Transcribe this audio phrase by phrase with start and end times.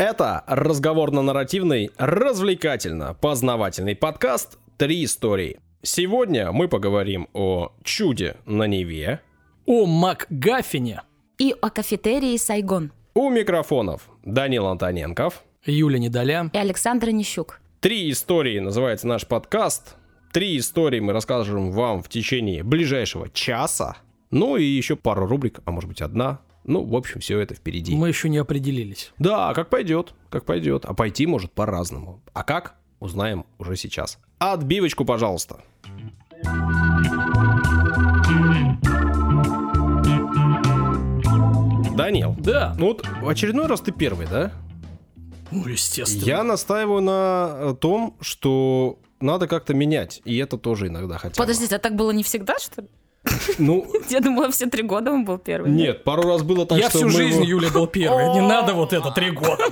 [0.00, 5.60] Это разговорно-нарративный, развлекательно-познавательный подкаст «Три истории».
[5.82, 9.20] Сегодня мы поговорим о чуде на Неве,
[9.66, 11.02] О МакГаффине.
[11.36, 12.92] И о кафетерии Сайгон.
[13.12, 15.44] у микрофонов Данил Антоненков.
[15.66, 16.48] Юля Недоля.
[16.50, 17.60] И Александр Нищук.
[17.80, 19.96] «Три истории» называется наш подкаст.
[20.32, 23.98] Три истории мы расскажем вам в течение ближайшего часа.
[24.30, 26.40] Ну и еще пару рубрик, а может быть одна.
[26.64, 27.94] Ну, в общем, все это впереди.
[27.96, 29.12] Мы еще не определились.
[29.18, 30.84] Да, как пойдет, как пойдет.
[30.84, 32.20] А пойти может по-разному.
[32.32, 32.74] А как?
[33.00, 34.18] Узнаем уже сейчас.
[34.38, 35.60] Отбивочку, пожалуйста.
[41.96, 42.74] Данил, Да.
[42.78, 44.52] ну вот в очередной раз ты первый, да?
[45.50, 46.24] Ну, естественно.
[46.24, 50.22] Я настаиваю на э, том, что надо как-то менять.
[50.24, 51.36] И это тоже иногда хотя бы.
[51.36, 52.88] Подождите, а так было не всегда, что ли?
[53.58, 55.70] Ну, Я думала, все три года он был первый.
[55.70, 58.32] нет, пару раз было так, Я что всю мы жизнь, его Юля, был первый.
[58.32, 59.64] Не надо вот это три года.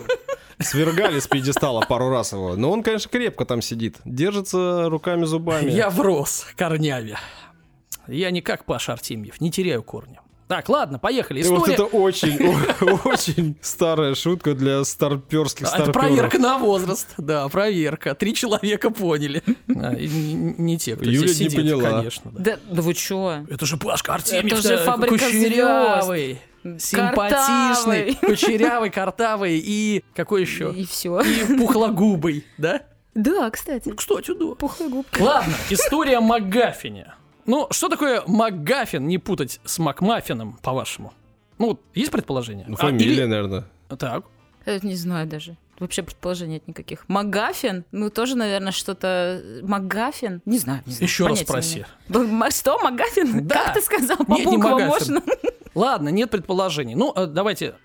[0.61, 2.57] свергали с пьедестала пару раз его.
[2.57, 3.97] Но он, конечно, крепко там сидит.
[4.05, 5.71] Держится руками, зубами.
[5.71, 7.17] Я врос корнями.
[8.07, 10.21] Я не как Паша Артемьев, не теряю корня.
[10.49, 11.41] Так, ладно, поехали.
[11.41, 11.75] И вот История...
[11.75, 12.39] это очень,
[13.05, 16.07] очень старая шутка для старперских А, Это старперов.
[16.09, 17.07] проверка на возраст.
[17.19, 18.15] Да, проверка.
[18.15, 19.43] Три человека поняли.
[19.69, 20.07] А, не,
[20.59, 21.91] не те, кто Юля здесь не поняла.
[21.91, 22.31] конечно.
[22.35, 22.59] Да.
[22.71, 23.45] Вы чё?
[23.51, 24.59] Это же Пашка Артемьев.
[24.59, 26.41] Это же фабрика кучерявый,
[26.79, 30.73] симпатичный, кучерявый, картавый и какой еще?
[30.75, 31.21] И все.
[31.21, 32.83] И пухлогубый, да?
[33.15, 33.93] Да, кстати.
[33.95, 34.55] Кстати, да.
[34.55, 35.21] Пухлая губка.
[35.23, 37.15] Ладно, история о МакГаффине.
[37.49, 41.15] Ну, что такое МакГаффин, не путать с Макмаффином, по-вашему?
[41.59, 42.67] Ну, вот есть предположение?
[42.69, 43.65] Ну, А, Фамилия, или- наверное.
[43.99, 44.25] Так.
[44.67, 45.57] Я не знаю даже.
[45.79, 47.09] Вообще предположений нет никаких.
[47.09, 47.85] Магафин?
[47.91, 49.41] Ну, тоже, наверное, что-то...
[49.63, 50.43] Магафин?
[50.45, 51.09] Не знаю, не знаю.
[51.09, 51.87] Еще раз спроси.
[52.51, 53.47] Что, Магафин?
[53.47, 53.65] Да.
[53.65, 54.19] Как ты сказал?
[54.19, 55.23] По Нет, не буквам можно?
[55.75, 56.97] Ладно, нет предположений.
[56.97, 57.77] Ну, э, давайте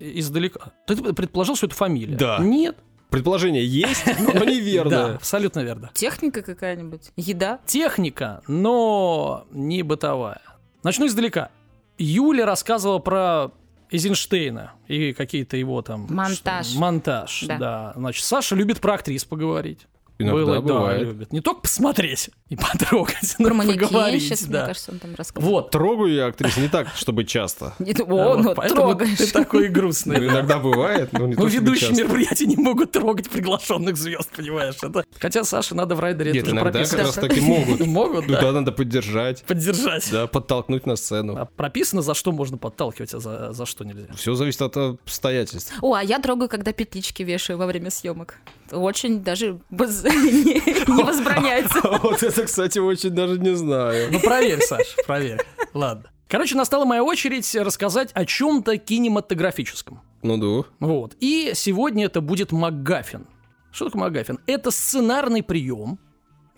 [0.00, 0.72] издалека.
[0.88, 2.16] Ты предположил, что это фамилия?
[2.16, 2.38] Да.
[2.40, 2.76] Нет.
[3.14, 5.14] Предположение есть, но Да, неверно.
[5.14, 5.90] абсолютно верно.
[5.94, 7.12] Техника какая-нибудь?
[7.16, 7.60] Еда?
[7.64, 10.40] Техника, но не бытовая.
[10.82, 11.50] Начну издалека.
[11.96, 13.52] Юля рассказывала про
[13.90, 16.06] Эйзенштейна и какие-то его там...
[16.10, 16.66] Монтаж.
[16.66, 17.58] что- монтаж, да.
[17.58, 17.92] Да.
[17.94, 19.86] Значит, Саша любит про актрис поговорить.
[20.18, 21.02] Иногда Было, да, бывает.
[21.02, 21.32] любит.
[21.32, 24.22] Не только посмотреть и потрогать, но Про поговорить.
[24.22, 24.66] сейчас, мне да.
[24.66, 25.52] кажется, он там рассказывал.
[25.54, 25.70] Вот.
[25.72, 27.74] Трогаю я актрис не так, чтобы часто.
[28.06, 29.18] О, ну трогаешь.
[29.18, 30.18] ты такой Ну, грустный.
[30.28, 34.76] Иногда бывает, но не Ну, то, чтобы ведущие мероприятия не могут трогать приглашенных звезд, понимаешь?
[34.82, 35.04] Это...
[35.18, 37.80] Хотя Саше надо в райдере Нет, это иногда как раз таки могут.
[37.86, 38.40] Могут, Ну, да.
[38.40, 39.42] да, надо поддержать.
[39.44, 40.08] Поддержать.
[40.12, 41.36] Да, подтолкнуть на сцену.
[41.36, 44.06] А прописано, за что можно подталкивать, а за, за что нельзя.
[44.14, 45.72] Все зависит от обстоятельств.
[45.82, 48.36] О, а я трогаю, когда петлички вешаю во время съемок.
[48.70, 51.80] Очень даже воз- не не возбраняется.
[52.02, 54.10] Вот это, кстати, очень даже не знаю.
[54.12, 55.40] Ну, проверь, Саш, проверь.
[55.74, 56.10] Ладно.
[56.28, 60.00] Короче, настала моя очередь рассказать о чем-то кинематографическом.
[60.22, 60.68] Ну да.
[60.80, 61.16] Вот.
[61.20, 63.26] И сегодня это будет МакГаффин.
[63.70, 64.38] Что такое МакГаффин?
[64.46, 65.98] Это сценарный прием,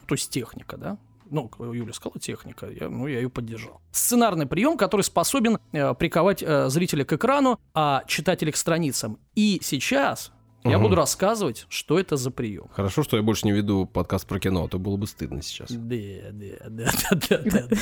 [0.06, 0.99] то есть техника, да?
[1.28, 3.81] Ну, Юля сказала техника, я, ну, я ее поддержал.
[3.91, 9.19] Сценарный прием, который способен э, приковать э, зрителя к экрану, а читателя к страницам.
[9.34, 10.31] И сейчас
[10.71, 10.82] я Мгм.
[10.84, 12.69] буду рассказывать, что это за прием.
[12.72, 15.71] Хорошо, что я больше не веду подкаст про кино, а то было бы стыдно сейчас.
[15.71, 15.97] Да,
[16.32, 16.91] да, да,
[17.28, 17.77] да, да, да.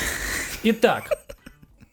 [0.63, 1.09] Итак,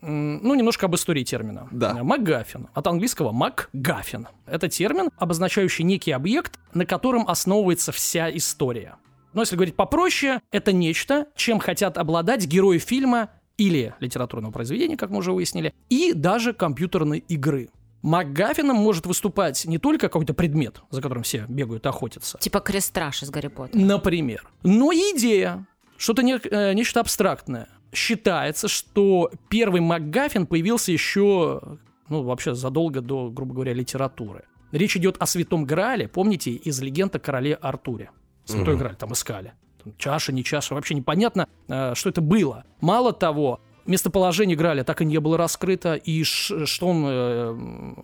[0.01, 1.69] ну, немножко об истории термина.
[1.71, 1.95] Да.
[2.03, 2.69] МакГаффин.
[2.75, 4.29] От английского МакГаффин.
[4.47, 8.97] Это термин, обозначающий некий объект, на котором основывается вся история.
[9.33, 15.11] Но если говорить попроще, это нечто, чем хотят обладать герои фильма или литературного произведения, как
[15.11, 17.71] мы уже выяснили, и даже компьютерной игры.
[18.03, 23.31] МакГаффином может выступать не только какой-то предмет, за которым все бегают, охотятся, Типа крестраж из
[23.31, 23.81] Гарри Поттера.
[23.81, 24.49] Например.
[24.63, 27.69] Но и идея, что-то не- э, нечто абстрактное.
[27.93, 31.61] Считается, что первый МакГаффин появился еще,
[32.09, 34.45] ну, вообще задолго до, грубо говоря, литературы.
[34.73, 38.11] Речь идет о Святом Граале, помните, из легенд о короле Артуре.
[38.47, 38.79] Святой Мгм.
[38.79, 39.53] Грааль там искали.
[39.85, 42.65] Там чаша, не чаша, вообще непонятно, э, что это было.
[42.81, 47.49] Мало того, местоположение Граля так и не было раскрыто, и что он э,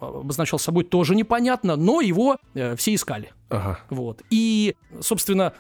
[0.01, 3.33] обозначал собой, тоже непонятно, но его э, все искали.
[3.49, 3.81] Ага.
[3.91, 4.23] Вот.
[4.31, 5.53] И, собственно,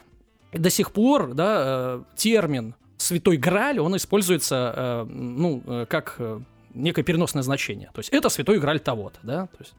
[0.53, 6.41] до сих пор да, э, термин «святой Грааль», он используется э, ну, э, как э,
[6.75, 7.91] некое переносное значение.
[7.94, 9.47] То есть это святой Грааль того-то, да?
[9.47, 9.75] То есть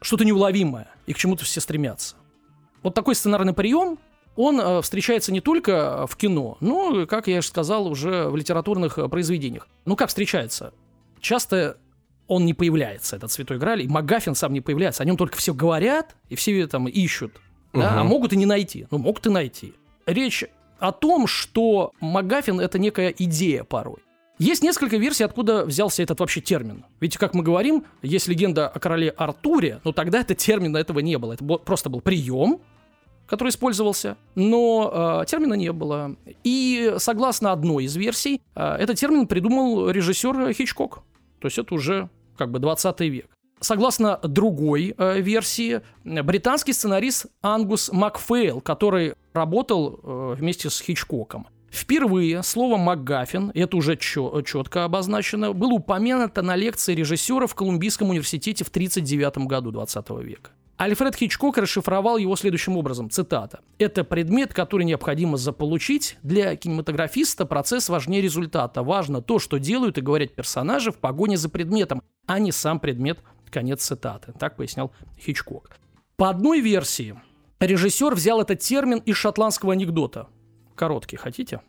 [0.00, 2.16] что-то неуловимое, и к чему-то все стремятся.
[2.82, 3.98] Вот такой сценарный прием,
[4.36, 8.98] он э, встречается не только в кино, но, как я же сказал, уже в литературных
[8.98, 9.68] э, произведениях.
[9.84, 10.72] Ну, как встречается?
[11.20, 11.78] Часто
[12.28, 15.02] он не появляется, этот святой Грааль, и Магафин сам не появляется.
[15.02, 17.40] О нем только все говорят, и все там ищут.
[17.72, 17.90] Да?
[17.90, 17.98] Мгм.
[17.98, 18.86] А могут и не найти.
[18.90, 19.74] Ну, могут и найти.
[20.06, 20.44] Речь
[20.78, 23.98] о том, что Магафин— это некая идея порой.
[24.38, 26.84] Есть несколько версий, откуда взялся этот вообще термин.
[27.00, 31.16] Ведь, как мы говорим, есть легенда о короле Артуре, но тогда это термина этого не
[31.18, 31.34] было.
[31.34, 32.60] Это просто был прием,
[33.26, 36.16] который использовался, но э, термина не было.
[36.44, 41.02] И согласно одной из версий, э, этот термин придумал режиссер Хичкок.
[41.40, 43.26] То есть это уже как бы 20 век.
[43.60, 52.42] Согласно другой э, версии, британский сценарист Ангус Макфейл, который работал э, вместе с Хичкоком, Впервые
[52.42, 58.68] слово «МакГаффин», это уже четко обозначено, было упомянуто на лекции режиссера в Колумбийском университете в
[58.68, 60.50] 1939 году 20 века.
[60.82, 63.60] Альфред Хичкок расшифровал его следующим образом, цитата.
[63.78, 66.18] «Это предмет, который необходимо заполучить.
[66.24, 68.82] Для кинематографиста процесс важнее результата.
[68.82, 73.20] Важно то, что делают и говорят персонажи в погоне за предметом, а не сам предмет».
[73.48, 74.32] Конец цитаты.
[74.40, 74.90] Так пояснял
[75.20, 75.70] Хичкок.
[76.16, 77.14] По одной версии,
[77.60, 80.26] режиссер взял этот термин из шотландского анекдота–
[80.74, 81.60] короткий хотите?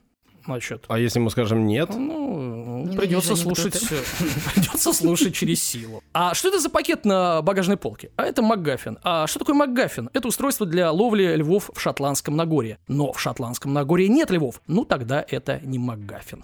[0.46, 1.90] Значит, а если мы скажем нет?
[1.96, 3.82] Ну, придется слушать,
[4.56, 6.04] придется слушать через силу.
[6.14, 8.12] А что это за пакет на багажной полке?
[8.18, 9.00] А это МакГаффин.
[9.04, 10.10] А что такое МакГаффин?
[10.14, 12.78] Это устройство для ловли львов в Шотландском Нагорье.
[12.88, 14.62] Но в Шотландском Нагорье нет львов.
[14.68, 16.44] Ну, тогда это не МакГаффин.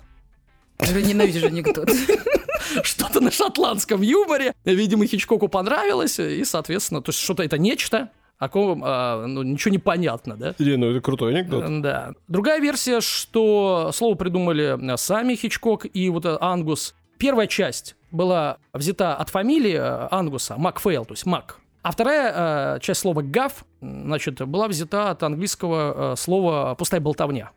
[0.81, 1.89] Я ненавижу анекдот.
[2.83, 4.53] Что-то на шотландском юморе.
[4.63, 6.19] Видимо, Хичкоку понравилось.
[6.19, 10.55] И, соответственно, то есть что-то это нечто, о ком а, ну, ничего не понятно, да?
[10.57, 11.81] Не, ну это крутой анекдот.
[11.81, 12.13] Да.
[12.27, 16.95] Другая версия, что слово придумали сами Хичкок и вот Ангус.
[17.17, 21.59] Первая часть была взята от фамилии э, Ангуса, Макфейл, то есть Мак.
[21.81, 27.51] А вторая э, часть слова «гав», значит, была взята от английского э, слова «пустая болтовня».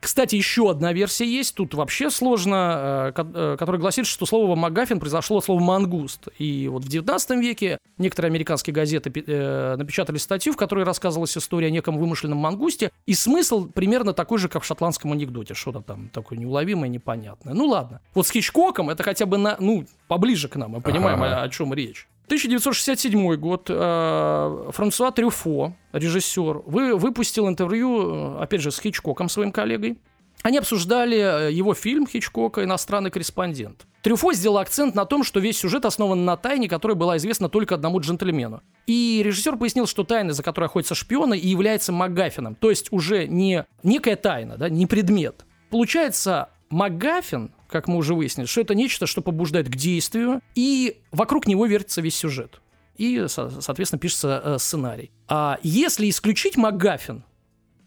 [0.00, 5.00] Кстати, еще одна версия есть, тут вообще сложно, э, э, которая гласит, что слово «магафин»
[5.00, 6.28] произошло от слова «мангуст».
[6.38, 11.68] И вот в 19 веке некоторые американские газеты э, напечатали статью, в которой рассказывалась история
[11.68, 16.08] о неком вымышленном мангусте, и смысл примерно такой же, как в шотландском анекдоте, что-то там
[16.12, 17.54] такое неуловимое, непонятное.
[17.54, 18.00] Ну ладно.
[18.14, 21.40] Вот с Хичкоком это хотя бы на, ну, поближе к нам, мы понимаем, ага.
[21.40, 22.06] о, о чем речь.
[22.26, 23.66] 1967 год.
[23.68, 29.98] Э, Франсуа Трюфо, режиссер, вы, выпустил интервью, э, опять же, с Хичкоком, своим коллегой.
[30.42, 33.86] Они обсуждали э, его фильм Хичкока «Иностранный корреспондент».
[34.02, 37.74] Трюфо сделал акцент на том, что весь сюжет основан на тайне, которая была известна только
[37.74, 38.62] одному джентльмену.
[38.86, 42.54] И режиссер пояснил, что тайна, за которой охотятся шпионы, и является МакГаффином.
[42.54, 45.44] То есть уже не некая тайна, да, не предмет.
[45.70, 51.46] Получается, МакГаффин как мы уже выяснили, что это нечто, что побуждает к действию, и вокруг
[51.46, 52.60] него вертится весь сюжет.
[52.96, 55.10] И, соответственно, пишется э, сценарий.
[55.28, 57.24] А если исключить МакГаффин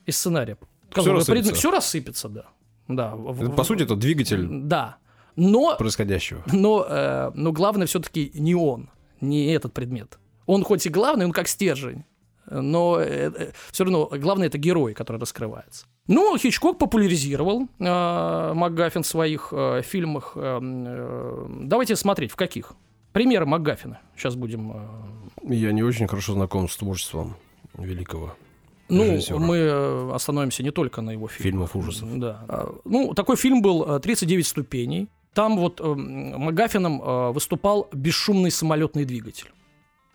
[0.05, 0.57] из сценария,
[0.91, 1.53] все рассыпется.
[1.55, 2.45] все рассыпется, да.
[2.87, 3.15] да.
[3.55, 4.97] По сути, это двигатель да.
[5.35, 6.43] но, происходящего.
[6.51, 8.89] Но, э, но главное все-таки не он,
[9.21, 10.19] не этот предмет.
[10.45, 12.03] Он хоть и главный, он как стержень,
[12.49, 15.85] но э, э, все равно главное это герой, который раскрывается.
[16.09, 20.33] Ну, Хичкок популяризировал э, МакГаффин в своих э, фильмах.
[20.35, 22.73] Э, э, давайте смотреть, в каких.
[23.13, 23.99] Примеры МакГаффина.
[24.17, 24.71] Сейчас будем...
[24.71, 25.53] Э...
[25.53, 27.35] Я не очень хорошо знаком с творчеством
[27.77, 28.33] великого
[28.89, 29.37] ну, режиссера.
[29.37, 31.43] мы э, остановимся не только на его фильмах.
[31.43, 32.19] Фильмов ужасов.
[32.19, 32.43] Да.
[32.47, 35.09] А, ну, такой фильм был «39 ступеней».
[35.35, 39.51] Там вот э, МакГаффином э, выступал бесшумный самолетный двигатель.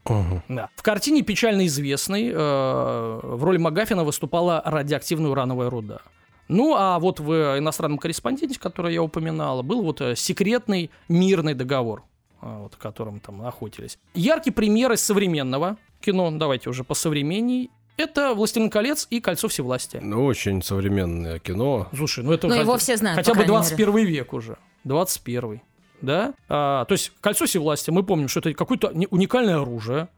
[0.05, 0.43] Угу.
[0.49, 0.69] Да.
[0.77, 6.01] В картине печально известной э, в роли Магафина выступала радиоактивная урановая руда.
[6.49, 12.05] Ну, а вот в иностранном корреспонденте, который я упоминала, был вот э, секретный мирный договор,
[12.43, 13.99] э, вот, о котором там охотились.
[14.15, 20.01] Яркий пример из современного кино, давайте уже по современней, это «Властелин колец» и «Кольцо всевластия».
[20.01, 21.89] Ну, очень современное кино.
[21.97, 22.49] Слушай, ну это...
[22.49, 24.09] Ну, его все знают, Хотя бы 21 мере.
[24.09, 24.59] век уже.
[24.83, 25.61] 21
[26.01, 26.35] да?
[26.49, 30.09] А, то есть кольцо всевластия, мы помним, что это какое-то уникальное оружие,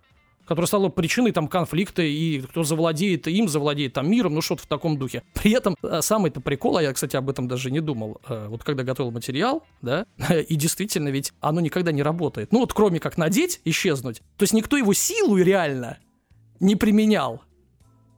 [0.46, 4.66] которое стало причиной там конфликта, и кто завладеет им, завладеет там миром, ну что-то в
[4.66, 5.22] таком духе.
[5.34, 8.62] При этом а, самый-то прикол, а я, кстати, об этом даже не думал, а, вот
[8.64, 10.06] когда готовил материал, да,
[10.48, 12.52] и действительно ведь оно никогда не работает.
[12.52, 15.98] Ну вот кроме как надеть, исчезнуть, то есть никто его силу реально
[16.60, 17.42] не применял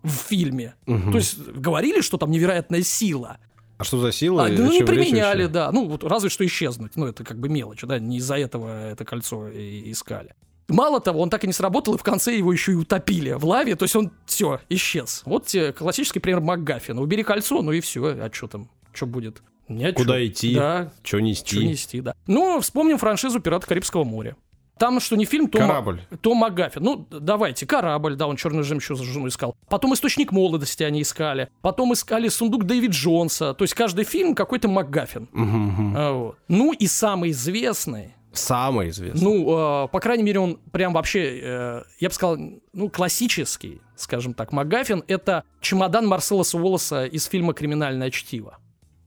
[0.03, 0.75] в фильме.
[0.87, 1.11] Угу.
[1.11, 3.39] То есть говорили, что там невероятная сила,
[3.79, 4.45] а что за сила?
[4.45, 5.71] А, ну, не применяли, да.
[5.73, 6.97] Ну, вот разве что исчезнуть.
[6.97, 7.99] Ну, это как бы мелочь, да.
[7.99, 10.35] Не из-за этого это кольцо и искали.
[10.69, 13.45] Мало того, он так и не сработал, и в конце его еще и утопили в
[13.47, 15.23] лаве, то есть он все, исчез.
[15.25, 17.01] Вот тебе классический пример МакГаффина.
[17.01, 19.41] Убери кольцо, ну и все, а что там, что будет?
[19.69, 20.55] Нет, Куда идти?
[20.55, 20.93] Да.
[21.03, 21.57] Что нести?
[21.57, 22.15] Что нести, да.
[22.27, 24.37] Ну, вспомним франшизу «Пираты Карибского моря».
[24.79, 26.03] Там что не фильм, то, корабль.
[26.21, 26.83] то Магафин.
[26.83, 29.57] Ну, давайте, корабль, да, он черную жемчужину искал.
[29.69, 31.49] Потом источник молодости они искали.
[31.61, 33.55] Потом искали сундук Дэвид Джонса.
[33.55, 35.29] То есть каждый фильм какой-то Магафин.
[35.33, 35.97] Угу, угу.
[35.97, 36.37] А, вот.
[36.49, 38.15] Ну и самый известный.
[38.33, 39.23] Самый известный.
[39.23, 42.39] Ну, э, по крайней мере, он прям вообще, э, я бы сказал,
[42.73, 45.03] ну, классический, скажем так, Магафин.
[45.09, 48.59] Это чемодан Марсела Суолоса из фильма «Криминальное чтиво».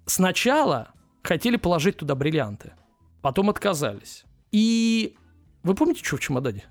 [0.05, 0.89] Сначала
[1.23, 2.73] хотели положить туда бриллианты.
[3.21, 4.25] Потом отказались.
[4.51, 5.15] И
[5.63, 6.65] вы помните, что в чемодане?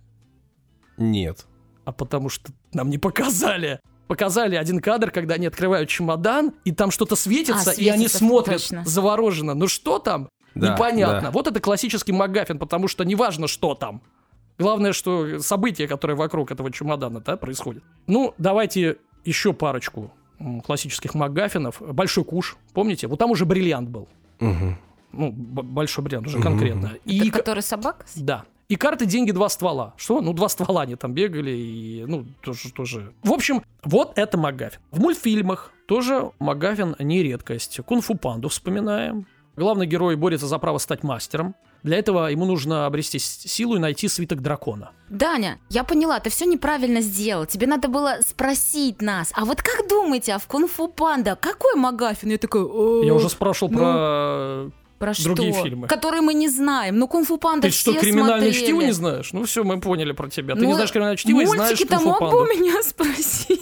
[0.96, 1.46] Нет.
[1.84, 3.80] А потому что нам не показали.
[4.06, 8.18] Показали один кадр, когда они открывают чемодан, и там что-то светится, А, и они светится,
[8.18, 8.84] смотрят точно.
[8.84, 9.54] завороженно.
[9.54, 10.28] Ну что там?
[10.56, 11.20] Да, Непонятно.
[11.20, 11.30] да.
[11.30, 14.02] Вот это классический МакГаффин, потому что неважно, что там.
[14.58, 17.84] Главное, что события, которые вокруг этого чемодана, да, происходят.
[18.08, 20.12] Ну, давайте еще парочку
[20.64, 21.80] классических МакГаффинов.
[21.80, 23.06] Большой куш, помните?
[23.06, 24.08] Вот там уже бриллиант был.
[24.40, 24.76] Мгм.
[25.12, 26.44] Ну, большой бриллиант уже Мгм.
[26.48, 26.92] конкретно.
[27.04, 28.04] И, Это к- который собака?
[28.16, 28.44] да.
[28.70, 29.94] И карты, деньги, два ствола.
[29.96, 30.20] Что?
[30.20, 33.12] Ну, два ствола они там бегали, и, ну, тоже, тоже.
[33.24, 34.78] В общем, вот это МакГаффин.
[34.92, 37.80] В мультфильмах тоже МакГаффин не редкость.
[37.84, 39.26] Кунг-фу панду вспоминаем.
[39.56, 41.56] Главный герой борется за право стать мастером.
[41.82, 44.92] Для этого ему нужно обрести силу и найти свиток дракона.
[45.08, 47.46] Даня, я поняла, ты все неправильно сделал.
[47.46, 49.32] Тебе надо было спросить нас.
[49.34, 52.30] А вот как думаете, а в кунг-фу панда какой Магафин?
[52.30, 54.70] Я такой, «О, Я уже спрашивал ну, про...
[55.00, 55.24] про что?
[55.34, 55.88] другие фильмы.
[55.88, 56.98] Которые мы не знаем.
[56.98, 58.52] Ну, кунг-фу панда Ты что, криминальное смотрели.
[58.64, 59.32] чтиво не знаешь?
[59.32, 60.54] Ну все, мы поняли про тебя.
[60.54, 62.52] Ты Ну, не знаешь криминальное чтиво и знаешь Мультики-то кунг-фу мог бы панду.
[62.52, 63.60] у меня спросить.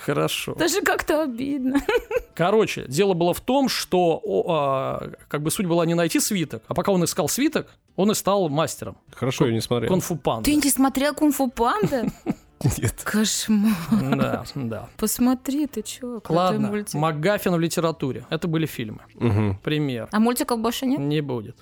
[0.00, 0.54] Хорошо.
[0.54, 1.80] Даже как-то обидно.
[2.34, 6.62] Короче, дело было в том, что о, а, как бы суть была не найти свиток,
[6.66, 8.96] а пока он искал свиток, он и стал мастером.
[9.14, 9.90] Хорошо, я не смотрел.
[9.90, 10.44] Конфу панда.
[10.44, 12.06] Ты не смотрел кунг-фу панда?
[12.78, 13.02] Нет.
[13.04, 13.72] Кошмар.
[13.90, 14.88] Да, да.
[14.96, 16.94] Посмотри, ты чё, крутой Ладно, мультик.
[16.94, 18.24] МакГаффин в литературе.
[18.30, 19.00] Это были фильмы.
[19.14, 19.58] Мгм.
[19.62, 20.08] Пример.
[20.12, 20.98] А мультиков больше нет?
[21.00, 21.56] Не будет.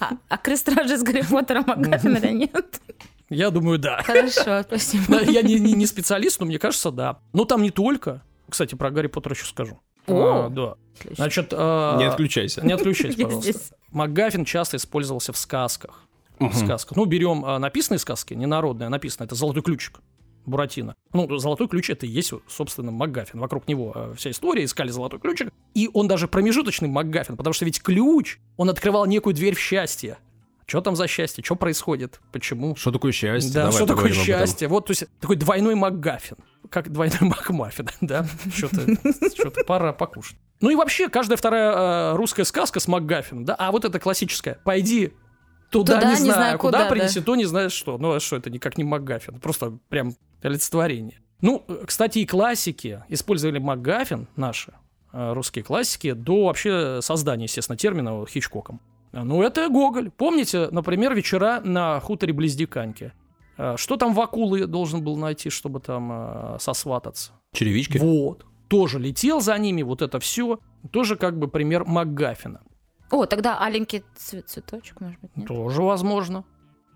[0.00, 2.80] А, а Крестражи с Гарри Поттером Магафина нет?
[3.28, 4.02] Я думаю, да.
[4.02, 5.22] Хорошо, спасибо.
[5.22, 7.18] Я не, не- не специалист, но мне кажется, да.
[7.32, 8.22] Но там не только.
[8.48, 9.78] Кстати, про Гарри Поттера еще скажу.
[10.06, 10.46] О!
[10.46, 10.74] А, да.
[10.98, 11.16] Отлично.
[11.24, 12.64] Значит, а, Не отключайся.
[12.64, 13.76] Не отключайтесь, Я пожалуйста.
[13.90, 16.02] МакГаффин часто использовался в сказках.
[16.38, 16.52] В Мгм.
[16.52, 16.96] сказках.
[16.96, 19.26] Ну, берем а, написанные сказки, не народные, а написанные.
[19.26, 20.00] Это «Золотой ключик».
[20.44, 20.94] Буратино.
[21.12, 23.40] Ну, золотой ключ это и есть, собственно, МакГаффин.
[23.40, 25.48] Вокруг него э, вся история, искали золотой ключик.
[25.74, 30.18] И он даже промежуточный МакГаффин, потому что ведь ключ, он открывал некую дверь в счастье.
[30.66, 31.44] Что там за счастье?
[31.44, 32.20] Что происходит?
[32.32, 32.76] Почему?
[32.76, 33.52] Что такое счастье?
[33.52, 34.68] Да, Давай что такое счастье?
[34.68, 36.36] Вот, то есть, такой двойной МакГаффин.
[36.70, 38.26] Как двойной МакМаффин, да?
[38.52, 38.82] Что-то,
[39.34, 40.36] что-то пора покушать.
[40.60, 43.54] Ну и вообще, каждая вторая э, русская сказка с МакГаффином, да?
[43.56, 44.58] А вот это классическая.
[44.64, 45.12] Пойди
[45.70, 47.26] туда, Туда, не, не знаю, знаю куда, куда, принеси, да.
[47.26, 47.98] то не знаешь что.
[47.98, 49.40] Ну а что, это никак не МакГаффин.
[49.40, 51.20] Просто прям олицетворение.
[51.40, 54.72] Ну, кстати, и классики использовали МакГаффин, наши
[55.12, 58.80] э, русские классики, до вообще создания, естественно, термина Хичкоком.
[59.12, 60.10] Ну, это Гоголь.
[60.10, 63.12] Помните, например, вечера на хуторе близ Диканьки?
[63.58, 67.32] Э, Что там в акулы должен был найти, чтобы там э, сосвататься?
[67.52, 67.98] Черевички?
[67.98, 68.44] Вот.
[68.68, 70.58] Тоже летел за ними, вот это все.
[70.90, 72.60] Тоже как бы пример МакГаффина.
[73.10, 75.46] О, тогда аленький цве- цветочек, может быть, нет?
[75.46, 76.44] Тоже возможно.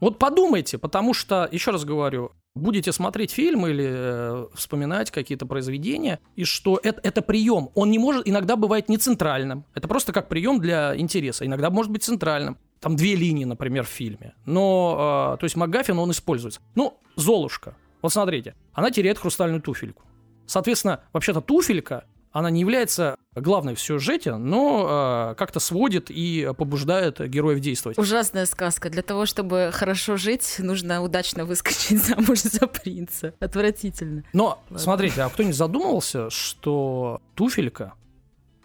[0.01, 6.21] Вот подумайте, потому что, еще раз говорю, будете смотреть фильм или э, вспоминать какие-то произведения,
[6.37, 7.69] и что это, это прием.
[7.75, 9.65] Он не может, иногда бывает не центральным.
[9.75, 11.47] Это просто как прием для интереса.
[11.47, 12.59] Иногда может быть центральным.
[12.81, 14.35] Там две линии, например, в фильме.
[14.47, 16.61] Но, э, то есть МакГаффин, он используется.
[16.75, 17.77] Ну, Золушка.
[18.03, 20.03] Вот смотрите, она теряет хрустальную туфельку.
[20.47, 27.21] Соответственно, вообще-то туфелька, она не является главной в сюжете, но э, как-то сводит и побуждает
[27.29, 27.99] героев действовать.
[27.99, 28.89] Ужасная сказка.
[28.91, 33.35] Для того, чтобы хорошо жить, нужно удачно выскочить замуж за принца.
[33.41, 34.25] Отвратительно.
[34.33, 34.79] Но, Ладно.
[34.79, 37.95] смотрите, а кто-нибудь задумывался, что туфелька,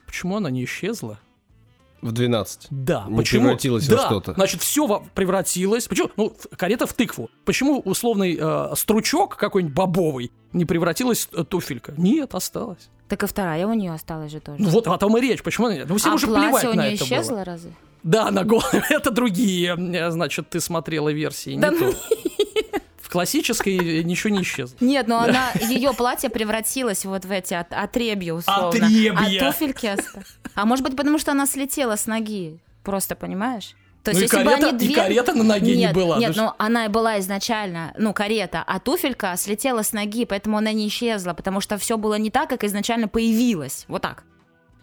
[0.06, 1.20] почему она не исчезла?
[2.02, 2.68] В 12.
[2.70, 3.44] Да, Не почему?
[3.46, 4.34] превратилась во да, что-то.
[4.34, 5.88] Значит, все превратилось.
[5.88, 6.12] Почему?
[6.18, 7.32] Ну, в- карета в тыкву.
[7.46, 11.96] Почему условный э, стручок какой-нибудь бобовый не превратилась в туфелька?
[11.98, 12.90] Нет, осталась.
[13.08, 14.62] Так и вторая у нее осталась же тоже.
[14.62, 15.44] Ну вот о том и речь.
[15.44, 15.90] Почему она нет?
[15.90, 17.44] Ну, всем а уже платье плевать у на нее это исчезло было.
[17.44, 17.72] разве?
[18.04, 18.68] Да, на голову.
[18.90, 19.76] Это другие.
[19.76, 21.52] э, Значит, ты смотрела версии.
[21.52, 21.76] Не Да то.
[21.78, 21.94] ну
[23.02, 24.76] В классической ничего не исчезло.
[24.80, 28.68] Нет, но она ее платье превратилось вот в эти от- отребья условно.
[28.70, 29.42] Отребья.
[29.42, 29.96] А туфельки
[30.56, 32.60] А может быть, потому что она слетела с ноги.
[32.84, 33.76] Просто понимаешь?
[34.06, 34.96] То Ну и если бы карета, они и две...
[34.96, 36.20] карета на ноге нет, не была.
[36.20, 40.72] Нет, ну она и была изначально, ну, карета, а туфелька слетела с ноги, поэтому она
[40.74, 43.86] не исчезла, потому что все было не так, как изначально появилось.
[43.88, 44.24] Вот так.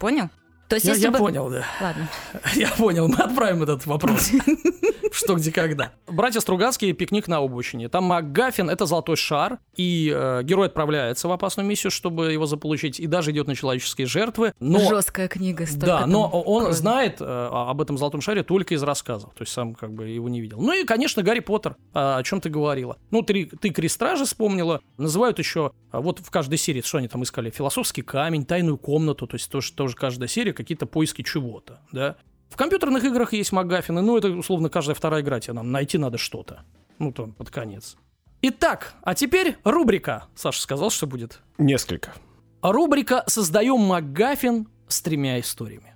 [0.00, 0.28] Понял?
[0.72, 1.18] То есть, Я, если я бы...
[1.18, 1.66] понял, да.
[1.82, 2.08] Ладно.
[2.54, 4.30] Я понял, мы отправим этот вопрос.
[5.12, 5.92] Что, где, когда.
[6.06, 7.90] Братья Стругацкие «Пикник на обочине».
[7.90, 12.98] Там МакГаффин— это золотой шар, и э, герой отправляется в опасную миссию, чтобы его заполучить,
[12.98, 14.54] и даже идет на человеческие жертвы.
[14.60, 15.66] Но, Жесткая книга.
[15.66, 16.74] столько да, но он крови.
[16.74, 20.30] знает э, об этом золотом шаре только из рассказов, то есть сам как бы его
[20.30, 20.62] не видел.
[20.62, 22.96] Ну и, конечно, Гарри Поттер, а, о чем ты говорила.
[23.10, 27.22] Ну, ты, ты Крестражи вспомнила, называют еще, а, вот в каждой серии, что они там
[27.22, 32.16] искали, философский камень, тайную комнату, то есть тоже, тоже каждая серия какие-то поиски чего-то, да.
[32.48, 36.18] В компьютерных играх есть МакГаффины, ну это условно каждая вторая игра тебе нам найти надо
[36.18, 36.64] что-то.
[36.98, 37.96] Ну там под конец.
[38.42, 40.24] Итак, а теперь рубрика.
[40.34, 41.40] Саша сказал, что будет.
[41.58, 42.12] Несколько.
[42.60, 45.94] Рубрика «Создаем МакГаффин с тремя историями».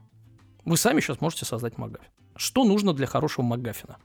[0.65, 2.11] Вы сами сейчас можете создать МакГаффин.
[2.37, 3.99] Что нужно для хорошего МакГаффина?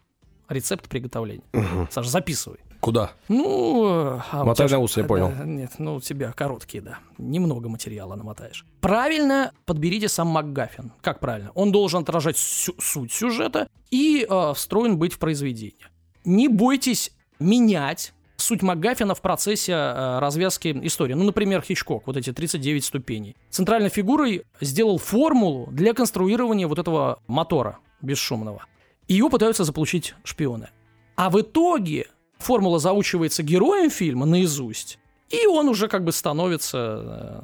[0.50, 1.44] Рецепт приготовления.
[1.54, 1.88] Мгм.
[1.92, 2.60] Саша, записывай.
[2.82, 3.12] Куда?
[3.30, 5.32] Ну, э, а Мотай тебя на ус, я да, понял.
[5.46, 6.98] Нет, ну у тебя короткие, да.
[7.20, 8.66] Немного материала намотаешь.
[8.82, 10.92] Правильно подберите сам МакГаффин.
[11.02, 11.52] Как правильно?
[11.54, 15.90] Он должен отражать сю- суть сюжета и э, встроен быть в произведение.
[16.26, 21.14] Не бойтесь менять суть МакГаффина в процессе э, развязки истории.
[21.14, 23.36] Ну, например, Хичкок, вот эти 39 ступеней.
[23.52, 28.66] Центральной фигурой сделал формулу для конструирования вот этого мотора бесшумного.
[29.08, 30.70] Ее пытаются заполучить шпионы.
[31.16, 32.08] А в итоге
[32.42, 37.42] формула заучивается героем фильма наизусть, и он уже как бы становится, э,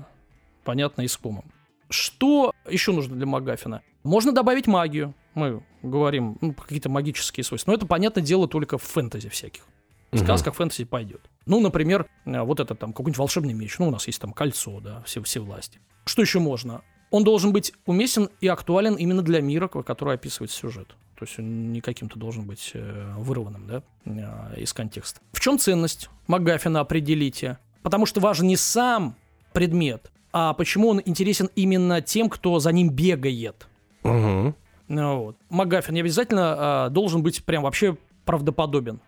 [0.63, 1.46] понятно, искомым.
[1.89, 3.82] Что еще нужно для МакГаффина?
[4.04, 5.13] Можно добавить магию.
[5.36, 7.72] Мы говорим, ну, какие-то магические свойства.
[7.72, 9.63] Но это, понятное дело, только в фэнтези всяких.
[10.12, 11.22] В сказках фэнтези пойдет.
[11.46, 13.77] Ну, например, э, вот это там какой-нибудь волшебный меч.
[13.80, 15.80] Ну, у нас есть там кольцо, да, все, все власти.
[16.06, 16.82] Что еще можно?
[17.12, 20.96] Он должен быть уместен и актуален именно для мира, ко- который описывает сюжет.
[21.18, 25.20] То есть он не каким-то должен быть э, вырванным, да, э, из контекста.
[25.32, 27.58] В чем ценность МакГаффина определите?
[27.82, 29.16] Потому что важен не сам
[29.52, 33.68] предмет, а почему он интересен именно тем, кто за ним бегает.
[34.04, 34.54] Ну,
[34.88, 35.38] Вот.
[35.50, 39.02] МакГаффин не обязательно а, должен быть прям вообще правдоподобен.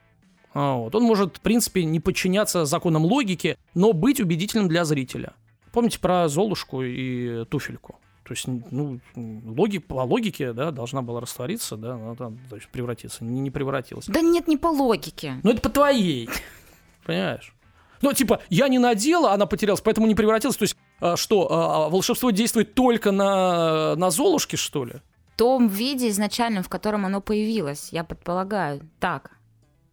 [0.54, 0.96] Вот.
[0.96, 5.34] Он может, в принципе, не подчиняться законам логики, но быть убедительным для зрителя.
[5.72, 8.00] Помните про Золушку и туфельку?
[8.30, 12.68] То есть, ну, логи, по логике, да, должна была раствориться, да, она там, то есть,
[12.70, 13.26] превратиться.
[13.26, 14.06] Не, не превратилась.
[14.06, 15.40] Да нет, не по логике.
[15.42, 16.30] Ну, это по твоей.
[17.08, 17.56] Понимаешь?
[18.04, 20.58] Ну, типа, я не надела, она потерялась, поэтому не превратилась.
[20.58, 24.94] То есть, а, что, а, волшебство действует только на, на Золушке, что ли?
[25.34, 28.88] В том виде изначально, в котором оно появилось, я предполагаю.
[29.00, 29.32] Так.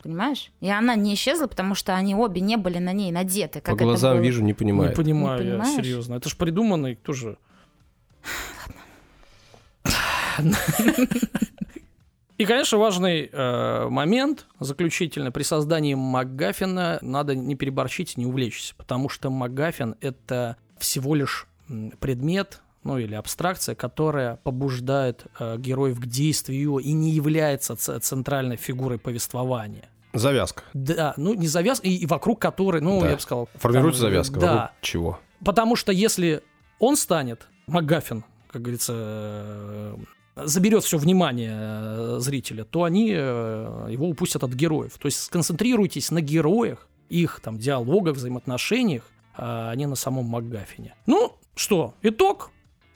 [0.02, 0.52] Понимаешь?
[0.60, 3.60] И она не исчезла, потому что они обе не были на ней надеты.
[3.60, 4.22] По Как это глазам было.
[4.22, 4.94] вижу, не Не понимаю.
[4.94, 6.16] понимаю, Не я серьезно.
[6.16, 7.38] Это же придуманный тоже.
[12.38, 19.08] И, конечно, важный э, момент заключительно при создании МакГаффина надо не переборщить, не увлечься, потому
[19.08, 21.46] что МакГаффин— это всего лишь
[21.98, 28.98] предмет, ну или абстракция, которая побуждает э, героев к действию и не является центральной фигурой
[28.98, 29.88] повествования.
[30.12, 30.62] Завязка.
[30.74, 33.08] Да, ну не завязка, и, и вокруг которой, ну, Да.
[33.08, 33.48] я бы сказал...
[33.54, 34.40] Формируется там, завязка.
[34.40, 35.20] Да, Вокруг чего?
[35.42, 36.42] Потому что если
[36.78, 39.96] он станет, МакГаффин, как говорится, э,
[40.36, 44.96] заберет все внимание э, зрителя, то они э, его упустят от героев.
[44.98, 49.02] То есть сконцентрируйтесь на героях, их там диалогах, взаимоотношениях,
[49.34, 50.94] а не на самом МакГаффине.
[51.06, 52.50] Ну, что, итог.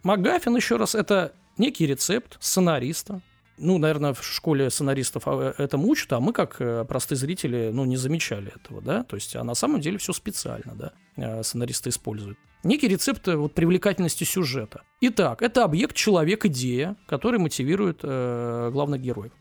[0.04, 3.20] МакГаффин, еще раз, это некий рецепт сценариста.
[3.62, 7.84] Ну, наверное, в школе сценаристов а, этому учат, а мы, как э, простые зрители, ну,
[7.84, 9.04] не замечали этого, да?
[9.04, 12.38] То есть, а на самом деле все специально, да, э, сценаристы используют.
[12.64, 14.82] Некий рецепт э, вот, привлекательности сюжета.
[15.02, 19.32] Итак, это объект человек-идея, который мотивирует э, главных героев.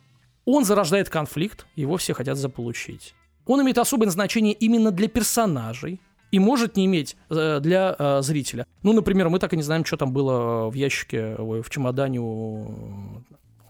[0.43, 3.15] Он зарождает конфликт, его все хотят заполучить.
[3.45, 6.01] Он имеет особое значение именно для персонажей
[6.31, 8.65] и может не иметь э, для э, зрителя.
[8.83, 13.23] Ну, например, мы так и не знаем, что там было в ящике, в чемодане у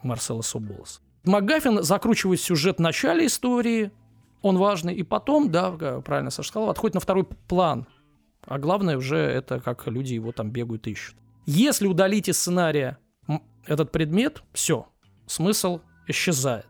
[0.04, 1.02] Марсела Соболоса.
[1.26, 3.92] МакГаффин закручивает сюжет в начале истории,
[4.42, 7.88] он важный, и потом, да, правильно Саша сказал, отходит на второй план.
[8.46, 11.16] А главное уже это как люди его там бегают и ищут.
[11.46, 12.98] Если удалить из сценария
[13.66, 14.88] этот предмет, все,
[15.28, 16.68] смысл исчезает.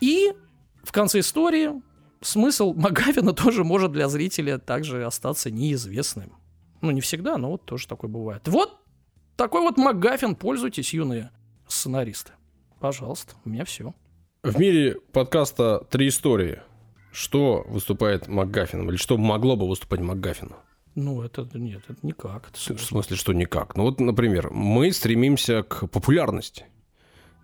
[0.00, 0.32] И
[0.82, 1.82] в конце истории
[2.20, 6.32] смысл Магафина тоже может для зрителя также остаться неизвестным.
[6.80, 8.48] Ну, не всегда, но вот тоже такое бывает.
[8.48, 8.80] Вот
[9.36, 11.30] такой вот Магафин, пользуйтесь, юные
[11.68, 12.32] сценаристы.
[12.82, 13.94] Пожалуйста, у меня все.
[14.42, 16.62] В мире подкаста «Три истории»
[17.12, 18.88] что выступает МакГаффином?
[18.90, 20.56] Или что могло бы выступать МакГаффином?
[20.96, 22.48] Ну, это нет, это никак.
[22.48, 23.76] Это В смысле, что никак?
[23.76, 26.64] Ну вот, например, мы стремимся к популярности.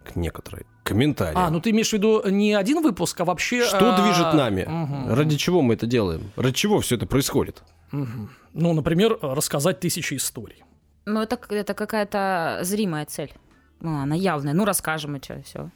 [0.05, 0.67] К некоторой.
[0.83, 1.39] Комментариям.
[1.39, 3.65] А, ну ты имеешь в виду не один выпуск, а вообще...
[3.65, 4.65] Что а, движет нами?
[4.65, 5.15] мгм.
[5.15, 6.33] Ради чего мы это делаем?
[6.35, 7.63] Ради чего все это происходит?
[7.93, 8.31] Мгм.
[8.55, 10.65] Ну, например, рассказать тысячи историй.
[11.05, 13.33] Ну, это, это какая-то зримая цель.
[13.81, 14.55] Ну, она явная.
[14.55, 15.71] Ну, расскажем и что, все.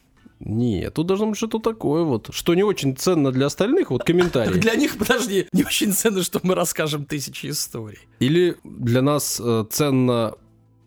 [0.44, 4.08] Нет, тут должно быть что-то такое вот, что не очень ценно для остальных, вот Так
[4.08, 4.52] комментарии.
[4.58, 8.00] для них, подожди, не очень ценно, что мы расскажем тысячи историй.
[8.18, 10.34] Или для нас э, ценно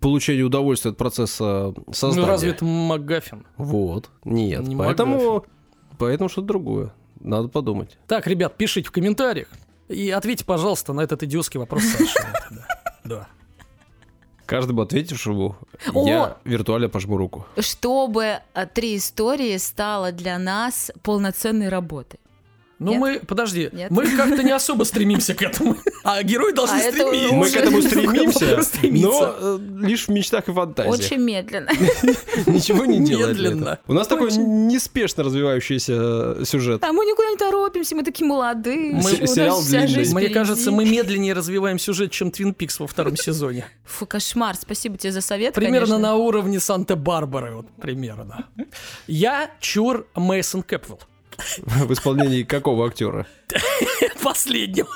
[0.02, 2.26] получение удовольствия от процесса создания.
[2.26, 3.46] Ну, разве это МакГаффин?
[3.56, 4.68] Вот, нет.
[4.68, 5.46] Не поэтому,
[5.98, 6.94] поэтому что-то другое.
[7.22, 7.98] Надо подумать.
[8.08, 9.48] Так, ребят, пишите в комментариях
[9.88, 12.20] и ответьте, пожалуйста, на этот идиотский вопрос Саши.
[13.06, 13.28] Да.
[14.46, 15.56] Каждому ответившему
[15.94, 16.08] О!
[16.08, 17.46] я виртуально пожму руку.
[17.58, 22.20] Чтобы э, три истории стало для нас полноценной работой.
[22.78, 23.00] Ну Нет?
[23.00, 23.90] мы, подожди, Нет?
[23.90, 25.78] мы как-то не особо стремимся к этому.
[26.04, 27.34] А герои должны А стремиться.
[27.34, 30.94] Мы к этому стремимся, но э, лишь в мечтах и фантазиях.
[30.94, 31.70] Очень медленно.
[32.46, 33.80] Ничего не делает для Медленно.
[33.88, 35.94] У нас такой неспешно развивающийся
[36.40, 36.84] э, сюжет.
[36.84, 38.94] А мы никуда не торопимся, мы такие молодые.
[38.96, 40.14] Мы- сериал длинный.
[40.14, 43.66] Мне кажется, мы медленнее развиваем сюжет, чем Твин Пикс во втором сезоне.
[43.86, 48.48] Фу, кошмар, спасибо тебе за совет, Примерно на уровне Санта-Барбары, вот примерно.
[49.08, 51.00] Я чур Мейсон Кэпвелл.
[51.38, 53.28] В исполнении какого актера?
[54.24, 54.90] Последнего.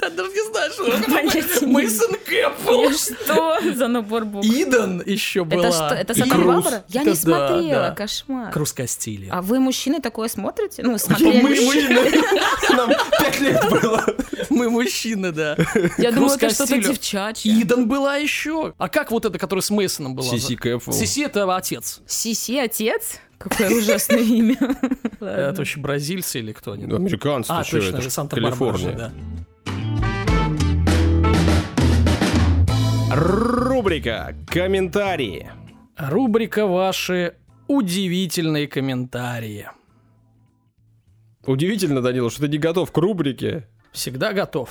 [0.00, 2.90] Я даже не знаю, что это Мейсон Кэпвелл.
[2.90, 4.46] И Что за набор букв?
[4.46, 5.66] Идан еще была.
[5.66, 6.70] Это что, это И Санта-Барбара?
[6.70, 6.82] Круз.
[6.88, 8.52] Я не смотрела, кошмар.
[8.52, 9.32] Круз Кастилия.
[9.32, 10.82] А вы, мужчины, такое смотрите?
[10.84, 11.40] Ну, Мы смотрели.
[11.40, 12.22] мужчины.
[12.76, 14.04] Нам пять лет было.
[14.50, 15.56] Мы мужчины, да.
[15.98, 17.60] Я думала, это что-то девчачье.
[17.60, 18.74] Идан была еще.
[18.78, 20.30] А как вот это, которая с Мейсоном была?
[20.30, 20.92] Сиси Кэпфелл.
[20.92, 22.00] Сиси это отец.
[22.06, 23.18] Сиси отец?
[23.38, 24.56] Какое ужасное имя.
[25.20, 26.84] Это вообще бразильцы или кто они?
[26.84, 28.92] Американцы, А, точно, это Калифорния.
[28.92, 29.12] да.
[33.14, 35.50] Рубрика «Комментарии».
[35.96, 37.34] Рубрика «Ваши
[37.66, 39.68] удивительные комментарии».
[41.46, 43.66] Удивительно, Данила, что ты не готов к рубрике.
[43.92, 44.70] Всегда готов.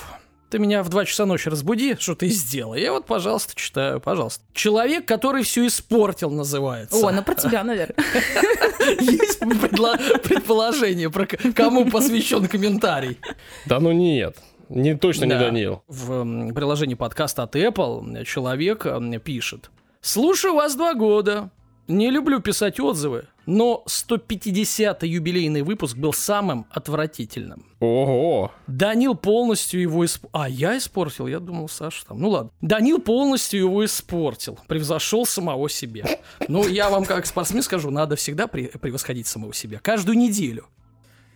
[0.50, 2.74] Ты меня в 2 часа ночи разбуди, что ты сделал.
[2.74, 4.42] Я вот, пожалуйста, читаю, пожалуйста.
[4.54, 6.96] Человек, который все испортил, называется.
[6.96, 7.94] О, ну про тебя, наверное.
[9.00, 13.18] Есть предположение, про кому посвящен комментарий.
[13.66, 14.38] Да ну нет.
[14.70, 15.40] Не, точно не Да.
[15.40, 15.82] Данил.
[15.86, 18.86] В приложении подкаста от Apple человек
[19.22, 19.70] пишет.
[20.00, 21.50] Слушаю вас два года.
[21.88, 27.64] Не люблю писать отзывы, но 150-й юбилейный выпуск был самым отвратительным.
[27.80, 28.52] Ого.
[28.66, 30.30] Данил полностью его испортил.
[30.38, 31.26] А, я испортил?
[31.26, 32.20] Я думал, Саша там.
[32.20, 32.50] Ну ладно.
[32.60, 34.58] Данил полностью его испортил.
[34.66, 36.04] Превзошел самого себя.
[36.46, 39.78] Ну, я вам как спортсмен скажу, надо всегда пре- превосходить самого себя.
[39.78, 40.66] Каждую неделю.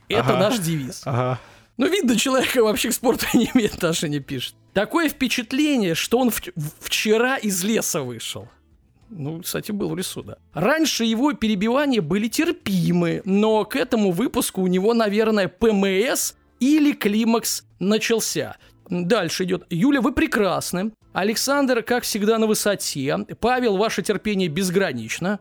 [0.09, 0.37] Это Ага.
[0.38, 1.03] наш девиз.
[1.07, 1.40] Ага.
[1.79, 4.55] Ну, видно, человека вообще к спорту не имеет отношения, пишет.
[4.75, 6.31] Такое впечатление, что он
[6.81, 8.48] вчера из леса вышел.
[9.14, 10.37] Ну, кстати, был в лесу, да.
[10.55, 17.64] Раньше его перебивания были терпимы, но к этому выпуску у него, наверное, ПМС или климакс
[17.79, 18.57] начался.
[18.88, 19.64] Дальше идет.
[19.70, 20.92] Юля, вы прекрасны.
[21.12, 23.18] Александр, как всегда, на высоте.
[23.38, 25.40] Павел, ваше терпение безгранично.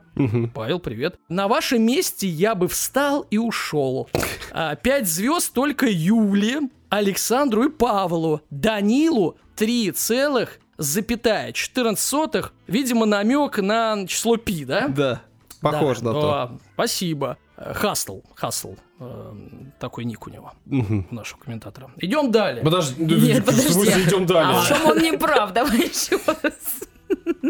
[0.54, 1.16] Павел, привет.
[1.30, 4.10] На вашем месте я бы встал и ушел.
[4.52, 8.42] А, Пять звезд только Юле, Александру и Павлу.
[8.50, 12.54] Данилу три целых запятая 14 сотых.
[12.68, 14.88] Видимо, намек на число пи, да?
[14.88, 15.22] Да.
[15.62, 16.08] Похоже Да.
[16.08, 16.32] на то.
[16.34, 17.38] А, спасибо.
[17.56, 18.74] Хастл, Хастл.
[19.00, 19.34] э,
[19.80, 21.08] Такой ник у него, Мгм.
[21.12, 21.92] у нашего комментатора.
[21.98, 22.64] Идем далее.
[22.64, 24.10] Подожди, Нет, в смысле, подожди.
[24.10, 24.58] идем далее.
[24.58, 25.54] А в чем он не прав?
[25.54, 26.90] Давай еще раз.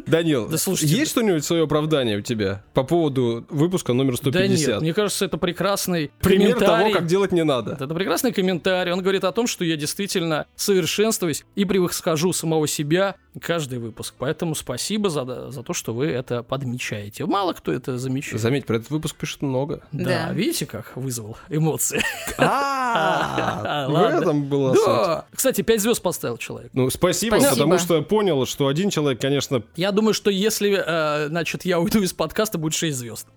[0.08, 4.60] Данил, Да слушайте, есть что-нибудь свое оправдание у тебя по поводу выпуска номер Да нет,
[4.60, 4.82] 150?
[4.82, 7.74] мне кажется, это прекрасный Пример того, как делать не надо.
[7.80, 8.92] Это прекрасный комментарий.
[8.92, 14.14] Он говорит о том, что я действительно совершенствуюсь и превосхожу самого себя каждый выпуск.
[14.18, 17.26] Поэтому спасибо за, за то, что вы это подмечаете.
[17.26, 18.42] Мало кто это замечает.
[18.42, 19.82] Заметь, про этот выпуск пишет много.
[19.92, 20.34] Да, Да.
[20.34, 22.02] видите, как вызвал эмоции?
[22.38, 24.50] А, в этом.
[24.74, 25.26] Да.
[25.34, 26.72] Кстати, 5 звезд поставил человек.
[26.74, 27.52] Ну, спасибо, Спасибо.
[27.52, 32.02] потому что понял, что один человек, конечно, Я думаю, что если, э, значит, я уйду
[32.02, 33.28] из подкаста, будет 6 звезд.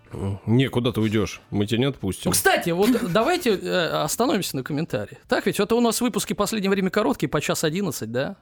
[0.46, 2.22] не, куда ты уйдешь, мы тебя не отпустим.
[2.26, 5.18] Ну, кстати, вот давайте э, остановимся на комментарии.
[5.28, 8.36] Так ведь, это у нас выпуски в последнее время короткие, по час 11, да?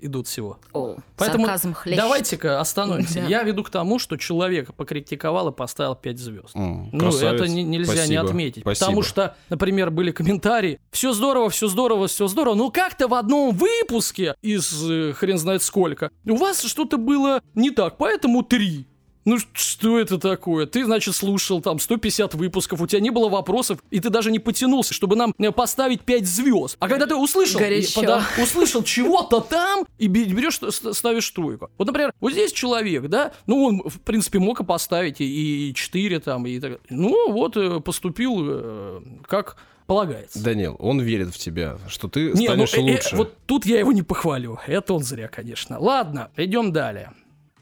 [0.00, 0.58] Идут всего.
[0.72, 1.46] О, Поэтому
[1.86, 3.20] давайте-ка остановимся.
[3.22, 3.26] Да.
[3.26, 6.54] Я веду к тому, что человек покритиковал и поставил 5 звезд.
[6.54, 7.40] М, Ну, красавец.
[7.40, 8.62] это не- нельзя не Спасибо, отметить.
[8.62, 8.86] спасибо.
[8.86, 10.78] Потому что, например, были комментарии.
[10.90, 12.54] Все здорово, все здорово, все здорово.
[12.54, 17.70] Но как-то в одном выпуске из э, хрен знает сколько у вас что-то было не
[17.70, 18.86] так, поэтому три.
[19.28, 20.64] Ну что это такое?
[20.64, 24.38] Ты, значит, слушал там 150 выпусков, у тебя не было вопросов, и ты даже не
[24.38, 26.76] потянулся, чтобы нам э, поставить 5 звезд.
[26.80, 28.00] А когда ты услышал, Горячо.
[28.00, 31.68] пода- услышал чего-то там, и бе- берешь, ст- ставишь тройку.
[31.76, 35.74] Вот, например, вот здесь человек, да, ну, он, в принципе, мог и поставить и, и
[35.74, 40.42] 4 там, и так Ну, вот, э, поступил э, как полагается.
[40.42, 43.16] Данил, он верит в тебя, что ты Не, ну, станешь э, э, лучше.
[43.16, 44.58] вот тут я его не похвалю.
[44.66, 45.78] Это он зря, конечно.
[45.78, 47.12] Ладно, идем далее.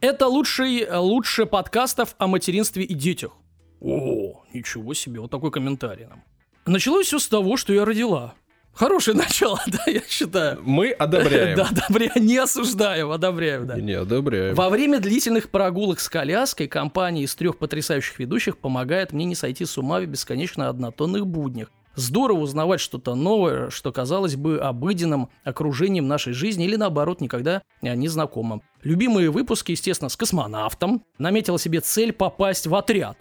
[0.00, 3.32] Это лучший, лучше подкастов о материнстве и детях.
[3.80, 6.22] О, ничего себе, вот такой комментарий нам.
[6.66, 8.34] Началось все с того, что я родила.
[8.74, 10.60] Хорошее начало, да, я считаю.
[10.62, 11.56] Мы одобряем.
[11.56, 13.76] Да, одобряю, не осуждаем, одобряем, да.
[13.80, 14.54] Не одобряем.
[14.54, 19.64] Во время длительных прогулок с коляской компания из трех потрясающих ведущих помогает мне не сойти
[19.64, 21.70] с ума в бесконечно однотонных буднях.
[21.96, 28.08] Здорово узнавать что-то новое, что казалось бы обыденным окружением нашей жизни или наоборот никогда не
[28.08, 28.62] знакомым.
[28.82, 31.02] Любимые выпуски, естественно, с космонавтом.
[31.18, 33.16] Наметила себе цель попасть в отряд.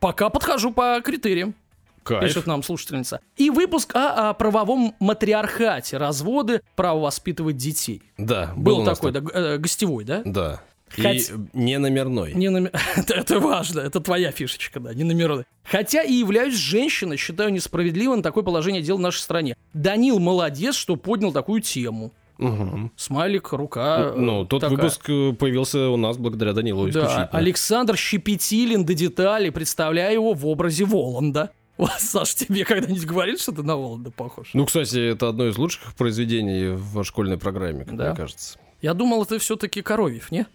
[0.00, 1.54] Пока подхожу по критериям.
[2.02, 2.22] Кайф.
[2.24, 3.20] пишет нам слушательница.
[3.36, 8.02] И выпуск о, о правовом матриархате, разводы, право воспитывать детей.
[8.18, 10.22] Да, Был, нас такой, так- да, э, гостевой, да?
[10.24, 10.62] Да.
[10.96, 12.32] И Хоть- не номерной.
[12.34, 15.44] Не номер- это, это важно, это твоя фишечка, да, не номерной.
[15.64, 19.56] Хотя и являюсь женщиной, считаю несправедливым такое положение дел в нашей стране.
[19.72, 22.12] Данил молодец, что поднял такую тему.
[22.38, 22.90] Мгм.
[22.96, 24.14] Смайлик, рука.
[24.16, 24.76] Ну, э, тот такая.
[24.76, 27.28] выпуск э, появился у нас благодаря Данилу Да.
[27.30, 31.50] Александр щепетилен до деталей, представляя его в образе Воланда.
[31.98, 34.50] Саш, тебе когда-нибудь говорит, что ты на Воланда похож?
[34.54, 38.06] Ну, кстати, это одно из лучших произведений в школьной программе, как Да.
[38.08, 38.58] мне кажется.
[38.82, 40.46] Я думал, ты все-таки Коровьев, не?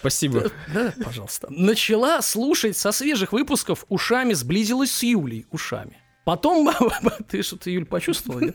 [0.00, 0.50] Спасибо.
[0.72, 1.46] Да, пожалуйста.
[1.50, 5.98] Начала слушать со свежих выпусков ушами, сблизилась с Юлей ушами.
[6.28, 6.68] Потом,
[7.30, 8.54] ты что-то, Юль, почувствовала нет?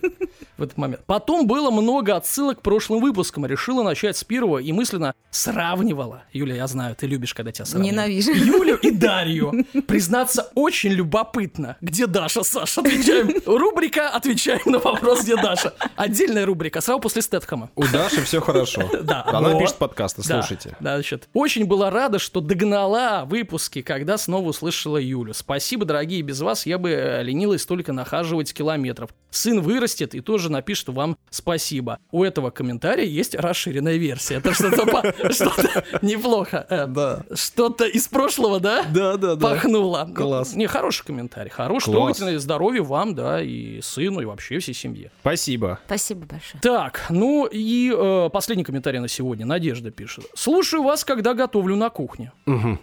[0.58, 1.02] в этот момент?
[1.08, 3.48] Потом было много отсылок к прошлым выпускам.
[3.48, 6.22] Решила начать с первого и мысленно сравнивала.
[6.34, 7.98] Юля, я знаю, ты любишь, когда тебя сравнивают.
[7.98, 8.32] Ненавижу.
[8.32, 9.66] Юлю и Дарью.
[9.88, 11.78] Признаться, очень любопытно.
[11.82, 12.82] Где Даша, Саша?
[12.82, 13.42] Отвечаем.
[13.48, 15.74] Рубрика «Отвечаем на вопрос, где Даша».
[15.96, 17.72] Отдельная рубрика, сразу после Стэтхэма.
[17.74, 18.88] У Даши все хорошо.
[19.04, 19.24] Да.
[19.26, 20.78] Она пишет подкасты, слушайте.
[20.80, 25.34] Да, значит, очень была рада, что догнала выпуски, когда снова услышала Юлю.
[25.34, 29.10] Спасибо, дорогие, без вас я бы э, ленилась только нахаживать километров.
[29.32, 31.98] Сын вырастет и тоже напишет вам спасибо.
[32.12, 34.36] У этого комментария есть расширенная версия.
[34.36, 34.54] Это
[35.34, 36.66] что-то неплохо.
[36.70, 37.24] Э, Да.
[37.34, 38.84] Что-то из прошлого, да?
[38.84, 40.10] Да, да, Пахнуло.
[40.16, 40.54] Класс.
[40.54, 41.50] Ну, Не, хороший комментарий.
[41.52, 41.96] Хороший, Класс.
[42.18, 42.38] трогательный.
[42.38, 45.12] Здоровья вам, да, и сыну, и вообще всей семье.
[45.22, 45.80] Спасибо.
[45.86, 46.62] Спасибо большое.
[46.62, 49.46] Так, ну и э, последний комментарий на сегодня.
[49.46, 50.26] Надежда пишет.
[50.36, 52.32] Слушаю вас, когда готовлю на кухне.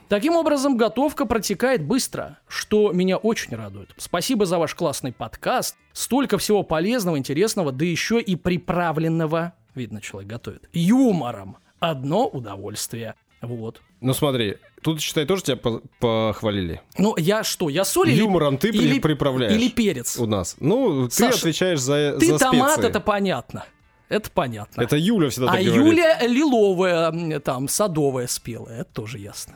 [0.08, 3.90] Таким образом, готовка протекает быстро, что меня очень радует.
[3.96, 5.76] Спасибо за ваш классный подкаст.
[5.92, 11.56] Столько всего полезного, интересного, да еще и приправленного, видно, человек готовит, юмором.
[11.80, 13.14] Одно удовольствие.
[13.40, 13.80] Вот.
[14.02, 16.82] Ну смотри, тут, считай, тоже тебя по- похвалили.
[16.98, 20.18] Ну, я что, я соль или- Юмором ты при- или, приправляешь или перец?
[20.18, 20.56] у нас.
[20.60, 22.88] Ну, ты Саша, отвечаешь за, Ты за томат, специи.
[22.90, 23.64] это понятно.
[24.10, 24.82] Это понятно.
[24.82, 25.86] Это Юля всегда а так говорит.
[25.86, 29.54] Юля лиловая, там, садовая спелая, это тоже ясно.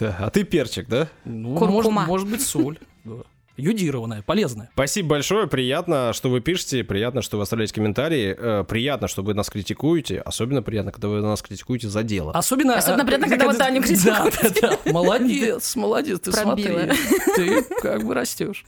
[0.00, 1.08] Да, а ты перчик, да?
[1.24, 2.06] Ну, Куркума.
[2.06, 2.78] может, может быть, соль.
[3.04, 3.16] да.
[3.56, 4.70] Юдированная, полезная.
[4.72, 9.34] Спасибо большое, приятно, что вы пишете, приятно, что вы оставляете комментарии, э, приятно, что вы
[9.34, 12.32] нас критикуете, особенно приятно, когда вы нас критикуете за дело.
[12.32, 14.60] Особенно, Особенно э, приятно, когда вот Таню Да, критикуют.
[14.60, 14.92] да, да.
[14.92, 16.80] Молодец, молодец, ты Пробила.
[16.80, 16.96] смотри.
[17.36, 18.64] Ты как бы растешь.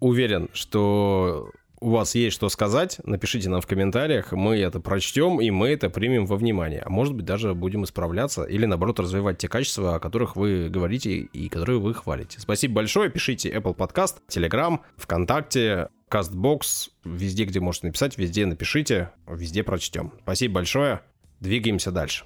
[0.00, 5.50] Уверен, что у вас есть что сказать, напишите нам в комментариях, мы это прочтем, и
[5.50, 6.82] мы это примем во внимание.
[6.84, 11.18] А может быть, даже будем исправляться или, наоборот, развивать те качества, о которых вы говорите
[11.18, 12.40] и которые вы хвалите.
[12.40, 19.62] Спасибо большое, пишите Apple Podcast, Telegram, ВКонтакте, CastBox, везде, где можете написать, везде напишите, везде
[19.62, 20.12] прочтем.
[20.22, 21.00] Спасибо большое,
[21.40, 22.24] двигаемся дальше.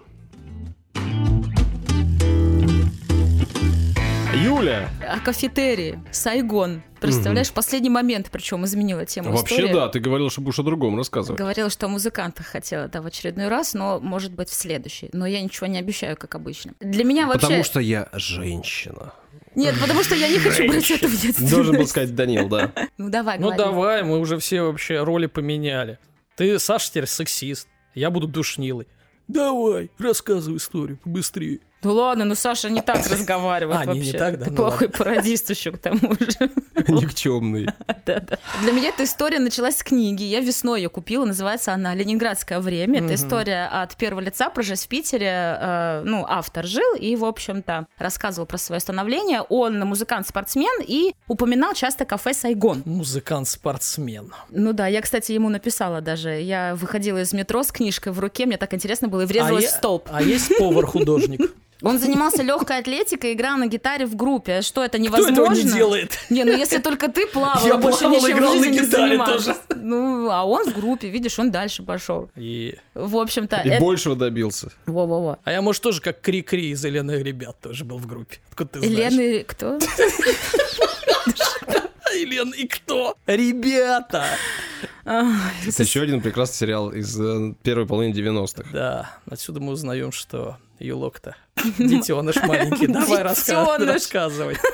[4.43, 4.89] Юля!
[5.07, 5.99] О кафетерии.
[6.13, 6.83] Сайгон.
[7.01, 9.73] Представляешь, в последний момент причем изменила тему Вообще истории.
[9.73, 11.39] да, ты говорил, что будешь о другом рассказывать.
[11.39, 15.11] Говорила, что о музыкантах хотела, да, в очередной раз, но, может быть, в следующий.
[15.13, 16.73] Но я ничего не обещаю, как обычно.
[16.81, 17.41] Для меня вообще...
[17.41, 19.13] Потому что я женщина.
[19.55, 21.53] Нет, потому что я не хочу брать это в ответственность.
[21.53, 22.73] Должен был сказать Данил, да.
[22.97, 25.99] Ну, давай, Ну давай, мы уже все вообще роли поменяли.
[26.37, 27.69] Ты, Саша, теперь сексист.
[27.95, 28.87] Я буду душнилой.
[29.27, 31.61] Давай, рассказывай историю побыстрее.
[31.83, 34.19] Ну ладно, ну Саша не так разговаривает А, не- не вообще.
[34.19, 34.45] так, да?
[34.47, 36.51] Ты Ну плохой пародист еще к тому же.
[36.89, 37.69] Никчемный.
[38.07, 38.39] Да-да.
[38.63, 40.25] Для меня эта история началась с книги.
[40.25, 43.01] Я весной ее купила, называется она «Ленинградское время».
[43.05, 45.29] Это история от первого лица про жизнь в Питере.
[45.31, 49.43] Э, Ну, автор жил и, в общем-то, рассказывал про свое становление.
[49.43, 52.83] Он музыкант-спортсмен и упоминал часто кафе «Сайгон».
[52.85, 54.33] Музыкант-спортсмен.
[54.51, 56.31] Ну да, я, кстати, ему написала даже.
[56.41, 59.69] Я выходила из метро с книжкой в руке, мне так интересно было, и врезалась а
[59.69, 60.09] в столб.
[60.11, 61.41] А есть повар-художник?
[61.83, 64.63] Он занимался легкой атлетикой, играл на гитаре в группе.
[64.63, 65.33] Что, это Кто невозможно?
[65.33, 66.19] этого не делает?
[66.29, 68.87] Не, ну если только ты плавала, Я больше плавал, ничем играл в на жизни не
[68.87, 69.55] гитаре занимался.
[69.55, 69.57] тоже.
[69.77, 72.31] Ну, а он в группе, видишь, он дальше пошел.
[72.35, 72.77] И...
[72.95, 73.81] В общем-то, И это...
[73.81, 74.73] большего добился.
[74.87, 75.39] Во-во-во.
[75.45, 78.39] А я, может, тоже как Кри-Кри из «Зеленых ребят» тоже был в группе.
[78.51, 79.13] Откуда ты знаешь?
[79.13, 79.79] Елены, кто?
[82.11, 83.17] А, Елена, и кто?
[83.27, 84.25] Ребята!
[85.05, 85.27] Ах,
[85.67, 88.65] Это еще один прекрасный сериал из э, первой половины 90-х.
[88.73, 91.37] Да, отсюда мы узнаем, что Юлок-то
[91.79, 92.87] детеныш маленький.
[92.87, 94.57] Давай рассказывай.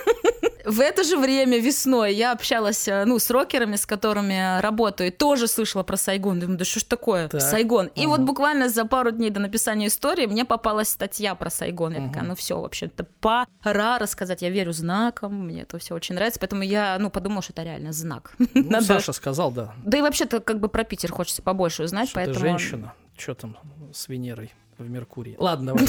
[0.65, 5.11] В это же время весной я общалась, э, ну, с рокерами, с которыми работаю, и
[5.11, 6.41] тоже слышала про Сайгон.
[6.41, 7.43] Думаю, да что ж такое, Так.
[7.43, 7.89] Сайгон.
[7.95, 11.93] И вот буквально за пару дней до написания истории мне попалась статья про Сайгон.
[11.93, 14.41] Я такая, ну все, вообще-то пора рассказать.
[14.41, 17.93] Я верю знакам, мне это все очень нравится, поэтому я, ну, подумала, что это реально
[17.93, 18.33] знак.
[18.55, 19.75] Ну, Надо- Саша сказал, да.
[19.85, 22.39] Да и вообще-то как бы про Питер хочется побольше узнать, Что поэтому...
[22.41, 22.95] женщина.
[23.19, 23.57] Что там
[23.93, 24.53] с Венерой?
[24.79, 25.37] В Меркурии.
[25.39, 25.87] Ладно, давай.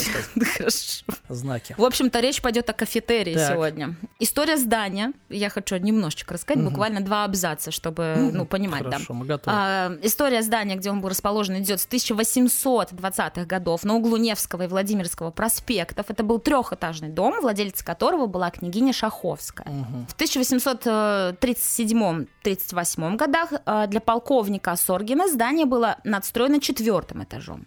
[0.57, 1.03] Хорошо.
[1.29, 1.75] Знаки.
[1.77, 3.53] В общем-то, речь пойдет о кафетерии Так.
[3.53, 3.95] сегодня.
[4.19, 5.13] История здания.
[5.29, 8.91] Я хочу немножечко рассказать, буквально два абзаца, чтобы, ну, понимать, да.
[8.91, 9.57] Хорошо, мы готовы.
[9.57, 14.67] А, история здания, где он был расположен, идет с 1820-х годов на углу Невского и
[14.67, 16.05] Владимирского проспектов.
[16.09, 19.67] Это был трехэтажный дом, владелец которого была княгиня Шаховская.
[20.09, 27.65] В 1837-38 годах э, для полковника Соргина здание было надстроено четвертым этажом.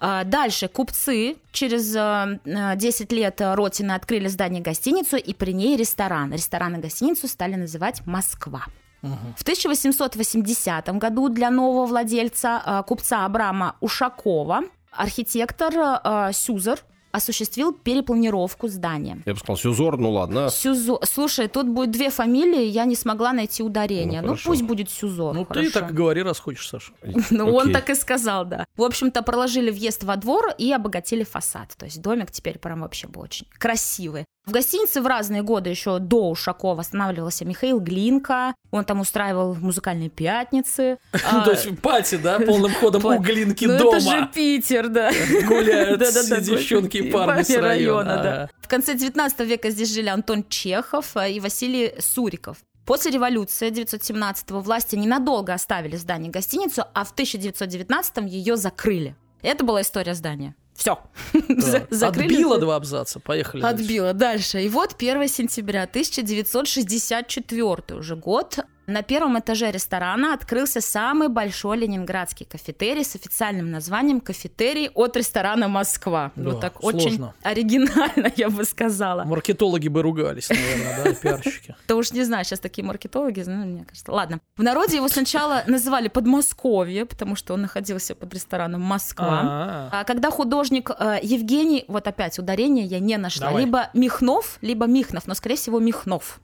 [0.00, 5.50] А Дальше купцы через э, э, 10 лет э, Ротина открыли здание гостиницу и при
[5.50, 6.32] ней ресторан.
[6.32, 8.62] Ресторан и гостиницу стали называть «Москва».
[9.02, 16.78] В 1880 году для нового владельца, э, купца Абрама Ушакова, архитектор э, Сюзер
[17.16, 19.18] осуществил перепланировку здания.
[19.26, 20.48] Я бы сказал, Сюзор, ну ладно.
[20.50, 21.00] Сюзо...
[21.02, 24.20] Слушай, тут будет две фамилии, я не смогла найти ударение.
[24.20, 24.50] Ну, Ну, хорошо.
[24.50, 25.34] пусть будет Сюзор.
[25.34, 25.70] Ну, ты хорошо.
[25.80, 26.92] так и говори, раз хочешь, Саша.
[27.30, 28.64] Ну, он так и сказал, да.
[28.76, 31.74] В общем-то, проложили въезд во двор и обогатили фасад.
[31.76, 34.24] То есть домик теперь прям вообще был очень красивый.
[34.46, 38.54] В гостинице в разные годы еще до Ушакова останавливался Михаил Глинка.
[38.70, 40.98] Он там устраивал музыкальные пятницы.
[41.28, 43.96] А, То есть пати, да, полным ходом у Глинки ну, дома.
[43.96, 45.10] это же Питер, да.
[45.48, 48.22] Гуляют все девчонки и парни с района.
[48.22, 48.50] да.
[48.60, 52.58] В конце 19 века здесь жили Антон Чехов э, и Василий Суриков.
[52.84, 59.16] После революции 1917-го власти ненадолго оставили здание гостиницу, а в 1919-м ее закрыли.
[59.42, 60.54] Это была история здания.
[60.76, 60.98] Все.
[61.32, 61.90] Так.
[62.16, 63.62] Отбила два абзаца, поехали.
[63.62, 63.82] дальше.
[63.82, 64.12] Отбила.
[64.12, 64.62] Дальше.
[64.62, 68.58] И вот 1 сентября 1964 уже год.
[68.86, 75.66] На первом этаже ресторана открылся самый большой ленинградский кафетерий с официальным названием «Кафетерий от ресторана
[75.66, 76.30] Москва».
[76.36, 77.34] Да, вот так очень сложно.
[77.42, 79.24] оригинально, я бы сказала.
[79.24, 81.74] Маркетологи бы ругались, наверное, да, пиарщики.
[81.88, 84.12] Да уж не знаю, сейчас такие маркетологи, ну, мне кажется.
[84.12, 84.40] Ладно.
[84.56, 89.88] В народе его сначала называли Подмосковье, потому что он находился под рестораном «Москва».
[89.90, 95.26] А, когда художник э, Евгений, вот опять ударение я не нашла, либо Михнов, либо Михнов,
[95.26, 96.40] но скорее всего Михнов.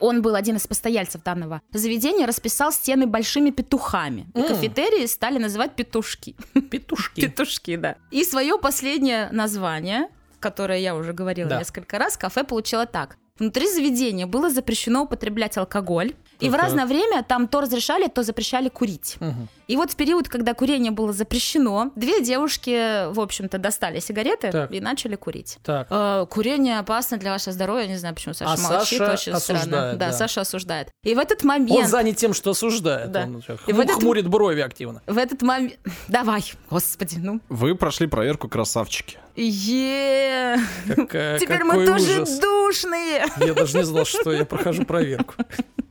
[0.00, 4.26] Он был один из постояльцев данного заведения, расписал стены большими петухами.
[4.34, 4.48] И М.
[4.48, 6.34] кафетерии стали называть петушки.
[6.70, 7.20] Петушки.
[7.20, 7.96] Петушки, да.
[8.10, 10.08] И свое последнее название,
[10.40, 11.58] которое я уже говорила Да.
[11.58, 13.16] несколько раз, кафе получило так.
[13.38, 18.68] Внутри заведения было запрещено употреблять алкоголь, и в разное время там то разрешали, то запрещали
[18.68, 19.16] курить.
[19.20, 19.48] Мгм.
[19.68, 24.72] И вот в период, когда курение было запрещено, две девушки, в общем-то, достали сигареты Так.
[24.72, 25.58] и начали курить.
[25.64, 25.86] Так.
[25.90, 29.60] Э, Курение опасно для вашего здоровья, не знаю, почему Саша А молчит, Саша очень странно.
[29.60, 30.12] осуждает, Да, да.
[30.12, 30.88] Саша осуждает.
[31.04, 31.70] И в этот момент...
[31.70, 33.10] Он занят тем, что осуждает.
[33.12, 33.22] Да.
[33.24, 35.00] Он И в этот- хмурит брови активно.
[35.06, 35.74] В этот момент...
[36.08, 37.40] Давай, господи, ну.
[37.48, 39.18] Вы прошли проверку красавчики.
[39.36, 40.58] Е
[40.94, 42.38] Какая- Теперь мы тоже ужас.
[42.38, 43.24] душные.
[43.38, 45.34] Я даже не знал, что я прохожу проверку.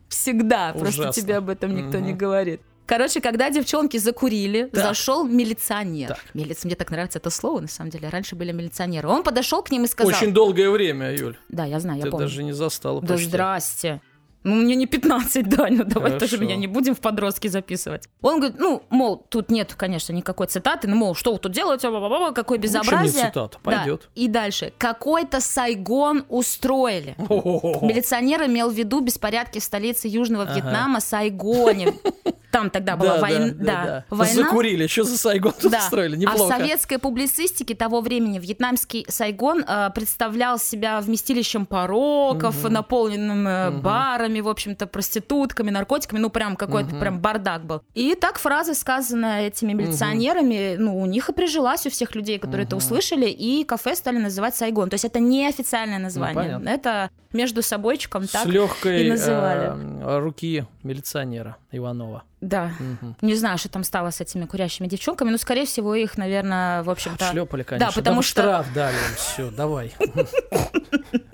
[0.09, 0.73] Всегда.
[0.77, 2.61] Просто тебе об этом никто не говорит.
[2.87, 4.83] Короче, когда девчонки закурили, Так.
[4.83, 6.09] зашел милиционер.
[6.09, 6.19] Так.
[6.33, 6.65] Милиц...
[6.65, 8.09] Мне так нравится это слово, на самом деле.
[8.09, 9.07] Раньше были милиционеры.
[9.07, 10.11] Он подошел к ним и сказал...
[10.13, 11.37] Очень долгое время, Юль.
[11.47, 12.25] Да, я знаю, я Ты помню.
[12.25, 13.29] даже не застала Да почти.
[13.29, 14.01] здрасте.
[14.43, 16.19] Ну, мне не 15, да, ну давай Хорошо.
[16.19, 18.07] тоже меня не будем в подростки записывать.
[18.21, 21.89] Он говорит, ну, мол, тут нет, конечно, никакой цитаты, ну, мол, что вы тут делаете,
[22.33, 23.27] какое Лучше безобразие.
[23.27, 23.71] цитата, Да.
[23.77, 24.09] пойдет.
[24.15, 24.73] И дальше.
[24.77, 27.15] Какой-то Сайгон устроили.
[27.19, 30.53] Милиционер имел в виду беспорядки в столице Южного Ага.
[30.55, 31.93] Вьетнама, Сайгоне.
[32.51, 33.45] Там тогда была Да, война.
[33.47, 34.05] да, да, да.
[34.09, 34.33] война.
[34.33, 35.79] Закурили, что за Сайгон тут Да.
[35.79, 36.15] устроили?
[36.15, 36.57] А в Неплохо.
[36.57, 42.73] советской публицистике того времени вьетнамский Сайгон э, представлял себя вместилищем пороков, Мгм.
[42.73, 43.81] наполненным э, Мгм.
[43.81, 46.99] барами, в общем-то, проститутками, наркотиками, ну прям какой-то Мгм.
[46.99, 47.81] прям бардак был.
[47.93, 52.65] И так фраза, сказанная этими милиционерами, ну у них и прижилась у всех людей, которые
[52.65, 52.83] это Мгм.
[52.85, 54.89] услышали, и кафе стали называть Сайгон.
[54.89, 56.69] То есть это не официальное название, понятно.
[56.69, 58.45] это между собойчиком С так.
[58.45, 59.71] легкой и называли.
[60.03, 62.23] э, руки милиционера Иванова.
[62.41, 62.71] Да.
[62.79, 63.15] Мгм.
[63.21, 66.89] Не знаю, что там стало с этими курящими девчонками, но, скорее всего, их, наверное, в
[66.89, 67.29] общем-то...
[67.31, 67.91] Шлепали, конечно.
[67.93, 69.15] потому Там что- штраф дали им.
[69.17, 69.93] Все, давай.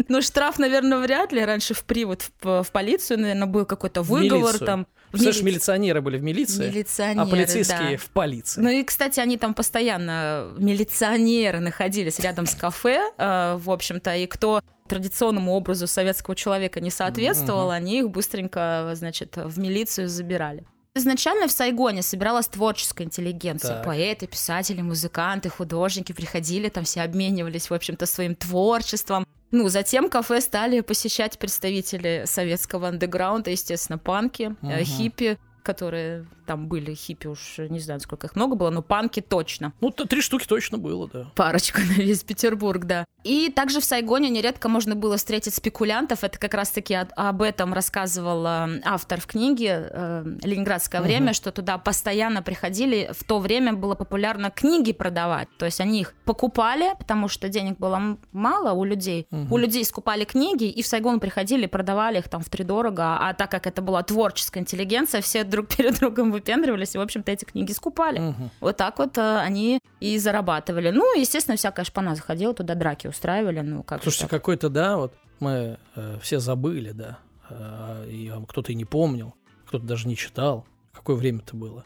[0.09, 1.43] Ну, штраф, наверное, вряд ли.
[1.43, 4.87] Раньше в привод в, в полицию, наверное, был какой-то выговор там.
[5.07, 7.97] В Представляешь, мили- милиционеры были в милиции, Милиционеры, а полицейские да.
[7.97, 8.61] в полиции.
[8.61, 14.27] Ну и, кстати, они там постоянно, милиционеры, находились рядом с кафе, э, в общем-то, и
[14.27, 17.71] кто традиционному образу советского человека не соответствовал, Мгм.
[17.71, 20.65] они их быстренько, значит, в милицию забирали.
[20.95, 23.75] Изначально в Сайгоне собиралась творческая интеллигенция.
[23.75, 23.85] Так.
[23.85, 29.27] Поэты, писатели, музыканты, художники приходили, там все обменивались, в общем-то, своим творчеством.
[29.51, 34.83] Ну, затем кафе стали посещать представители советского андеграунда, естественно, панки, э, Мгм.
[34.83, 35.37] хиппи,
[35.67, 39.73] которые там были, хиппи уж не знаю, сколько их много было, но панки точно.
[39.81, 41.27] Ну, то три штуки точно было, да.
[41.35, 43.03] Парочка на весь Петербург, да.
[43.25, 46.23] И также в Сайгоне нередко можно было встретить спекулянтов.
[46.23, 51.77] Это как раз-таки об этом рассказывал э, автор в книге э, «Ленинградское время», что туда
[51.77, 53.11] постоянно приходили.
[53.11, 55.49] В то время было популярно книги продавать.
[55.57, 59.27] То есть они их покупали, потому что денег было мало у людей.
[59.51, 63.17] У людей скупали книги, и в Сайгон приходили, продавали их там в дорого.
[63.19, 67.31] А так как это была творческая интеллигенция, все друг перед другом выпендривались, и, в общем-то,
[67.31, 68.19] эти книги скупали.
[68.19, 68.49] Мгм.
[68.59, 70.91] Вот так вот э, они и зарабатывали.
[70.91, 75.77] Ну, естественно, всякая шпана заходила, туда драки устраивали, ну, как Слушайте, какой-то, да, вот мы
[75.95, 79.35] э, все забыли, да, э, и кто-то и не помнил,
[79.67, 80.65] кто-то даже не читал.
[80.93, 81.85] Какое время-то было?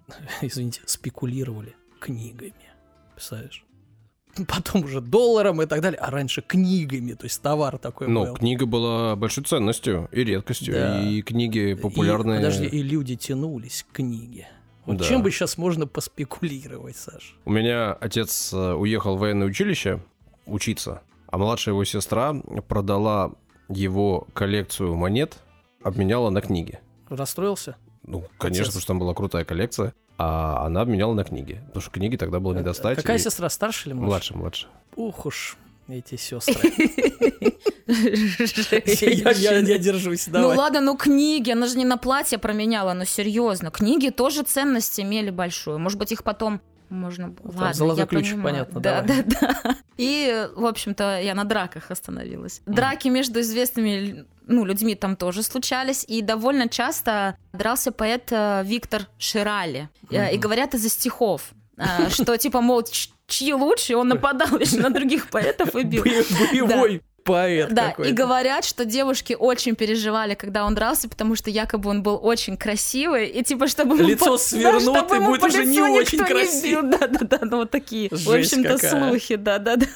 [0.40, 2.54] Извините, спекулировали книгами,
[3.14, 3.64] представляешь?
[4.48, 8.34] Потом уже долларом и так далее, а раньше книгами, то есть товар такой Ну, был.
[8.34, 11.02] книга была большой ценностью и редкостью, Да.
[11.02, 12.36] и книги популярные.
[12.40, 14.48] И, подожди, и люди тянулись к книге.
[14.86, 15.04] Вот Да.
[15.04, 17.36] чем бы сейчас можно поспекулировать, Саш?
[17.44, 20.02] У меня отец э, уехал в военное училище
[20.46, 22.34] учиться, а младшая его сестра
[22.68, 23.32] продала
[23.68, 25.38] его коллекцию монет,
[25.82, 26.80] обменяла на книги.
[27.08, 27.76] Расстроился?
[28.04, 28.66] Ну, конечно, Отец.
[28.68, 31.60] потому что там была крутая коллекция, а она обменяла на книги.
[31.66, 32.96] Потому что книги тогда было не достать.
[32.96, 34.08] Какая и- сестра, старше или младше?
[34.34, 34.66] Младше, младше.
[34.96, 35.56] Ух уж
[35.88, 36.72] эти сестры.
[37.86, 40.56] Я я- я держусь, Ну давай.
[40.56, 43.70] ладно, ну книги, она же не на платье променяла, ну серьезно.
[43.70, 45.78] Книги тоже ценность имели большую.
[45.78, 46.60] Может быть, их потом
[46.92, 47.28] можно...
[47.28, 48.66] было- Ладно, золотой я ключик, понимаю.
[48.66, 49.22] понятно, Да, давай.
[49.24, 49.76] да, да.
[49.96, 52.60] И, в общем-то, я на драках остановилась.
[52.66, 59.06] Драки между известными ну, людьми там тоже случались, и довольно часто дрался поэт э, Виктор
[59.18, 59.88] Ширали.
[60.10, 62.82] Э, И говорят из-за стихов, э, что типа, мол,
[63.26, 66.04] чьи лучше, он нападал еще на других поэтов и бил.
[66.04, 68.10] Бо- Боевой поэт Да, какой-то.
[68.10, 72.56] и говорят, что девушки очень переживали, когда он дрался, потому что якобы он был очень
[72.56, 76.82] красивый, и типа, чтобы Лицо по- свернут, да, чтобы и будет уже не очень красиво.
[76.98, 79.08] Да-да-да, ну вот такие, в Жесть общем-то, какая.
[79.08, 79.86] слухи, да-да-да.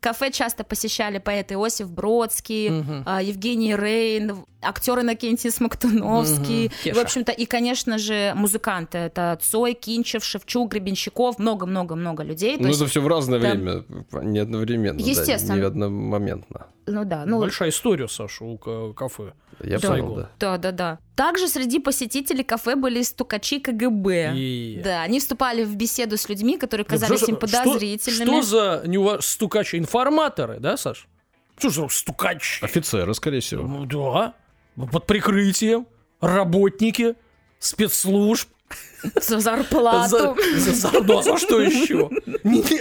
[0.00, 6.70] Кафе часто посещали поэт Иосиф Бродский, а, Евгений Рейн, актер Иннокентий Смоктуновский.
[6.84, 6.94] Мгм.
[6.94, 8.98] В общем-то, и, конечно же, музыканты.
[8.98, 11.38] Это Цой, Кинчев, Шевчук, Гребенщиков.
[11.38, 12.56] Много-много-много людей.
[12.58, 13.50] Ну, есть, это все в разное да.
[13.52, 13.84] время,
[14.22, 14.98] не одновременно.
[14.98, 15.58] да, Естественно.
[15.58, 16.66] не одномоментно.
[16.90, 19.32] Ну да, ну Большая история, Саша, у ка- кафе.
[19.62, 19.88] Я Да.
[19.90, 20.30] понял, да.
[20.38, 20.98] Да, да, да.
[21.14, 24.32] Также среди посетителей кафе были стукачи КГБ.
[24.34, 28.24] И- Да, они вступали в беседу с людьми, которые казались что- им подозрительными.
[28.24, 29.76] Что, что за неува- стукачи?
[29.76, 31.06] Информаторы, да, Саш?
[31.58, 32.60] Что же стукач?
[32.62, 33.62] Офицеры, скорее всего.
[33.66, 34.34] Ну да,
[34.90, 35.86] под прикрытием,
[36.20, 37.14] работники,
[37.58, 38.48] спецслужб.
[39.20, 40.36] За зарплату.
[40.54, 42.10] За, за, за- ну, а за что еще?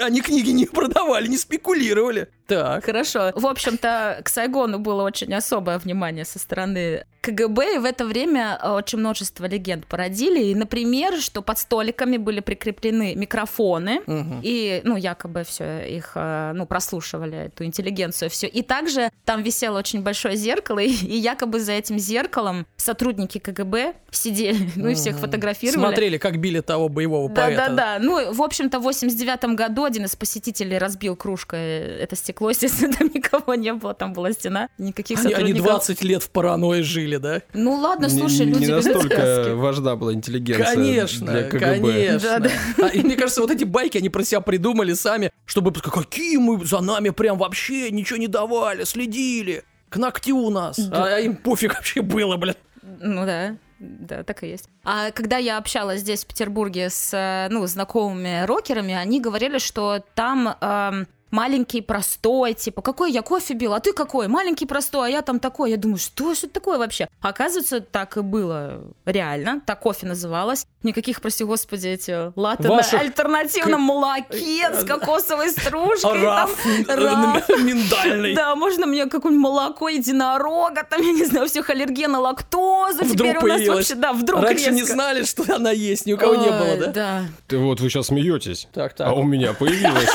[0.04, 2.28] Они книги не продавали, не спекулировали.
[2.48, 2.84] Так.
[2.86, 3.32] Хорошо.
[3.36, 8.60] В общем-то, к Сайгону было очень особое внимание со стороны КГБ, и в это время
[8.64, 10.46] очень множество легенд породили.
[10.46, 14.40] И, например, что под столиками были прикреплены микрофоны, Мгм.
[14.42, 18.48] и, ну, якобы все их, э, ну, прослушивали, эту интеллигенцию, все.
[18.48, 23.94] И также там висело очень большое зеркало, и, и якобы за этим зеркалом сотрудники КГБ
[24.12, 25.80] сидели, ну, и всех фотографировали.
[26.10, 27.66] Смотрели, как били того боевого Да, поэта.
[27.70, 28.00] да, да.
[28.00, 31.60] Ну, в общем-то, в 89 году один из посетителей разбил кружкой
[32.00, 32.50] это стекло.
[32.52, 35.68] Естественно, там никого не было, там была стена, никаких Они, они сотрудников.
[35.70, 37.42] 20 лет в паранойи жили, да?
[37.54, 41.60] Ну ладно, Не- слушай, не, люди любят настолько важна была интеллигенция Конечно, для КГБ.
[41.60, 42.40] конечно.
[42.40, 42.50] Да,
[42.86, 46.66] А, и мне кажется, вот эти байки, они про себя придумали сами, чтобы какие мы
[46.66, 49.64] за нами прям вообще ничего не давали, следили.
[49.90, 50.78] К ногтю у нас.
[50.80, 51.16] Да.
[51.16, 52.56] А им пофиг вообще было, блин.
[53.02, 53.56] Ну да.
[53.80, 54.70] Да, так и есть.
[54.84, 60.04] А когда я общалась здесь, в Петербурге, с э, ну, знакомыми рокерами, они говорили, что
[60.16, 64.28] там эм, маленький простой, типа, какой я кофе бил, а ты какой?
[64.28, 65.72] Маленький простой, а я там такой.
[65.72, 67.08] Я думаю, что же это такое вообще?
[67.22, 69.62] Оказывается, так и было реально.
[69.66, 70.66] Так кофе называлось.
[70.84, 76.22] Никаких, прости господи, эти латте на Ваших альтернативном молоке с кокосовой стружкой.
[76.22, 77.50] там, Раф, раф.
[77.50, 78.34] э, миндальный.
[78.34, 83.04] Да, можно мне какое-нибудь молоко единорога, там, я не знаю, всех аллерген на лактозу.
[83.04, 83.78] Вдруг Теперь у нас появилась.
[83.90, 84.94] вообще, да, вдруг Раньше не резко.
[84.94, 86.88] знали, что она есть, ни у кого не было, Ой, да?
[86.92, 87.22] Да.
[87.48, 89.08] Ты вот вы сейчас смеетесь, Так, так.
[89.08, 90.10] а у меня появилось.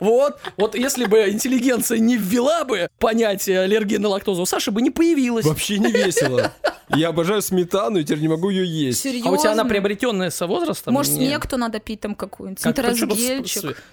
[0.00, 4.82] Вот, вот если бы интеллигенция не ввела бы понятие аллергии на лактозу, у Саши бы
[4.82, 5.44] не появилось.
[5.46, 6.52] Вообще не весело.
[6.88, 9.00] Я обожаю сметану и теперь не могу ее есть.
[9.02, 9.30] Серьезно?
[9.30, 10.94] А у тебя она приобретенная со возрастом?
[10.94, 11.28] Может, Не.
[11.28, 12.76] смекту надо пить там какую-нибудь, Как-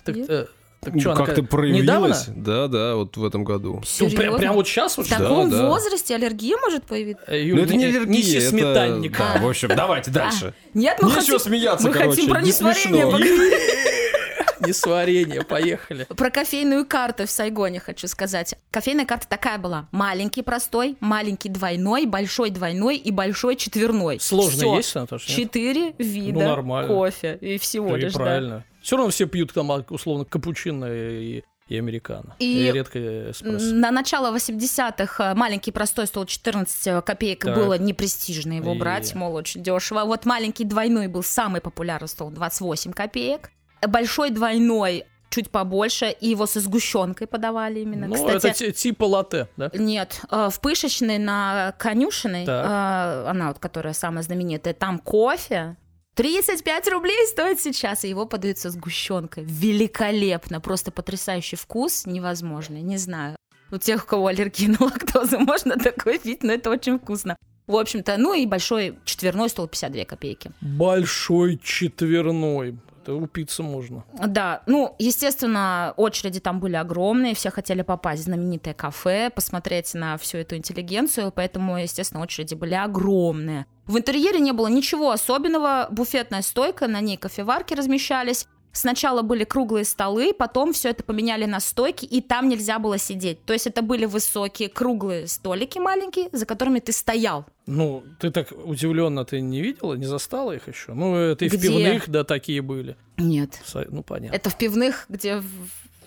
[0.04, 0.30] Так, Нет?
[0.30, 0.46] э,
[0.82, 2.28] так Ну, что, она как-то как- проявилась.
[2.28, 2.44] Недавно?
[2.44, 3.76] Да, да, вот в этом году.
[3.76, 4.38] Ну, прям, Серьезно?
[4.38, 5.68] прям вот сейчас вот В таком да.
[5.68, 7.24] возрасте аллергия может появиться?
[7.28, 8.50] Э, Юль, Но это не не- аллергия, это...
[8.50, 9.18] сметанник.
[9.18, 10.54] Да, в общем, давайте дальше.
[10.74, 13.12] Нет, мы Нечего хотим, смеяться, мы короче, хотим про не несварение смешно.
[13.12, 13.54] поговорить.
[14.68, 16.06] Несварение, поехали.
[16.06, 18.56] Про кофейную карту в Сайгоне хочу сказать.
[18.72, 19.88] Кофейная карта такая была.
[19.92, 24.20] Маленький простой, маленький двойной, большой двойной и большой четверной.
[24.20, 24.76] Сложно Всё.
[24.78, 25.30] есть, Наташа?
[25.30, 25.38] нет?
[25.40, 27.38] Четыре вида Ну, кофе.
[27.42, 28.20] И всего Да и лишь, да.
[28.20, 28.66] правильно.
[28.82, 32.36] Все равно все пьют там, а, условно, капучино и и американо.
[32.40, 33.00] И редко
[33.32, 33.74] эспрессо.
[33.74, 37.56] На начало 80-х маленький простой стол 14 копеек Так.
[37.56, 40.04] было непрестижно его И- брать, мол, очень дешево.
[40.04, 43.50] Вот маленький двойной был самый популярный стол 28 копеек.
[43.88, 48.06] Большой двойной чуть побольше, и его со сгущенкой подавали именно.
[48.08, 49.72] Ну, Кстати, это ти- типа латте, да?
[49.74, 52.66] Нет, э, в Пышечной на Конюшиной, Так.
[52.66, 55.76] э, она вот, которая самая знаменитая, там кофе
[56.16, 59.44] 35 рублей стоит сейчас, и его подают со сгущенкой.
[59.46, 63.36] Великолепно, просто потрясающий вкус, невозможно, не знаю.
[63.72, 67.36] У тех, у кого аллергия на лактозу, можно такое пить, но это очень вкусно.
[67.66, 70.52] В общем-то, ну и большой четверной стол 52 копейки.
[70.62, 72.78] Большой четверной.
[73.04, 74.06] Это упиться можно.
[74.14, 80.18] Да, ну, естественно, очереди там были огромные, все хотели попасть в знаменитое кафе, посмотреть на
[80.18, 83.66] всю эту интеллигенцию, поэтому, естественно, очереди были огромные.
[83.88, 88.48] В интерьере не было ничего особенного, буфетная стойка, на ней кофеварки размещались.
[88.76, 93.46] Сначала были круглые столы, потом все это поменяли на стойки, и там нельзя было сидеть.
[93.46, 97.46] То есть это были высокие круглые столики маленькие, за которыми ты стоял.
[97.68, 100.94] Ну, ты так удивленно ты не видела, не застала их еще?
[100.94, 101.68] Ну, это и в Где?
[101.70, 102.98] пивных, да, такие были.
[103.18, 103.62] Нет.
[103.64, 104.36] Са- Ну, понятно.
[104.36, 105.46] Это в пивных, где в-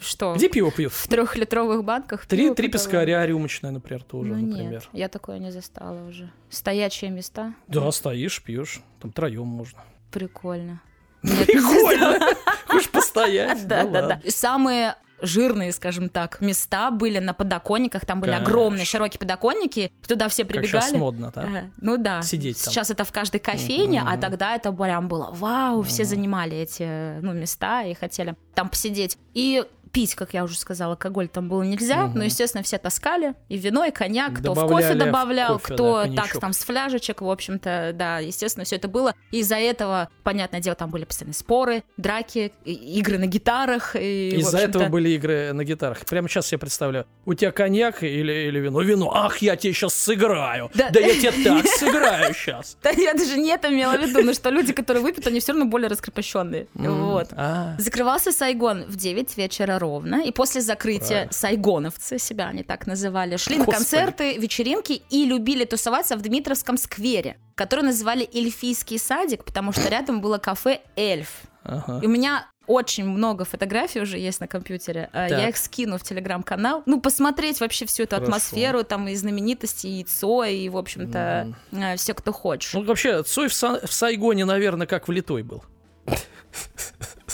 [0.05, 0.35] что?
[0.35, 0.93] Где пиво пьют?
[0.93, 2.27] В трехлитровых банках?
[2.27, 4.71] Три, пиво три пескаря рюмочная, например, тоже, ну например.
[4.73, 6.33] нет, я такое не застала уже.
[6.51, 7.55] Стоячие места?
[7.69, 9.79] Да, стоишь, пьешь, там троем можно.
[10.11, 10.83] Прикольно.
[11.23, 12.19] Прикольно!
[12.67, 13.67] Хочешь постоять?
[13.67, 14.21] Да, Ну да, да.
[14.29, 18.05] Самые жирные, скажем так, места были на подоконниках.
[18.05, 18.51] Там были Конечно.
[18.53, 19.91] огромные широкие подоконники.
[20.07, 20.97] Туда все Как сейчас прибегали.
[20.99, 21.41] модно, да?
[21.43, 22.21] Ага, Ну да.
[22.23, 22.73] Сидеть там.
[22.73, 24.21] Сейчас это в каждой кофейне, а Мгм.
[24.21, 29.17] тогда это прям было вау, все занимали эти ну, места и хотели там посидеть.
[29.33, 29.65] И
[29.97, 32.19] пить, как я уже сказала, алкоголь там было нельзя, Мгм.
[32.19, 33.33] но, естественно, все таскали.
[33.49, 36.59] И вино, и коньяк, кто в кофе в добавлял, кофе, кто да, так там с
[36.59, 39.15] фляжечек, в общем-то, да, естественно, все это было.
[39.31, 43.95] Из-за этого, понятное дело, там были постоянные споры, драки, игры на гитарах.
[43.95, 46.05] В Из-за этого были игры на гитарах.
[46.05, 47.07] Прямо сейчас я представляю.
[47.25, 48.83] У тебя коньяк или, или вино?
[48.83, 49.11] Вино.
[49.15, 50.71] Ах, я тебе сейчас сыграю.
[50.75, 51.01] Да, Да.
[51.01, 52.77] я тебе так сыграю сейчас.
[52.83, 55.53] Да я даже не это имела в виду, но что люди, которые выпьют, они все
[55.53, 56.67] равно более раскрепощенные.
[56.75, 57.29] Вот.
[57.33, 61.33] А, Закрывался Сайгон в 9 вечера ровно, и после закрытия Правильно.
[61.33, 63.79] сайгоновцы, себя они так называли, шли на Господи.
[63.79, 70.21] концерты, вечеринки и любили тусоваться в Дмитровском сквере, который называли Эльфийский садик, потому что рядом
[70.21, 71.43] было кафе «Эльф».
[71.65, 72.01] ага.
[72.03, 75.09] И у меня очень много фотографий уже есть на компьютере.
[75.13, 75.39] А, Так.
[75.41, 76.83] Я их скину в телеграм-канал.
[76.87, 78.33] Ну, посмотреть вообще всю эту Хорошо.
[78.33, 81.55] атмосферу, там и знаменитости, и Цой, и, в общем-то,
[81.97, 82.73] все, кто хочешь.
[82.75, 85.63] Ну, вообще, Цой в, Са- в Сайгоне, наверное, как влитой был.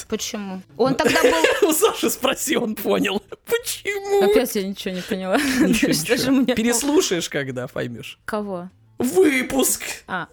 [0.09, 0.63] Почему?
[0.77, 1.21] Он тогда
[1.63, 1.69] был...
[1.69, 3.23] У Саши спроси, он понял.
[3.47, 4.23] Почему?
[4.31, 5.37] Опять я ничего не поняла.
[5.37, 6.33] Ничего, Что же ничего.
[6.43, 6.55] мне...
[6.55, 8.19] Переслушаешь, когда поймешь.
[8.25, 8.71] Кого?
[8.99, 9.83] Выпуск!
[10.07, 10.29] А.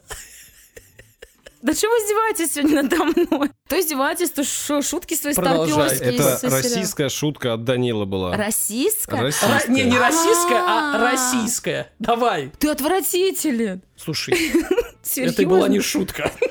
[1.61, 3.49] Да чего вы издеваетесь сегодня надо мной?
[3.67, 5.89] То издеваетесь, то шо, шутки свои Продолжай.
[5.89, 6.15] старперские.
[6.15, 6.55] Это сериала.
[6.63, 8.37] российская шутка от Данила была.
[8.37, 9.21] Российская.
[9.23, 11.91] Ра- не, не российская, а российская.
[11.99, 12.51] Давай.
[12.59, 13.81] Ты отвратителен.
[13.97, 14.53] Слушай,
[15.17, 16.31] это была не шутка.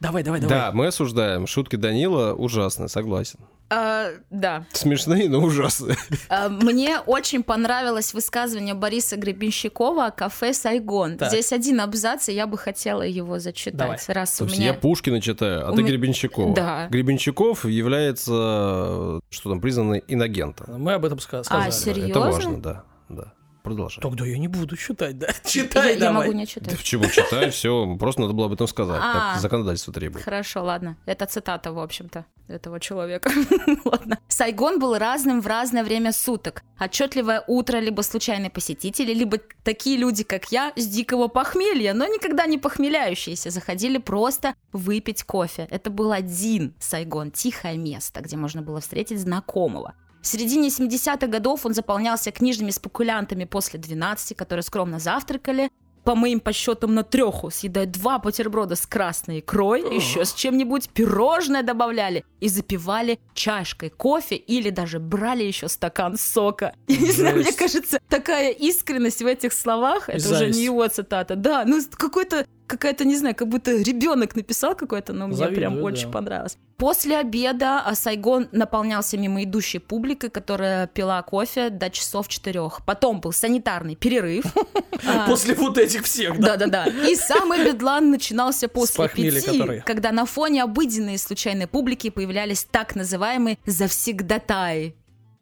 [0.00, 0.56] Давай, давай, давай.
[0.58, 1.46] Да, мы осуждаем.
[1.46, 3.38] Шутки Данила ужасные, согласен.
[3.72, 4.64] А, да.
[4.72, 5.96] Смешные, но ужасные.
[6.28, 11.18] А, Мне очень понравилось высказывание Бориса Гребенщикова о кафе «Сайгон».
[11.18, 11.28] Так.
[11.28, 13.98] Здесь один абзац, и я бы хотела его зачитать, Давай.
[14.08, 14.68] раз То у есть меня...
[14.72, 16.54] я Пушкина читаю, а у ты меня- Гребенщикова.
[16.54, 16.88] Да.
[16.88, 20.80] Гребенщиков является, что там, признанный инагентом.
[20.82, 21.68] Мы об этом ска- сказали.
[21.68, 22.10] А, серьезно?
[22.10, 22.84] Это важно, да.
[23.08, 23.32] да.
[23.62, 24.02] Продолжай.
[24.02, 25.26] Тогда я не буду читать, да?
[25.28, 26.26] Я, Читай я давай.
[26.28, 26.76] могу не Да читать.
[26.76, 29.32] почему читай, все, просто надо было об этом сказать, А.
[29.32, 30.24] как законодательство требует.
[30.24, 30.96] Хорошо, ладно.
[31.06, 33.30] Это цитата, в общем-то, этого человека.
[33.84, 34.18] ладно.
[34.28, 36.62] Сайгон был разным в разное время суток.
[36.78, 42.46] Отчетливое утро, либо случайные посетители, либо такие люди, как я, с дикого похмелья, но никогда
[42.46, 45.68] не похмеляющиеся, заходили просто выпить кофе.
[45.70, 49.94] Это был один Сайгон, тихое место, где можно было встретить знакомого.
[50.22, 55.70] В середине 70-х годов он заполнялся книжными спекулянтами после 12, которые скромно завтракали,
[56.04, 61.62] по моим подсчетам, на треху съедают два бутерброда с красной икрой, еще с чем-нибудь, пирожное
[61.62, 66.74] добавляли и запивали чашкой кофе или даже брали еще стакан сока.
[66.88, 70.58] Я не знаю, мне кажется, такая искренность в этих словах, это уже зависть.
[70.58, 75.26] не его цитата, да, ну какой-то какая-то, не знаю, как будто ребенок написал какой-то, но
[75.26, 76.12] мне Завидую, прям очень да.
[76.12, 76.56] понравилось.
[76.76, 82.80] После обеда а, Сайгон наполнялся мимо идущей публикой, которая пила кофе до часов четырех.
[82.86, 84.44] Потом был санитарный перерыв.
[85.02, 86.58] А, После вот этих всех, да?
[86.58, 87.08] да-да-да.
[87.08, 93.56] И самый бедлан начинался после пяти, когда на фоне обыденной случайной публики появлялись так называемые
[93.64, 94.94] завсегдатаи.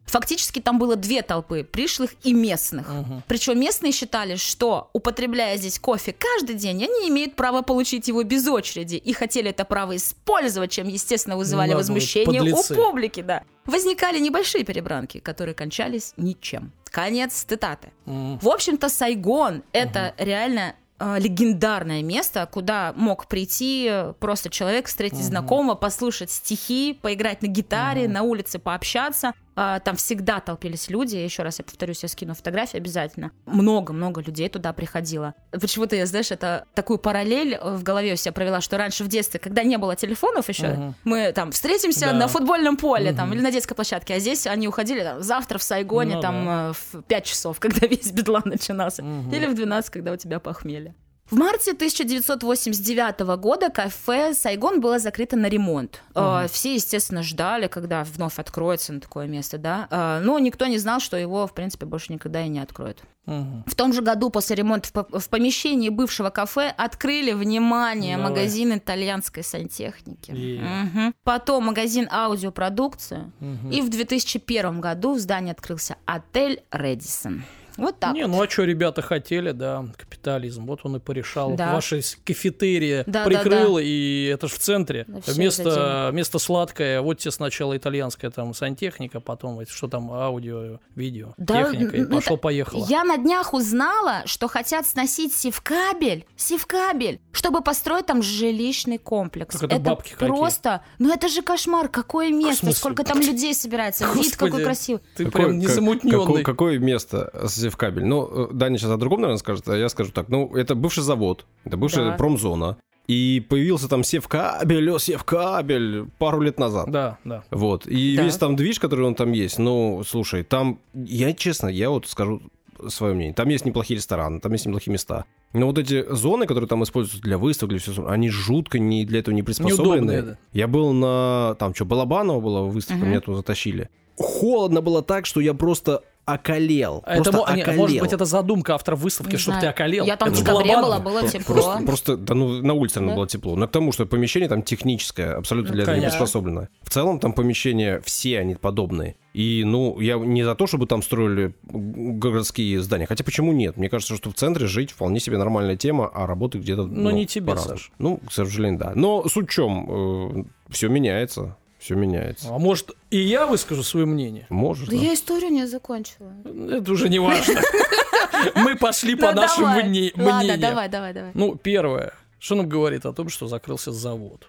[0.09, 2.87] Фактически там было две толпы, пришлых и местных.
[2.89, 3.23] Мгм.
[3.27, 8.47] Причем местные считали, что, употребляя здесь кофе каждый день, они имеют право получить его без
[8.47, 12.73] очереди и хотели это право использовать, чем, естественно, вызывали Наглые возмущение подлецы.
[12.73, 13.43] у публики, да.
[13.65, 16.71] возникали небольшие перебранки, которые кончались ничем.
[16.85, 17.91] Конец цитаты.
[18.07, 18.39] М.
[18.39, 25.75] В общем-то, Сайгон— это реально э, легендарное место, куда мог прийти просто человек, встретить знакомого,
[25.75, 29.33] послушать стихи, поиграть на гитаре, на улице пообщаться.
[29.61, 31.17] А, Там всегда толпились люди.
[31.17, 33.31] Еще раз я повторюсь, я скину фотографии обязательно.
[33.45, 35.33] Много-много людей туда приходило.
[35.51, 39.09] Почему-то я, знаешь, это такую параллель э, в голове у себя провела, что раньше в
[39.09, 40.95] детстве, когда не было телефонов еще, Мгм.
[41.03, 42.13] мы там встретимся Да.
[42.13, 43.35] на футбольном поле там, Мгм.
[43.35, 46.69] или на детской площадке, а здесь они уходили там, завтра в Сайгоне Ну там да.
[46.69, 49.03] э, в 5 часов, когда весь бедлам начинался.
[49.03, 49.29] Мгм.
[49.33, 50.95] Или в 12, когда у тебя похмелье.
[51.31, 56.01] В марте 1989 года кафе «Сайгон» было закрыто на ремонт.
[56.15, 59.87] Э, Все, естественно, ждали, когда вновь откроется на такое место, да.
[59.91, 63.03] Э, Но никто не знал, что его, в принципе, больше никогда и не откроют.
[63.27, 63.63] Мгм.
[63.67, 68.31] В том же году после ремонта в по- в помещении бывшего кафе открыли, внимание, Давай.
[68.31, 70.31] магазин итальянской сантехники.
[70.31, 70.61] Е.
[70.61, 71.13] Мгм.
[71.23, 73.31] Потом магазин аудиопродукции.
[73.39, 73.69] Мгм.
[73.69, 77.43] И в 2001 году в здании открылся отель «Редисон».
[77.79, 78.31] Вот так Не, вот.
[78.35, 80.65] ну а что ребята хотели, да, капитализм.
[80.65, 81.55] Вот он и порешал.
[81.55, 81.73] Да.
[81.73, 85.05] Ваши с- кафетерии Да, прикрыл, и это же в центре.
[85.07, 90.11] Да, это вместо, вместо сладкое, вот тебе сначала итальянская там сантехника, потом это, что там,
[90.11, 92.85] аудио, видео, Да, техника, и ну, это- пошло-поехало.
[92.89, 99.55] Я на днях узнала, что хотят сносить севкабель, севкабель, чтобы построить там жилищный комплекс.
[99.55, 100.27] Так это бабки какие.
[100.27, 104.51] просто, ну это же кошмар, какое место, сколько там людей собирается, вид Господи.
[104.51, 105.01] какой красивый.
[105.15, 106.19] Ты Какой- прям как- незамутненный.
[106.19, 107.31] Какое, какое место
[107.69, 108.05] в кабель?
[108.05, 110.29] Ну, э, Даня сейчас о другом, наверное, скажет, а я скажу так.
[110.29, 112.17] Ну, это бывший завод, это бывшая Да.
[112.17, 112.77] промзона.
[113.07, 116.91] И появился там севкабель, о, севкабель пару лет назад.
[116.91, 117.43] Да, да.
[117.51, 117.87] Вот.
[117.87, 118.23] И Да.
[118.23, 122.41] весь там движ, который он там есть, ну, слушай, там, я честно, я вот скажу
[122.87, 123.33] свое мнение.
[123.33, 125.25] Там есть неплохие рестораны, там есть неплохие места.
[125.53, 129.19] Но вот эти зоны, которые там используются для выставок, для всего, они жутко не для
[129.19, 129.85] этого не приспособлены.
[129.95, 130.37] Неудобные, да.
[130.53, 133.09] Я был на, там, что, Балабанова была выставка, Мгм.
[133.09, 133.89] меня туда затащили.
[134.17, 136.03] Холодно было так, что я просто
[136.33, 137.03] околел.
[137.05, 137.79] А это, просто мо- не, околел.
[137.81, 139.73] может быть, это задумка автора выставки, Не чтобы знаю.
[139.73, 140.05] ты околел.
[140.05, 141.53] Я там в декабре была, было тепло.
[141.55, 143.15] Просто, просто, да, ну, на улице оно Да.
[143.15, 143.55] было тепло.
[143.55, 146.67] Но к тому, что помещение там техническое, абсолютно Ну, для этого не приспособлено.
[146.83, 149.15] В целом там помещения все они подобные.
[149.33, 153.05] И, ну, я не за то, чтобы там строили городские здания.
[153.05, 153.77] Хотя почему нет?
[153.77, 157.25] Мне кажется, что в центре жить вполне себе нормальная тема, а работать где-то Ну, не
[157.25, 157.77] тебе, по-разному.
[157.77, 157.91] Саш.
[157.99, 158.91] Ну, к сожалению, да.
[158.95, 160.47] Но суть в чем?
[160.69, 161.55] все меняется.
[161.79, 162.49] Все меняется.
[162.49, 164.45] А может, и я выскажу свое мнение?
[164.49, 165.01] Может, Да да.
[165.01, 166.33] я историю не закончила.
[166.69, 167.61] Это уже не важно.
[168.55, 169.83] Мы пошли по Ну, нашим давай.
[169.85, 170.59] мне- Ладно, мнениям.
[170.59, 171.31] давай, давай, давай.
[171.33, 174.47] Ну, первое, что нам говорит о том, что закрылся завод?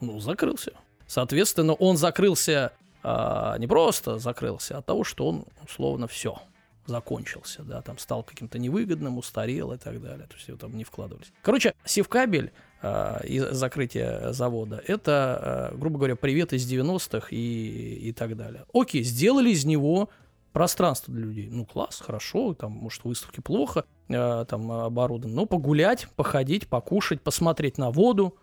[0.00, 0.72] Ну, закрылся.
[1.06, 2.72] Соответственно, он закрылся
[3.04, 6.38] а, не просто закрылся, а от того, что он, условно, все
[6.86, 10.84] закончился, да, там стал каким-то невыгодным, устарел и так далее, то есть его там не
[10.84, 11.32] вкладывались.
[11.42, 12.52] Короче, севкабель
[12.82, 15.12] а, и закрытие завода, это,
[15.72, 18.64] а, грубо говоря, привет из 90-х и, и так далее.
[18.72, 20.10] Окей, сделали из него
[20.52, 21.48] пространство для людей.
[21.50, 27.78] Ну, класс, хорошо, там, может, выставки плохо, э, там, оборудованы, но погулять, походить, покушать, посмотреть
[27.78, 28.36] на воду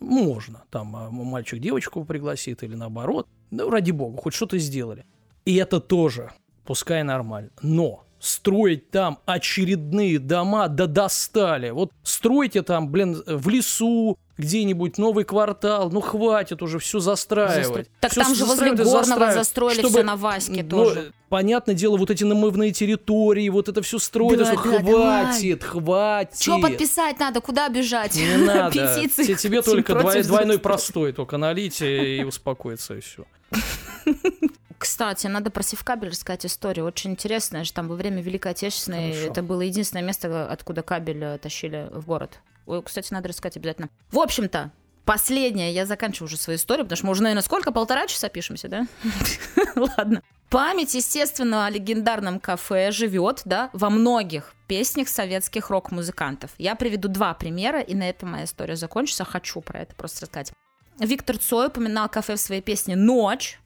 [0.00, 0.64] можно.
[0.70, 3.28] Там мальчик девочку пригласит или наоборот.
[3.50, 5.04] Ну, ради бога, хоть что-то сделали.
[5.44, 6.32] И это тоже,
[6.64, 7.50] пускай нормально.
[7.62, 11.70] Но строить там очередные дома, да достали.
[11.70, 17.88] Вот стройте там, блин, в лесу, где-нибудь новый квартал, ну хватит уже все застраивать.
[17.98, 21.12] Так Всё там же возле Горного застроили чтобы- все на Ваське ну, тоже.
[21.28, 26.40] понятное дело, вот эти намывные территории, вот это все строить, Да, да, хватит, хватит.
[26.40, 27.40] Что подписать надо?
[27.40, 28.14] Куда бежать?
[28.14, 28.70] Не надо.
[28.96, 29.24] Петиции.
[29.24, 33.24] Те- Тебе только двойной простой только налить и успокоиться, и все.
[34.82, 36.86] Кстати, надо про Севкабель рассказать историю.
[36.86, 39.12] Очень интересная же там во время Великой Отечественной.
[39.12, 39.30] Хорошо.
[39.30, 42.40] Это было единственное место, откуда кабель э, тащили в город.
[42.66, 43.90] Ой, кстати, надо рассказать обязательно.
[44.10, 44.72] В общем-то,
[45.04, 47.70] последнее, я заканчиваю уже свою историю, потому что мы уже, наверное, сколько?
[47.70, 48.88] Полтора часа пишемся, да?
[49.76, 50.20] Ладно.
[50.50, 56.50] Память, естественно, о легендарном кафе живет, да, во многих песнях советских рок-музыкантов.
[56.58, 59.24] Я приведу два примера, и на этом моя история закончится.
[59.24, 60.52] Хочу про это просто рассказать.
[60.98, 63.60] Виктор Цой упоминал кафе в своей песне «Ночь»,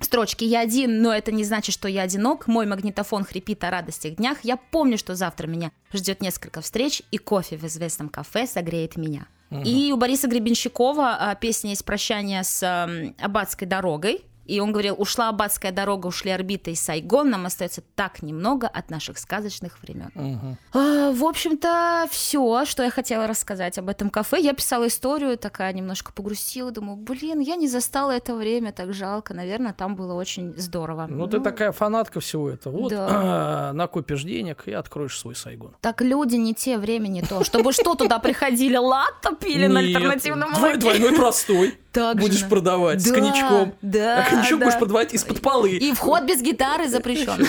[0.00, 2.46] Строчки «Я один, но это не значит, что я одинок.
[2.46, 4.38] Мой магнитофон хрипит о радостях днях.
[4.42, 9.26] Я помню, что завтра меня ждет несколько встреч, и кофе в известном кафе согреет меня».
[9.64, 14.24] И у Бориса Гребенщикова а, песня есть «Прощание с ам, Аббатской дорогой».
[14.46, 18.90] И он говорил, ушла Аббатская дорога, ушли орбиты и Сайгон, нам остается так немного от
[18.90, 20.10] наших сказочных времен.
[20.14, 20.56] Мгм.
[20.72, 24.40] А, В общем-то, все, что я хотела рассказать об этом кафе.
[24.40, 29.34] Я писала историю, такая немножко погрустила, думаю, блин, я не застала это время, так жалко.
[29.34, 31.06] Наверное, там было очень здорово.
[31.08, 32.76] Ну, ты такая фанатка всего этого.
[32.76, 33.72] Вот да.
[33.74, 35.76] накопишь денег и откроешь свой Сайгон.
[35.80, 37.44] Так люди не те, время не то.
[37.44, 40.76] Чтобы что туда приходили, латто пили на альтернативном молоке?
[40.78, 41.78] Двойной простой.
[41.92, 43.74] Так будешь продавать с коньячком.
[43.80, 45.76] Да, коньячок будешь продавать из-под полы.
[45.76, 47.44] И вход без гитары запрещен.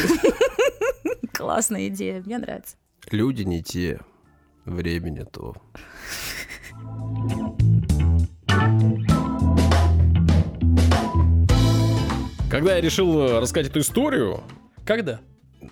[1.34, 2.76] Классная идея, мне нравится.
[3.12, 4.00] Люди не те,
[4.66, 5.56] время не то.
[12.50, 14.42] Когда я решил э, рассказать эту историю,
[14.86, 15.20] Когда?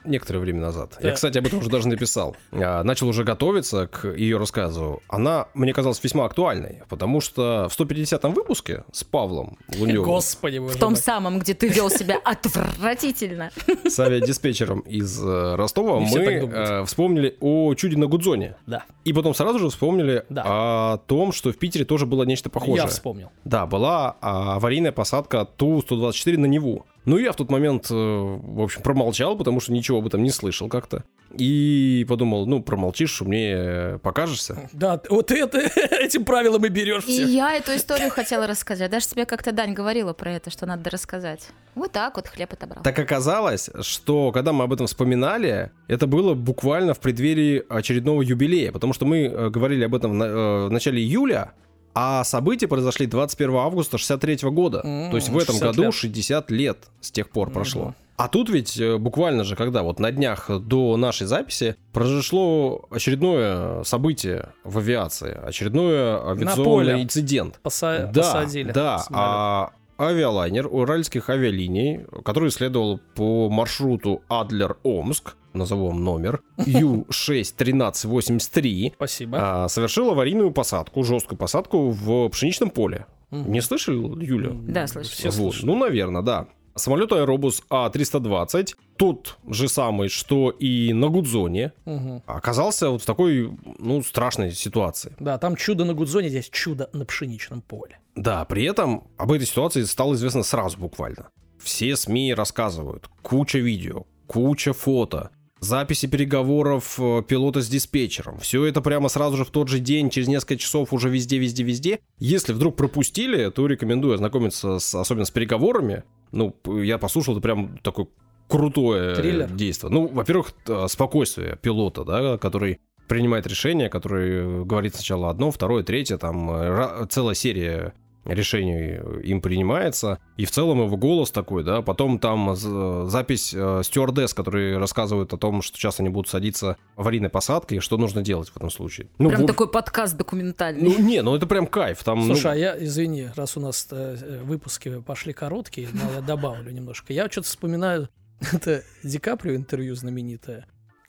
[0.04, 0.98] Некоторое время назад.
[1.02, 1.10] Да.
[1.10, 2.36] Я, кстати, об этом уже даже написал.
[2.52, 5.02] А, Начал уже готовиться к ее рассказу.
[5.08, 10.78] Она мне казалась весьма актуальной, потому что в 150-м выпуске с Павлом Луневым, Господи, В
[10.78, 13.52] том самом, где ты вел себя отвратительно.
[13.88, 18.56] с авиадиспетчером из э, Ростова, Не мы э, вспомнили о чуде на Гудзоне.
[18.68, 20.44] Да, И потом сразу же вспомнили Да.
[20.46, 22.84] о том, что в Питере тоже было нечто похожее.
[22.84, 23.30] я вспомнил.
[23.44, 26.86] Да, была а, аварийная посадка Ту-124 на Неву.
[27.06, 30.30] Ну, я в тот момент, э, в общем, промолчал, потому что ничего об этом не
[30.30, 31.04] слышал как-то.
[31.38, 34.70] И подумал, ну, промолчишь, мне покажешься.
[34.72, 35.58] Да, вот это,
[35.92, 37.30] этим правилом и берешь И всех.
[37.30, 38.92] я эту историю хотела рассказать.
[38.92, 41.50] Даже тебе как-то Дань говорила про это, что надо рассказать.
[41.76, 42.84] Вот так вот хлеб отобрал.
[42.84, 48.72] Так оказалось, что когда мы об этом вспоминали, это было буквально в преддверии очередного юбилея,
[48.72, 51.54] потому что мы э, говорили об этом э, в начале июля,
[51.96, 54.82] а события произошли 21 августа 63 года.
[54.84, 55.94] М, То есть в этом 60 году лет.
[55.94, 57.94] 60 лет с тех пор прошло.
[58.16, 63.84] А тут ведь э, буквально же, когда вот на днях до нашей записи произошло очередное
[63.84, 67.60] событие в авиации, очередное авиационный инцидент.
[67.64, 68.72] Поса- Да, посадили.
[68.72, 69.26] да, самолет.
[69.28, 79.64] а авиалайнер уральских авиалиний, который следовал по маршруту Адлер-Омск, назову вам номер, Ю-6-1383, Спасибо.
[79.64, 83.06] а, совершил аварийную посадку, жесткую посадку в пшеничном поле.
[83.32, 84.52] Не слышал, Юля?
[84.54, 85.12] Да, слышал.
[85.12, 85.66] Все Вот, слышали.
[85.66, 86.48] Ну, наверное, да.
[86.76, 92.24] Самолет Аэробус А-320, тот же самый, что и на Гудзоне, Мгм.
[92.26, 95.16] оказался вот в такой, ну, страшной ситуации.
[95.20, 98.00] Да, там чудо на Гудзоне, здесь чудо на пшеничном поле.
[98.16, 101.30] Да, при этом об этой ситуации стало известно сразу буквально.
[101.60, 105.30] Все СМИ рассказывают, куча видео, куча фото,
[105.64, 108.40] записи переговоров э, пилота с диспетчером.
[108.40, 111.64] Все это прямо сразу же в тот же день, через несколько часов уже везде, везде,
[111.64, 112.00] везде.
[112.20, 116.04] Если вдруг пропустили, то рекомендую ознакомиться с, особенно с переговорами.
[116.32, 118.08] Ну, я послушал, это прям такое
[118.48, 119.50] крутое Триллер.
[119.50, 119.92] действие.
[119.92, 125.84] Ну, во-первых, т- спокойствие пилота, да, который принимает решение, который э, говорит сначала одно, второе,
[125.84, 127.94] третье, там э, целая серия
[128.26, 133.82] решений э, им принимается, и в целом его голос такой, да, потом там запись э,
[133.84, 138.22] стюардесс, которые рассказывают о том, что сейчас они будут садиться аварийной посадкой, и что нужно
[138.22, 139.08] делать в этом случае.
[139.18, 140.84] Ну, Прям в- такой подкаст документальный.
[140.84, 143.88] ну, не, ну это прям кайф, там, ну, Слушай, а я, извини, раз у нас
[143.92, 147.14] э, выпуски пошли короткие, но я добавлю немножко.
[147.14, 148.10] Я что-то вспоминаю,
[148.54, 150.66] это Ди Каприо интервью знаменитое,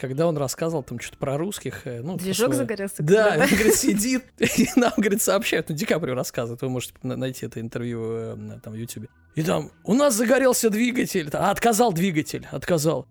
[0.09, 1.87] когда он рассказывал там что-то про русских.
[1.87, 3.03] э, Ну, Движок свое- загорелся.
[3.03, 3.43] Да, когда-то.
[3.53, 7.47] он, говорит, сидит, и нам, говорит, сообщают, ну, Ди Каприо рассказывает, вы можете на- найти
[7.47, 9.09] это интервью э, на- там в Ютубе.
[9.35, 13.07] И там, у нас загорелся двигатель, а отказал двигатель, отказал.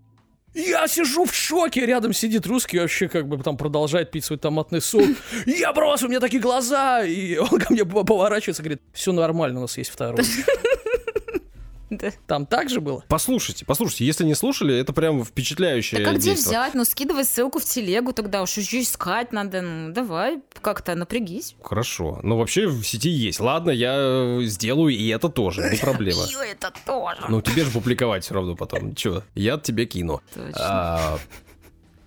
[0.56, 4.82] Я сижу в шоке, рядом сидит русский, вообще как бы там продолжает пить свой томатный
[4.82, 5.04] сок.
[5.48, 9.58] Я бросил, у меня такие глаза, и он ко мне по- поворачивается, говорит, все нормально,
[9.60, 10.24] у нас есть второй.
[12.28, 13.04] Там так же было?
[13.08, 16.74] послушайте, послушайте, если не слушали, это прям впечатляющее Так а где взять?
[16.74, 19.62] Ну, скидывай ссылку в телегу тогда уж еще искать надо.
[19.62, 21.56] Ну, давай, как-то напрягись.
[21.64, 26.24] Хорошо, ну вообще в сети есть, ладно, я э, сделаю и это тоже, не проблема.
[26.34, 27.22] И это тоже.
[27.30, 30.22] Ну тебе же публиковать все равно потом, чё, я тебе кину.
[30.34, 30.52] Точно.
[30.56, 31.20] А,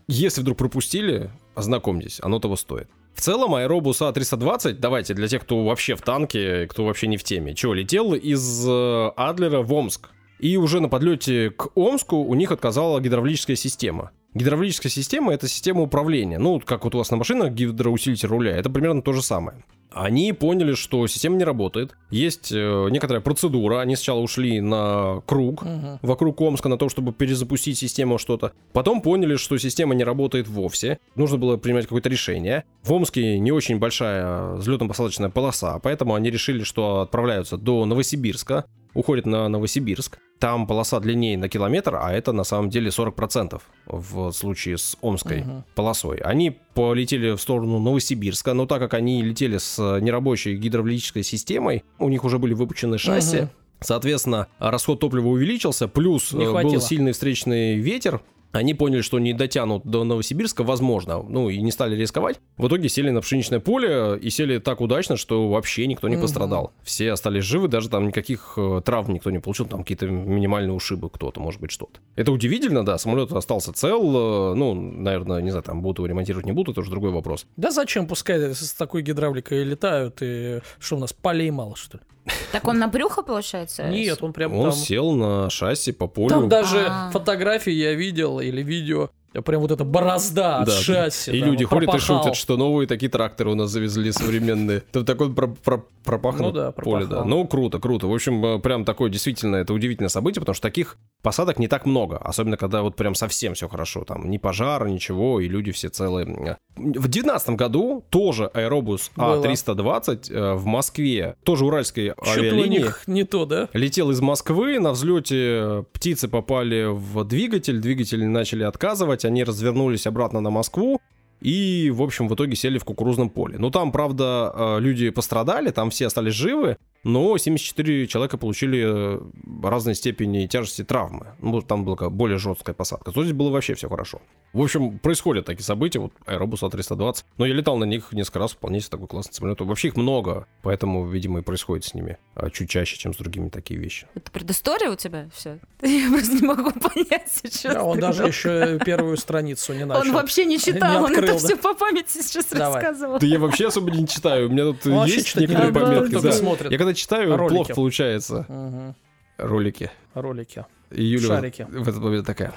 [0.08, 2.88] Если вдруг пропустили, ознакомьтесь, оно того стоит.
[3.16, 7.24] В целом, аэробус А320, давайте, для тех, кто вообще в танке, кто вообще не в
[7.24, 10.10] теме, что, летел из э, Адлера в Омск.
[10.38, 14.10] И уже на подлете к Омску у них отказала гидравлическая система.
[14.36, 16.38] Гидравлическая система— это система управления.
[16.38, 19.64] Ну, как вот у вас на машинах гидроусилитель руля, это примерно то же самое.
[19.90, 21.96] Они поняли, что система не работает.
[22.10, 23.80] Есть э, некоторая процедура.
[23.80, 26.00] Они сначала ушли на круг, Мгм.
[26.02, 28.52] вокруг Омска на то, чтобы перезапустить систему что-то.
[28.74, 30.98] Потом поняли, что система не работает вовсе.
[31.14, 32.64] Нужно было принимать какое-то решение.
[32.82, 38.66] В Омске не очень большая взлетно-посадочная полоса, поэтому они решили, что отправляются до Новосибирска,
[38.96, 40.18] уходят на Новосибирск.
[40.38, 45.42] Там полоса длиннее на километр, а это на самом деле 40% в случае с Омской
[45.42, 45.64] Мгм.
[45.74, 46.18] полосой.
[46.18, 52.08] Они полетели в сторону Новосибирска, но так как они летели с нерабочей гидравлической системой, у
[52.08, 53.50] них уже были выпущены шасси, Мгм.
[53.80, 58.22] Соответственно, расход топлива увеличился, плюс э, был сильный встречный ветер.
[58.56, 62.40] Они поняли, что не дотянут до Новосибирска, возможно, ну и не стали рисковать.
[62.56, 66.22] В итоге сели на пшеничное поле и сели так удачно, что вообще никто не Мгм.
[66.22, 66.72] пострадал.
[66.82, 71.10] Все остались живы, даже там никаких э, травм никто не получил, там какие-то минимальные ушибы
[71.10, 72.00] кто-то, может быть, что-то.
[72.16, 76.46] Это удивительно, да, самолет остался цел, э, ну, наверное, не знаю, там будут его ремонтировать,
[76.46, 77.46] не будут, это уже другой вопрос.
[77.56, 82.02] Да зачем, пускай с такой гидравликой летают, и что у нас, полей мало, что ли?
[82.50, 83.88] Так он на брюхо, получается?
[83.88, 84.72] Нет, он прям Он там...
[84.78, 86.28] сел на шасси по полю.
[86.30, 87.10] Там даже А.
[87.12, 89.10] фотографии я видел или видео,
[89.42, 91.32] прям вот эта борозда от Да, шасси.
[91.36, 92.22] И там, люди ходят и пропахал.
[92.22, 94.80] шутят, что новые такие тракторы у нас завезли современные.
[94.92, 97.24] Там такой про- про- пропахано Ну да, поле, да.
[97.24, 98.06] Ну, круто, круто.
[98.06, 101.86] В общем, э, прям такое действительно, это удивительное событие, потому что таких посадок не так
[101.86, 102.18] много.
[102.18, 104.04] Особенно, когда вот прям совсем все хорошо.
[104.04, 106.58] Там ни пожара, ничего, и люди все целые.
[106.76, 109.42] В девятнадцатом году тоже аэробус Было.
[109.44, 112.78] А320 э, в Москве, тоже уральской Что-то у авиалинии.
[112.78, 113.68] них не то, да?
[113.72, 120.40] Летел из Москвы, на взлете птицы попали в двигатель, двигатели начали отказывать, они развернулись обратно
[120.40, 121.00] на Москву
[121.40, 123.56] и, в общем, в итоге сели в кукурузном поле.
[123.58, 129.20] Ну, там, правда, э, люди пострадали, там все остались живы, но 74 человека получили э,
[129.62, 131.34] разной степени тяжести травмы.
[131.40, 133.12] Ну, там была более жесткая посадка.
[133.12, 134.20] То здесь было вообще все хорошо.
[134.52, 137.24] В общем, происходят такие события, вот Аэробус А320.
[137.36, 139.60] Но я летал на них несколько раз, вполне себе такой классный самолет.
[139.60, 143.50] Вообще их много, поэтому, видимо, и происходит с ними а, чуть чаще, чем с другими
[143.50, 144.06] такие вещи.
[144.14, 145.58] Это предыстория у тебя все?
[145.82, 147.74] Я просто не могу понять сейчас.
[147.74, 150.02] Да, он даже еще первую страницу не начал.
[150.02, 151.38] Он вообще не читал, он открыл, это да.
[151.38, 152.82] все по памяти сейчас Давай.
[152.82, 153.18] рассказывал.
[153.18, 154.48] Да я вообще особо не читаю.
[154.48, 156.12] У меня тут есть некоторые пометки.
[156.12, 156.32] только да.
[156.32, 156.72] смотрит.
[156.72, 157.54] Я когда читаю, Ролики.
[157.54, 158.46] плохо получается.
[158.48, 158.94] Мгм.
[159.38, 159.90] Ролики.
[160.14, 160.64] Ролики.
[160.90, 161.66] И Юля Шарики.
[161.68, 162.52] в этот момент такая.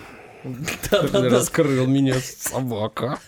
[0.92, 3.20] Раскрыл меня собака.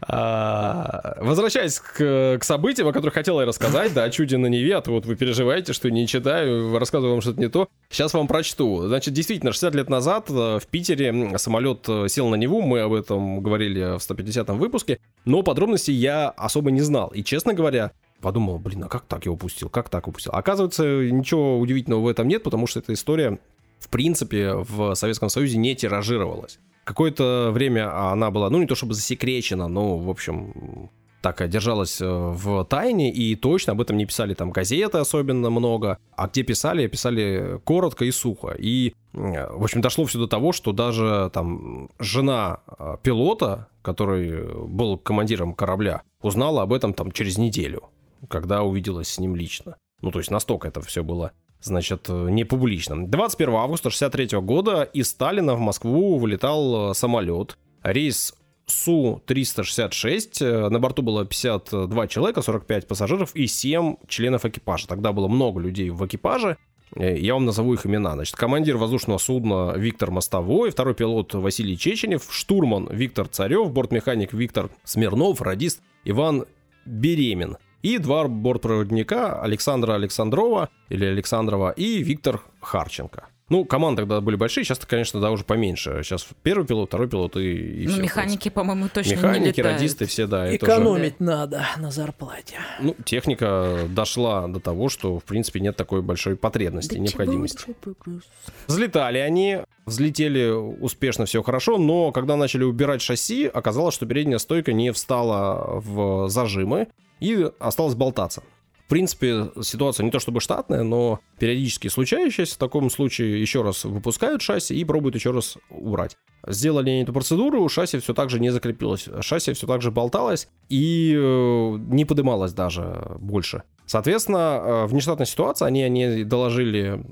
[0.00, 4.76] А, Возвращаясь к, к событиям, о которых хотел я рассказать, да, о чуде на Неве,
[4.76, 7.68] а то вот вы переживаете, что не читаю, рассказываю вам что-то не то.
[7.90, 8.88] Сейчас вам прочту.
[8.88, 12.92] Значит, действительно, 60 лет назад э, в Питере самолет э, сел на Неву, мы об
[12.94, 17.08] этом говорили в 150-м выпуске, но подробностей я особо не знал.
[17.08, 17.92] И, честно говоря,
[18.24, 20.32] подумал, блин, а как так я упустил, как так упустил?
[20.34, 23.38] Оказывается, ничего удивительного в этом нет, потому что эта история
[23.84, 26.58] в принципе, в Советском Союзе не тиражировалась.
[26.84, 32.06] Какое-то время она была, ну, не то чтобы засекречена, но, в общем, так держалась э,
[32.06, 36.86] в тайне, и точно об этом не писали там газеты особенно много, а где писали,
[36.86, 38.54] писали коротко и сухо.
[38.58, 44.66] И, э, в общем, дошло все до того, что даже там жена э, пилота, который
[44.66, 47.84] был командиром корабля, узнала об этом там через неделю,
[48.28, 49.76] когда увиделась с ним лично.
[50.00, 51.32] Ну, то есть настолько это все было
[51.64, 53.06] значит, э, не публично.
[53.06, 57.58] 21 августа 63 года из Сталина в Москву вылетал э, самолет.
[57.82, 58.34] Рейс
[58.66, 60.44] Су-366.
[60.44, 64.86] Э, На борту было 52 человека, 45 пассажиров и 7 членов экипажа.
[64.86, 66.56] Тогда было много людей в экипаже.
[66.96, 68.12] Я вам назову их имена.
[68.14, 74.70] Значит, командир воздушного судна Виктор Мостовой, второй пилот Василий Чеченев, штурман Виктор Царев, бортмеханик Виктор
[74.84, 76.44] Смирнов, радист Иван
[76.86, 77.56] Беремин.
[77.84, 83.28] И два бортпроводника Александра Александрова или Александрова и Виктор Харченко.
[83.50, 86.00] Ну, команды тогда были большие, сейчас, конечно, да, уже поменьше.
[86.02, 89.76] Сейчас первый пилот, второй пилот и, и Ну, всё, механики, по-моему, точно не Механики, летают.
[89.80, 90.46] радисты, все, да.
[90.46, 92.54] это уже- Экономить надо на зарплате.
[92.80, 97.66] Ну, техника дошла до того, что, в принципе, нет такой большой потребности, Да необходимости.
[97.84, 98.20] чего?
[98.66, 104.72] Взлетали они, взлетели успешно, все хорошо, но когда начали убирать шасси, оказалось, что передняя стойка
[104.72, 106.88] не встала в зажимы
[107.20, 108.42] и осталась болтаться.
[108.84, 112.54] В принципе, ситуация не то чтобы штатная, но периодически случающаяся.
[112.54, 116.18] В таком случае еще раз выпускают шасси и пробуют еще раз убрать.
[116.46, 119.08] Сделали они эту процедуру, шасси все так же не закрепилось.
[119.20, 123.62] Шасси все так же болталось и э, не подымалось даже больше.
[123.86, 127.02] Соответственно, э, внештатная ситуация, они, они доложили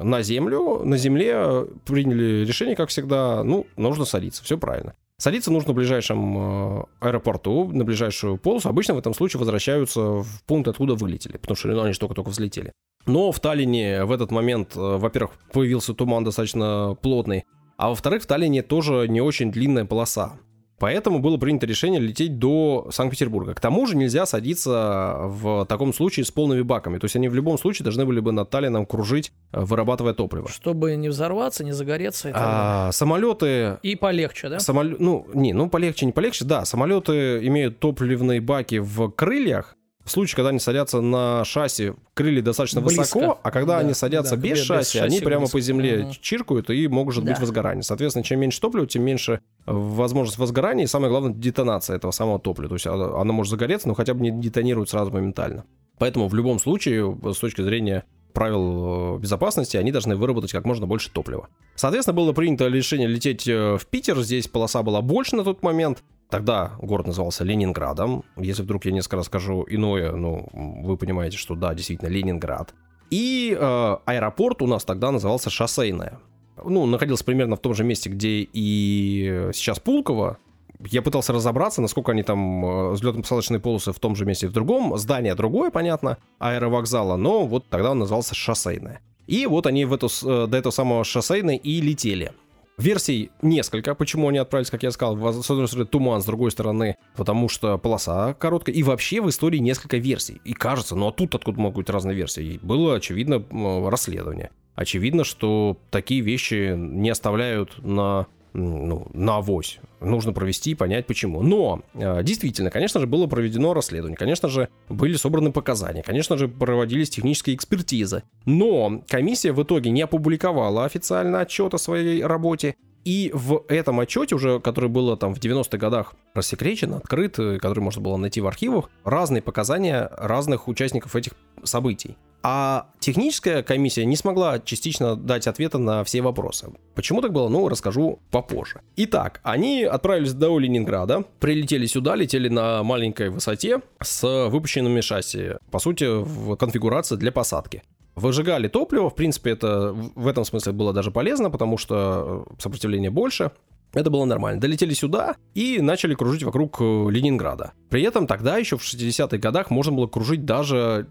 [0.00, 4.94] на землю, на земле приняли решение, как всегда, ну, нужно садиться, все правильно.
[5.18, 8.68] Садиться нужно в ближайшем э, аэропорту, на ближайшую полосу.
[8.68, 12.72] Обычно в этом случае возвращаются в пункт, откуда вылетели, потому что ну, они только-только взлетели.
[13.06, 17.44] Но в Таллине в этот момент, э, во-первых, появился туман достаточно плотный,
[17.78, 20.38] а во-вторых, в Таллине тоже не очень длинная полоса.
[20.78, 23.54] Поэтому было принято решение лететь до Санкт-Петербурга.
[23.54, 26.98] К тому же нельзя садиться в таком случае с полными баками.
[26.98, 30.48] То есть они в любом случае должны были бы над Таллином кружить, э, вырабатывая топливо.
[30.48, 32.28] Чтобы не взорваться, не загореться.
[32.28, 32.42] и так.
[32.44, 34.58] А, самолеты И полегче, да?
[34.58, 39.76] Самолет, ну, не, ну полегче, не полегче, да, самолеты имеют топливные баки в крыльях.
[40.06, 43.00] В случае, когда они садятся на шасси, крылья достаточно Близко.
[43.00, 45.56] высоко, а когда Да, они садятся да, без без шасси, шасси они прямо близко.
[45.56, 46.12] по земле Мгм.
[46.20, 47.40] чиркают и может быть Да.
[47.40, 47.82] возгорание.
[47.82, 52.38] Соответственно, чем меньше топлива, тем меньше э, возможность возгорания и самое главное детонация этого самого
[52.38, 52.68] топлива.
[52.68, 55.64] То есть оно оно может загореться, но хотя бы не детонирует сразу моментально.
[55.98, 60.86] Поэтому в любом случае, с точки зрения правил э, безопасности, они должны выработать как можно
[60.86, 61.48] больше топлива.
[61.74, 64.20] Соответственно, было принято решение лететь э, в Питер.
[64.20, 66.04] Здесь полоса была больше на тот момент.
[66.30, 68.24] Тогда город назывался Ленинградом.
[68.36, 72.74] Если вдруг я несколько раз скажу иное, ну, вы понимаете, что да, действительно, Ленинград.
[73.10, 76.18] И э, аэропорт у нас тогда назывался Шоссейное.
[76.64, 80.38] Ну, находился примерно в том же месте, где и сейчас Пулково.
[80.80, 84.96] я пытался разобраться, насколько они там э, взлетно-посадочные полосы в том же месте, в другом.
[84.96, 89.00] Здание другое, понятно, аэровокзала, но вот тогда он назывался шоссейное.
[89.26, 92.32] И вот они в эту, э, до этого самого шоссейной и летели.
[92.78, 96.96] Версий несколько, почему они отправились, как я сказал, с одной стороны туман, с другой стороны,
[97.16, 100.42] потому что полоса короткая, и вообще в истории несколько версий.
[100.44, 102.60] И кажется, ну а тут откуда могут быть разные версии?
[102.62, 103.42] Было, очевидно,
[103.88, 104.50] расследование.
[104.74, 108.26] Очевидно, что такие вещи не оставляют на
[108.56, 109.78] ну, на авось.
[110.00, 111.42] Нужно провести и понять, почему.
[111.42, 116.48] Но, э, действительно, конечно же, было проведено расследование, конечно же, были собраны показания, конечно же,
[116.48, 118.22] проводились технические экспертизы.
[118.44, 124.34] Но комиссия в итоге не опубликовала официально отчет о своей работе, и в этом отчете
[124.34, 128.46] уже, который было там в 90-х годах рассекречен, открыт, э, который можно было найти в
[128.46, 131.32] архивах, разные показания разных участников этих
[131.62, 132.16] событий.
[132.48, 136.68] А техническая комиссия не смогла частично дать ответы на все вопросы.
[136.94, 138.82] Почему так было, ну, расскажу попозже.
[138.94, 145.80] Итак, они отправились до Ленинграда, прилетели сюда, летели на маленькой высоте с выпущенными шасси, по
[145.80, 147.82] сути, в конфигурации для посадки.
[148.14, 153.50] Выжигали топливо, в принципе, это в этом смысле было даже полезно, потому что сопротивление больше,
[153.92, 154.60] это было нормально.
[154.60, 157.72] Долетели сюда и начали кружить вокруг э, Ленинграда.
[157.88, 161.08] При этом тогда еще в 60-х годах можно было кружить даже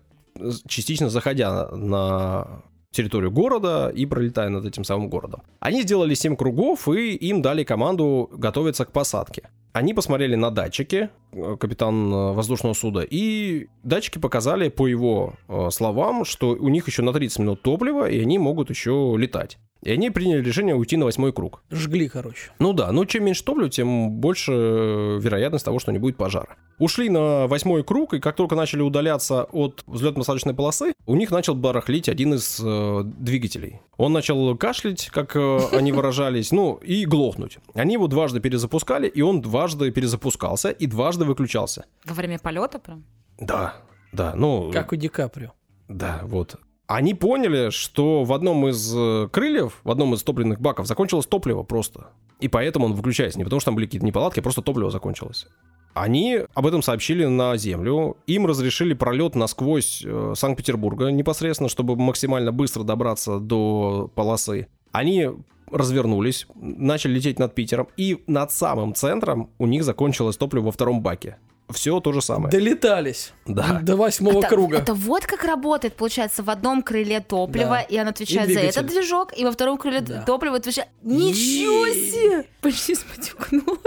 [0.68, 5.44] частично заходя на территорию города и пролетая над этим самым городом.
[5.60, 9.50] Они сделали 7 кругов и им дали команду готовиться к посадке.
[9.76, 15.68] Они посмотрели на датчики, э, капитан э, воздушного суда, и датчики показали, по его э,
[15.70, 19.58] словам, что у них еще на 30 минут топлива, и они могут еще летать.
[19.84, 21.62] И они приняли решение уйти на восьмой круг.
[21.70, 22.52] Жгли, короче.
[22.58, 26.56] Ну да, ну чем меньше топлива, тем больше вероятность того, что не будет пожара.
[26.80, 31.54] Ушли на восьмой круг, и как только начали удаляться от взлетно-посадочной полосы, у них начал
[31.54, 33.82] барахлить один из э, двигателей.
[33.98, 37.60] Он начал кашлять, как э, они выражались, ну и глохнуть.
[37.76, 41.86] Они его дважды перезапускали, и он дважды перезапускался и дважды выключался.
[42.05, 43.03] Во время полета прям?
[43.39, 43.76] Да,
[44.11, 44.72] да, ну...
[44.72, 45.51] Как у Ди Каприо.
[45.88, 46.57] Да, вот
[46.88, 51.63] они поняли, что в одном из э, крыльев, в одном из топливных баков закончилось топливо
[51.63, 52.09] просто.
[52.39, 53.39] И поэтому он выключается.
[53.39, 55.47] Не потому что там были какие-то неполадки, а просто топливо закончилось.
[55.93, 58.18] Они об этом сообщили на землю.
[58.28, 64.68] Им разрешили пролет насквозь э, Санкт-Петербурга непосредственно, чтобы максимально быстро добраться до полосы.
[64.91, 65.30] Они
[65.72, 71.01] развернулись, начали лететь над Питером, и над самым центром у них закончилось топливо во втором
[71.01, 71.38] баке
[71.72, 72.51] все то же самое.
[72.51, 73.34] Долетались.
[73.45, 73.80] Да.
[73.82, 74.78] До восьмого это, круга.
[74.78, 77.82] Это вот как работает, получается, в одном крыле топливо, да.
[77.82, 80.22] и он отвечает и за этот движок, и во втором крыле да.
[80.24, 80.89] топливо отвечает...
[81.01, 82.47] Ничего себе!
[82.61, 83.78] Почти спотекнула.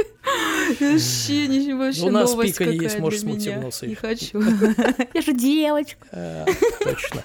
[0.81, 3.87] Вообще ничего, вообще У нас пика не есть, можешь смутиться.
[3.87, 4.41] Не хочу.
[5.15, 6.47] Я же девочка.
[6.81, 7.23] Точно.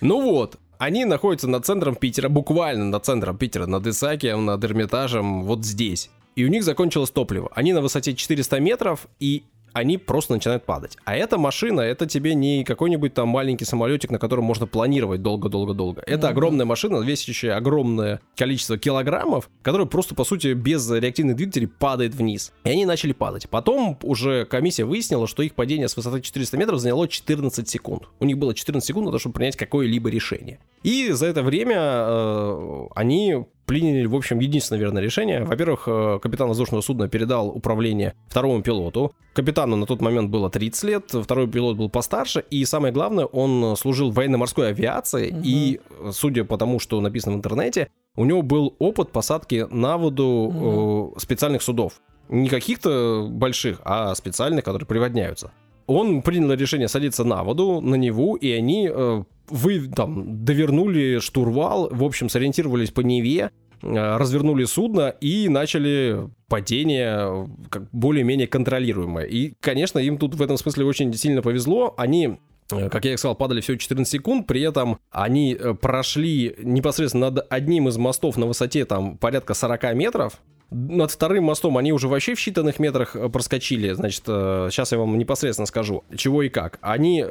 [0.00, 5.44] Ну вот, они находятся над центром Питера, буквально над центром Питера, над Исаакием, над Эрмитажем,
[5.44, 6.10] вот здесь.
[6.34, 7.50] И у них закончилось топливо.
[7.54, 9.44] Они на высоте 400 метров, и
[9.76, 10.96] они просто начинают падать.
[11.04, 16.02] А эта машина, это тебе не какой-нибудь там маленький самолетик, на котором можно планировать долго-долго-долго.
[16.06, 16.30] Это mm-hmm.
[16.30, 22.54] огромная машина, весящая огромное количество килограммов, которая просто, по сути, без реактивных двигателей падает вниз.
[22.64, 23.50] И они начали падать.
[23.50, 28.04] Потом уже комиссия выяснила, что их падение с высоты 400 метров заняло 14 секунд.
[28.18, 30.58] У них было 14 секунд на то, чтобы принять какое-либо решение.
[30.84, 35.44] И за это время э, они приняли, в общем, единственное верное решение.
[35.44, 39.12] Во-первых, э, капитан воздушного судна передал управление второму пилоту.
[39.34, 43.76] Капитану на тот момент было 30 лет, второй пилот был постарше, и самое главное, он
[43.76, 45.40] служил в военно-морской авиации, угу.
[45.44, 45.80] и,
[46.12, 51.14] судя по тому, что написано в интернете, у него был опыт посадки на воду угу.
[51.18, 52.00] специальных судов.
[52.28, 55.52] Не каких-то больших, а специальных, которые приводняются.
[55.86, 61.88] Он принял решение садиться на воду, на Неву, и они э, вы там довернули штурвал,
[61.90, 63.50] в общем, сориентировались по Неве,
[63.82, 69.24] э, развернули судно и начали падение как более-менее контролируемое.
[69.24, 71.94] И, конечно, им тут в этом смысле очень сильно повезло.
[71.96, 72.38] Они
[72.70, 77.30] э, как я и сказал, падали всего 14 секунд, при этом они э, прошли непосредственно
[77.30, 80.40] над одним из мостов на высоте там порядка 40 метров,
[80.70, 83.92] над вторым мостом они уже вообще в считанных метрах проскочили.
[83.92, 86.80] Значит, сейчас я вам непосредственно скажу, чего и как.
[86.80, 87.24] Они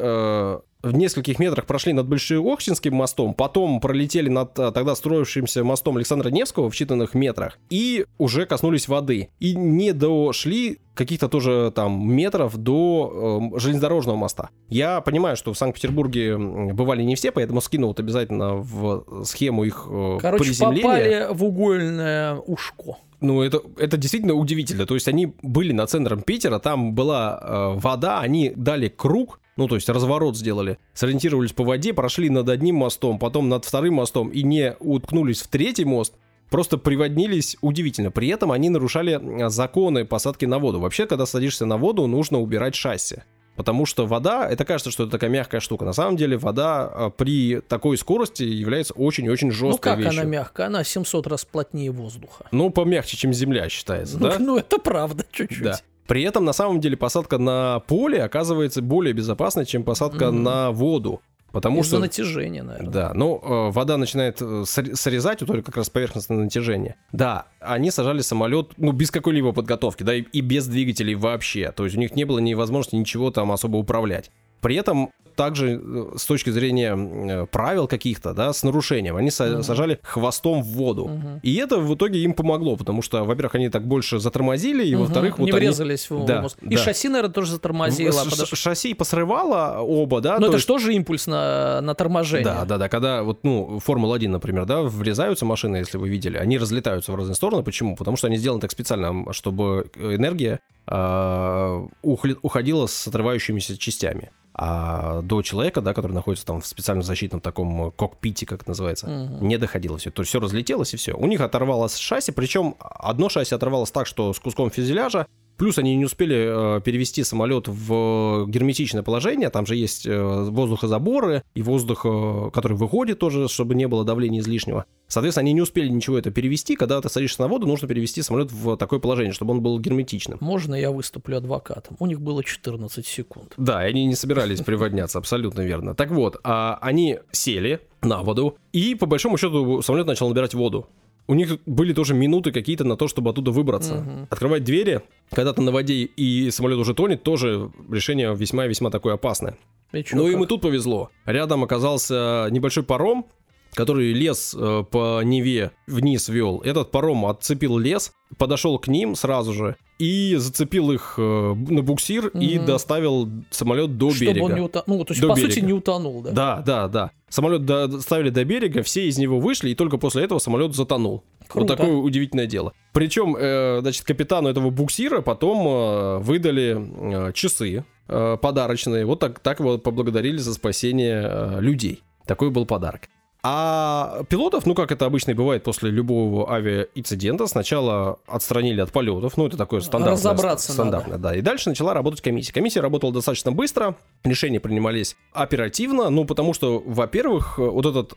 [0.86, 6.30] в нескольких метрах прошли над Большеохтинским мостом, потом пролетели над а, тогда строившимся мостом Александра
[6.30, 9.30] Невского в считанных метрах и уже коснулись воды.
[9.40, 14.50] И не дошли каких-то тоже там метров до э, железнодорожного моста.
[14.70, 19.88] Я понимаю, что в Санкт-Петербурге бывали не все, поэтому скину вот обязательно в схему их
[19.90, 20.82] э, Короче, приземления.
[20.84, 22.98] попали в угольное ушко.
[23.26, 24.86] Ну, это, это действительно удивительно.
[24.86, 29.68] То есть они были над центром Питера, там была э, вода, они дали круг, ну,
[29.68, 34.30] то есть разворот сделали, сориентировались по воде, прошли над одним мостом, потом над вторым мостом
[34.30, 36.14] и не уткнулись в третий мост,
[36.50, 38.12] просто приводнились удивительно.
[38.12, 40.80] При этом они нарушали законы посадки на воду.
[40.80, 43.18] Вообще, когда садишься на воду, нужно убирать шасси.
[43.56, 45.86] Потому что вода, это кажется, что это такая мягкая штука.
[45.86, 50.22] На самом деле вода а, при такой скорости является очень-очень жесткой Ну как вещью.
[50.22, 50.68] она мягкая?
[50.68, 52.45] Она 700 раз плотнее воздуха.
[52.51, 54.36] Ну, помягче, чем земля считается, Ну, да?
[54.39, 55.64] ну, это правда, чуть-чуть.
[55.64, 55.80] Да.
[56.06, 60.43] При этом, на самом деле, посадка на поле оказывается более безопасной, чем посадка Мгм.
[60.43, 61.22] на воду.
[61.56, 61.99] Потому Из-за что...
[61.99, 62.91] натяжения, наверное.
[62.91, 66.97] Да, ну, э, вода начинает э, ср- срезать, вот только как раз поверхностное натяжение.
[67.14, 71.72] Да, они сажали самолет, ну, без какой-либо подготовки, да, и, и без двигателей вообще.
[71.72, 74.32] То есть у них не было ни возможности ничего там особо управлять.
[74.60, 79.64] При этом также э, с точки зрения э, правил каких-то, да, с нарушением, они Мгм.
[79.64, 81.08] сажали хвостом в воду.
[81.08, 81.40] Мгм.
[81.44, 85.04] И это в итоге им помогло, потому что, во-первых, они так больше затормозили, и, Мгм.
[85.06, 85.60] во-вторых, вот не они...
[85.68, 86.58] врезались в Да, мозг.
[86.62, 86.82] И да.
[86.82, 88.12] шасси, наверное, тоже затормозило.
[88.24, 90.34] Ш- потому Шасси посрывало оба, да?
[90.36, 92.46] Но то это есть- же тоже импульс на, на торможение.
[92.46, 92.90] Да, да, да.
[92.90, 97.36] Когда вот, ну, Формула-1, например, да, врезаются машины, если вы видели, они разлетаются в разные
[97.36, 97.64] стороны.
[97.64, 97.96] Почему?
[97.96, 104.30] Потому что они сделаны так специально, чтобы энергия а, уходила с отрывающимися частями.
[104.58, 109.06] А до человека, да, который находится там в специальном защитном таком кокпите, как это называется,
[109.08, 109.45] Мгм.
[109.47, 110.12] не доходило все.
[110.12, 111.14] То есть все разлетелось и все.
[111.14, 115.28] У них оторвалось шасси, причем одно шасси оторвалось так, что с куском фюзеляжа,
[115.58, 119.49] Плюс они не успели э, перевести самолет в герметичное положение.
[119.49, 124.41] Там же есть э, воздухозаборы и воздух, э, который выходит тоже, чтобы не было давления
[124.41, 124.86] излишнего.
[125.08, 126.76] Соответственно, они не успели ничего это перевести.
[126.76, 130.39] Когда ты садишься на воду, нужно перевести самолет в такое положение, чтобы он был герметичным.
[130.41, 131.95] Можно я выступлю адвокатом?
[131.99, 133.53] У них было 14 секунд.
[133.58, 135.95] Да, они не собирались приводняться, абсолютно верно.
[135.95, 140.88] Так вот, а, они сели на воду, и по большому счету самолет начал набирать воду.
[141.28, 143.96] У них были тоже минуты какие-то на то, чтобы оттуда выбраться.
[143.96, 144.28] Мгм.
[144.30, 145.02] Открывать двери,
[145.32, 149.58] когда ты на воде и самолет уже тонет, тоже решение весьма и весьма такое опасное.
[149.92, 150.50] И чё, Ну им и как?
[150.50, 151.10] тут повезло.
[151.26, 153.26] Рядом оказался небольшой паром,
[153.74, 156.62] который лес э, по Неве вниз вел.
[156.64, 162.28] Этот паром отцепил лес, подошел к ним сразу же и зацепил их э, на буксир
[162.28, 162.66] и Мгм.
[162.66, 164.43] доставил самолет до Чтобы берега.
[164.46, 164.98] он не утонул.
[165.00, 165.68] Ну, то есть, До по сути, берега.
[165.68, 166.32] не утонул, да?
[166.32, 167.12] Да, да, да.
[167.30, 171.24] Самолет до- доставили до берега, все из него вышли, и только после этого самолет затонул.
[171.48, 171.60] Круто.
[171.74, 172.74] Вот такое удивительное дело.
[172.93, 179.06] Причем, э, значит, капитану этого буксира потом э, выдали э, часы подарочные.
[179.06, 182.04] Вот так, так его поблагодарили за спасение людей.
[182.28, 183.02] Такой был подарок.
[183.48, 189.38] А пилотов, ну как это обычно и бывает после любого авиаинцидента, сначала отстранили от полетов,
[189.38, 190.14] ну это такое стандартное.
[190.14, 191.36] Разобраться стандартное, да.
[191.36, 192.52] И дальше начала работать комиссия.
[192.52, 198.16] Комиссия работала достаточно быстро, решения принимались оперативно, ну потому что, во-первых, вот этот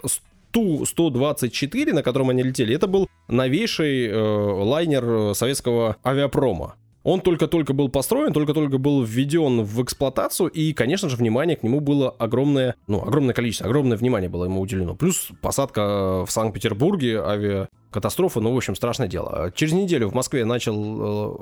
[0.52, 6.76] Ту-124, на котором они летели, это был новейший э, лайнер э, советского авиапрома.
[7.08, 11.80] Он только-только был построен, только-только был введен в эксплуатацию, и, конечно же, внимание к нему
[11.80, 14.94] было огромное, ну, огромное количество, огромное внимание было ему уделено.
[14.94, 19.50] Плюс посадка э, в Санкт-Петербурге, авиакатастрофа, ну, в общем, страшное дело.
[19.54, 20.74] Через неделю в Москве начал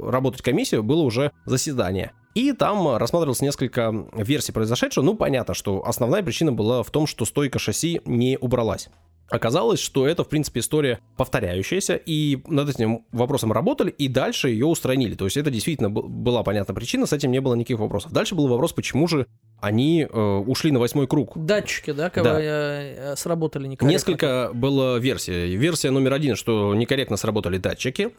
[0.06, 2.12] э, работать комиссия, было уже заседание.
[2.36, 5.02] И там рассматривалось несколько версий произошедшего.
[5.02, 8.88] Ну, понятно, что основная причина была в том, что стойка шасси не убралась.
[9.28, 14.66] Оказалось, что это, в принципе, история повторяющаяся, и над этим вопросом работали, и дальше ее
[14.66, 15.14] устранили.
[15.14, 18.12] То есть это действительно была понятная причина, с этим не было никаких вопросов.
[18.12, 19.26] Дальше был вопрос, почему же
[19.60, 21.32] они э, ушли на восьмой круг.
[21.36, 22.38] Датчики, да, как Да.
[22.40, 23.92] э, сработали некорректно.
[23.92, 25.56] Несколько было версий.
[25.56, 28.10] Версия номер один, что некорректно сработали датчики.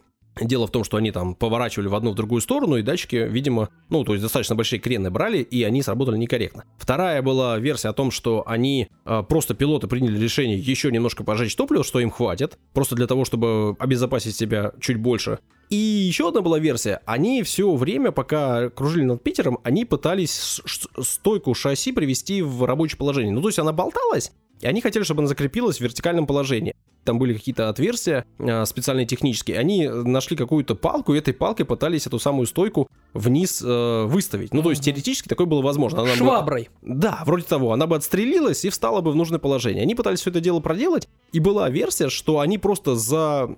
[0.42, 3.70] Дело в том, что они там поворачивали в одну в другую сторону, и датчики, видимо,
[3.90, 6.64] ну, то есть достаточно большие крены брали, и они сработали некорректно.
[6.78, 11.56] Вторая была версия о том, что они, э, просто пилоты приняли решение еще немножко пожечь
[11.56, 15.40] топливо, что им хватит, просто для того, чтобы обезопасить себя чуть больше.
[15.70, 17.02] И еще одна была версия.
[17.06, 20.62] Они все время, пока кружили над Питером, они пытались
[21.02, 23.34] стойку шасси привести в рабочее положение.
[23.34, 24.32] Ну, то есть она болталась,
[24.62, 26.74] и они хотели, чтобы она закрепилась в вертикальном положении.
[27.08, 29.58] Там были какие-то отверстия э, специальные технические.
[29.58, 34.54] Они нашли какую-то палку, и этой палкой пытались эту самую стойку вниз э, выставить.
[34.54, 36.02] Ну, то есть теоретически такое было возможно.
[36.02, 36.70] Она бы- Шваброй.
[36.82, 37.72] да, вроде того.
[37.72, 39.84] Она бы отстрелилась и встала бы в нужное положение.
[39.84, 43.50] Они пытались все это дело проделать, и была версия, что они просто за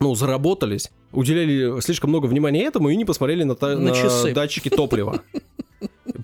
[0.00, 4.34] ну, заработались, уделяли слишком много внимания этому и не посмотрели на, та- На на часы.
[4.34, 5.20] датчики топлива.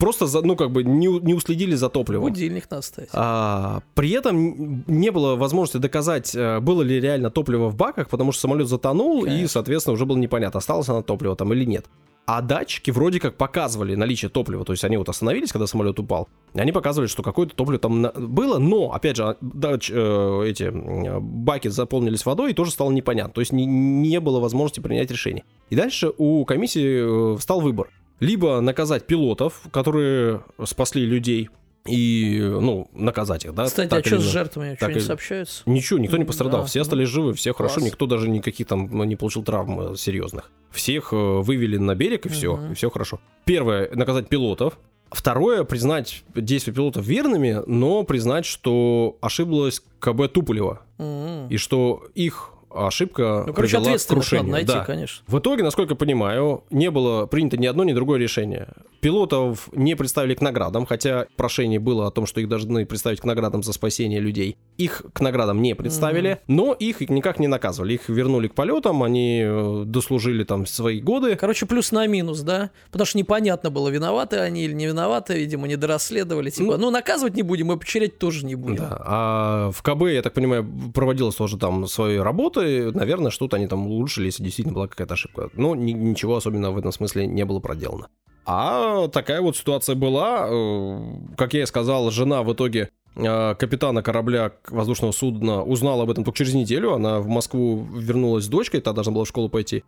[0.02, 2.24] Просто, за, ну, как бы не, не уследили за топливом.
[2.28, 3.10] Будильник надо ставить.
[3.12, 8.32] А, при этом не было возможности доказать, э, было ли реально топливо в баках, потому
[8.32, 9.48] что самолет затонул, и, Конечно.
[9.48, 11.86] соответственно, уже было непонятно, осталось оно топливо там или нет.
[12.26, 16.28] А датчики вроде как показывали наличие топлива, то есть они вот остановились, когда самолет упал,
[16.52, 20.72] и они показывали, что какое-то топливо там на- было, но, опять же, дач, э, эти
[21.20, 25.44] баки заполнились водой, и тоже стало непонятно, то есть не, не было возможности принять решение.
[25.70, 27.88] И дальше у комиссии э, встал выбор.
[28.22, 31.50] Либо наказать пилотов, которые спасли людей,
[31.84, 33.64] и, ну, наказать их, да.
[33.64, 34.76] Кстати, так а что с жертвами?
[34.76, 35.62] Что, Так не и- сообщаются?
[35.66, 37.86] Ничего, никто не пострадал, Да, все ну, остались живы, все хорошо, класс.
[37.86, 40.52] никто даже никаких там ну, не получил травм э, серьезных.
[40.70, 42.70] Всех э, вывели на берег и все, Мгм.
[42.70, 43.18] и все хорошо.
[43.44, 44.78] Первое, наказать пилотов.
[45.10, 51.48] Второе, признать действия пилотов верными, но признать, что ошиблась КБ Туполева, М.
[51.48, 54.52] и что их ошибка Ну, короче, привела к надо крушению.
[54.52, 54.84] найти, Да.
[54.84, 55.24] конечно.
[55.26, 58.68] В итоге, насколько я понимаю, не было принято ни одно, ни другое решение.
[59.00, 63.24] Пилотов не представили к наградам, хотя прошение было о том, что их должны представить к
[63.24, 64.56] наградам за спасение людей.
[64.78, 67.94] Их к наградам не представили, но их никак не наказывали.
[67.94, 71.34] Их вернули к полетам, они э, дослужили там свои годы.
[71.34, 72.70] Короче, плюс на минус, да?
[72.92, 76.50] Потому что непонятно было, виноваты они или не виноваты, видимо, не дорасследовали.
[76.50, 78.76] Типа, ну, наказывать не будем, и потерять тоже не будем.
[78.76, 79.02] Да.
[79.04, 82.61] А в КБ, я так понимаю, проводилось тоже там свои работы.
[82.92, 85.50] Наверное, что-то они там улучшили, если действительно была какая-то ошибка.
[85.54, 88.08] Но ни- ничего особенного в этом смысле не было проделано.
[88.44, 90.48] А такая вот ситуация была.
[90.50, 91.00] Э,
[91.36, 96.24] Как я и сказал, жена в итоге э, капитана корабля воздушного судна узнала об этом
[96.24, 96.92] только через неделю.
[96.94, 99.84] Она в Москву вернулась с дочкой, та должна была в школу пойти.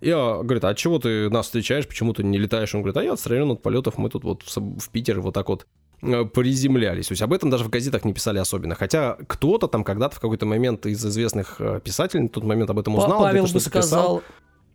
[0.00, 2.74] Я говорит, а чего ты нас встречаешь, почему ты не летаешь?
[2.74, 5.62] Он говорит, а я отстранен от полетов, мы тут вот в Питер вот так вот
[5.62, 5.66] э,
[6.00, 7.08] приземлялись.
[7.08, 8.74] То есть об этом даже в газетах не писали особенно.
[8.74, 12.78] Хотя кто-то там когда-то в какой-то момент из известных э, писателей на тот момент об
[12.78, 13.20] этом узнал.
[13.20, 13.60] Павел бы писал.
[13.60, 14.22] сказал,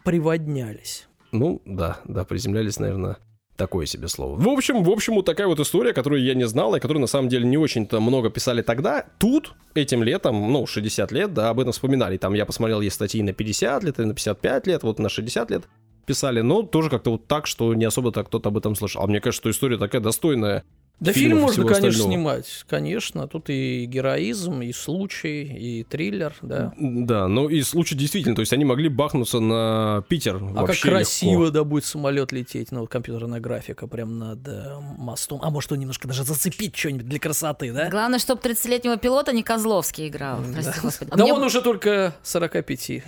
[0.04, 1.08] приводнялись.
[1.32, 3.18] Ну, да, да, приземлялись, наверное,
[3.58, 4.40] такое себе слово.
[4.40, 7.08] В общем, в общем, вот такая вот история, которую я не знал, и которую на
[7.08, 9.06] самом деле не очень-то много писали тогда.
[9.18, 12.18] Тут, этим летом, ну, 60 лет, да, об этом вспоминали.
[12.18, 15.52] Там я посмотрел, есть статьи на 50 лет, и на 55 лет, вот на 60
[15.52, 15.64] лет
[16.06, 19.02] писали, но тоже как-то вот так, что не особо-то кто-то об этом слышал.
[19.02, 20.64] А мне кажется, что история такая достойная.
[21.00, 22.10] Да фильм можно, конечно, остального.
[22.10, 22.66] снимать.
[22.70, 26.74] Конечно, тут и героизм, и случай, и триллер, да.
[26.80, 31.46] Да, ну и случай действительно, то есть они могли бахнуться на Питер А как красиво,
[31.46, 31.52] легко.
[31.52, 35.40] да, будет самолет лететь, ну, вот компьютерная графика прям над э, мостом.
[35.44, 37.90] А может, он немножко даже зацепить что-нибудь для красоты, да?
[37.90, 40.40] Главное, чтобы 30-летнего пилота не Козловский играл.
[40.54, 41.12] Прости, господи.
[41.12, 43.04] А Да мне он уже только 45,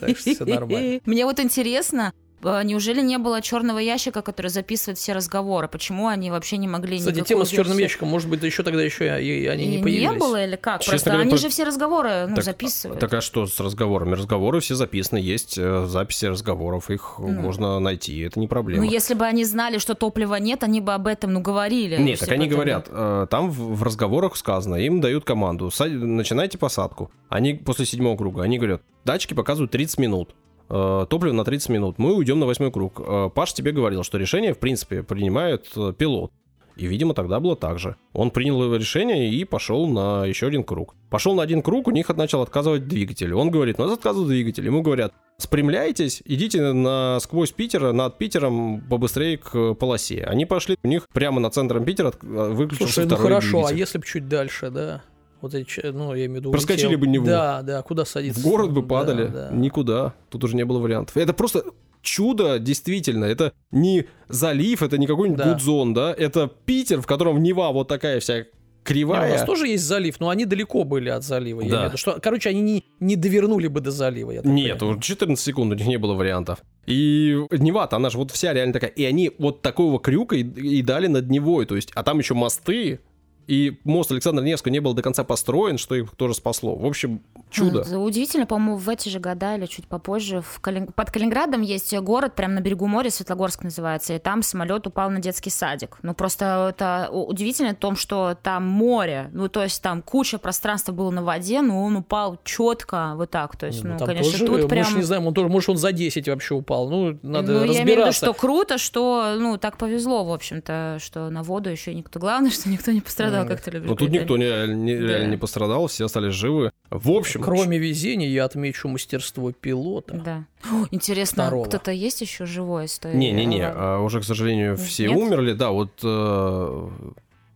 [0.00, 1.00] так что все нормально.
[1.04, 5.68] Мне вот интересно, неужели не было черного ящика, который записывает все разговоры?
[5.68, 9.06] Почему они вообще не могли Кстати, тема с черным ящиком, может быть, еще тогда еще
[9.22, 10.18] и они И не появились.
[10.20, 10.80] было или как?
[10.80, 13.00] Честно Просто говоря, они по- же все разговоры ну, Так, записывают.
[13.00, 14.14] Так а что с разговорами?
[14.14, 17.28] Разговоры все записаны, есть э, записи разговоров, их Ну.
[17.28, 18.84] можно найти, это не проблема.
[18.84, 21.96] Ну, если бы они знали, что топлива нет, они бы об этом, ну, говорили.
[21.96, 26.58] Нет, так они потом, говорят, э, там в, разговорах сказано, им дают команду, «Са- начинайте
[26.58, 27.10] посадку.
[27.28, 30.34] Они после седьмого круга, они говорят, датчики показывают 30 минут.
[30.68, 31.98] Э, Топливо на 30 минут.
[31.98, 33.00] Мы уйдем на восьмой круг.
[33.00, 36.32] Э, Паш тебе говорил, что решение, в принципе, принимает э, пилот.
[36.78, 37.96] И, видимо, тогда было так же.
[38.12, 40.94] Он принял его решение и пошел на еще один круг.
[41.10, 43.34] Пошел на один круг, у них начал отказывать двигатель.
[43.34, 44.64] Он говорит, у нас отказывают двигатель.
[44.64, 50.22] Ему говорят, спрямляйтесь, идите на, сквозь Питера, над Питером побыстрее к полосе.
[50.22, 53.78] Они пошли, у них прямо над центром Питера выключился Слушай, ну второй хорошо, а двигатель.
[53.78, 55.02] если бы чуть дальше, да?
[55.40, 56.50] Вот эти, ну, я имею в виду...
[56.52, 57.00] Проскочили улетел.
[57.00, 57.26] бы него.
[57.26, 58.40] Да, да, куда садиться?
[58.40, 59.50] В город бы Да, падали, да.
[59.52, 60.14] никуда.
[60.30, 61.16] Тут уже не было вариантов.
[61.16, 61.64] Это просто
[62.02, 63.24] чудо, действительно.
[63.24, 65.52] Это не залив, это не какой-нибудь Да.
[65.52, 66.12] Гудзон, да?
[66.16, 68.46] Это Питер, в котором Нева вот такая вся Не, у
[68.84, 69.32] кривая.
[69.32, 71.60] нас тоже есть залив, но они далеко были от залива.
[71.60, 71.84] я Да.
[71.86, 74.30] виду, что, короче, они не, не довернули бы до залива.
[74.30, 74.96] я Нет, понимаю.
[74.96, 76.60] уже 14 секунд у них не было вариантов.
[76.86, 78.90] И Нева-то, она же вот вся реально такая.
[78.90, 81.66] И они вот такого крюка и, и дали над Невой.
[81.66, 83.00] То есть, а там еще мосты.
[83.48, 86.76] И мост Александра Невского не был до конца построен, что их тоже спасло.
[86.76, 87.80] В общем, чудо.
[87.80, 91.96] Это Удивительно, по-моему, в эти же года или чуть попозже в Калин- под Калининградом есть
[91.98, 95.96] город, прямо на берегу моря, Светлогорск называется, и там самолет упал на детский садик.
[96.02, 100.92] Ну, просто это удивительно в том, что там море, ну, то есть там куча пространства
[100.92, 103.56] было на воде, но он упал четко вот так.
[103.56, 104.84] То есть, ну, там конечно, тоже, тут мы прям...
[104.84, 106.90] ж не знаем, он тоже, может, он за 10 вообще упал.
[106.90, 108.26] Ну, надо ну, я имею в виду, разбираться.
[108.26, 112.20] что круто, что, ну, так повезло, в общем-то, что на воду еще никто.
[112.20, 113.48] Главное, что никто не пострадал, Мгм.
[113.48, 115.06] как ты любишь Но тут говорить, никто не, не- Да.
[115.08, 116.72] реально не пострадал, все остались живы.
[116.90, 120.14] В общем, Кроме везения, я отмечу мастерство пилота.
[120.14, 120.44] Да.
[120.70, 121.64] О, интересно, Второго.
[121.66, 125.16] кто-то есть еще живой из той Не-не-не, а уже, к сожалению, все Нет?
[125.16, 125.52] умерли.
[125.52, 126.88] Да, вот э,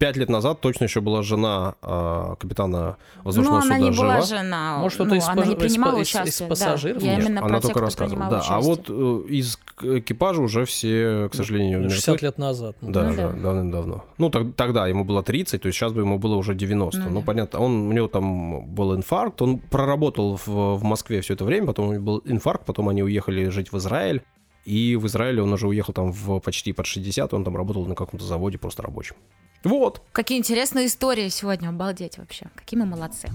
[0.02, 4.20] пять лет назад точно еще была жена э, капитана Ну, воздушного она суда не была
[4.20, 4.22] жива.
[4.22, 4.78] жена.
[4.78, 6.48] Может, ну, кто-то из она не паж- из принимала па- из- из участие.
[6.48, 7.02] пассажиров?
[7.02, 8.30] Да, я именно она про тех, только кто рассказывала.
[8.30, 8.60] Да, а участие.
[8.96, 11.94] вот э, из экипажа уже все, к сожалению, мертвы.
[11.96, 12.76] 60 лет назад.
[12.80, 13.32] ну, Да, Ну да, да.
[13.40, 14.04] давным-давно.
[14.18, 17.00] Ну, так- тогда ему было 30, то есть сейчас бы ему было уже 90.
[17.00, 17.26] Ну Ну, да.
[17.26, 21.66] понятно, он, у него там был инфаркт, он проработал в, в Москве все это время,
[21.66, 24.22] потом у него был инфаркт, потом они уехали жить в Израиль,
[24.64, 27.94] и в Израиле он уже уехал там в почти под 60, он там работал на
[27.94, 29.16] каком-то заводе просто рабочим.
[29.64, 30.02] Вот.
[30.12, 32.46] Какие интересные истории сегодня, обалдеть вообще.
[32.54, 33.28] Какие мы молодцы.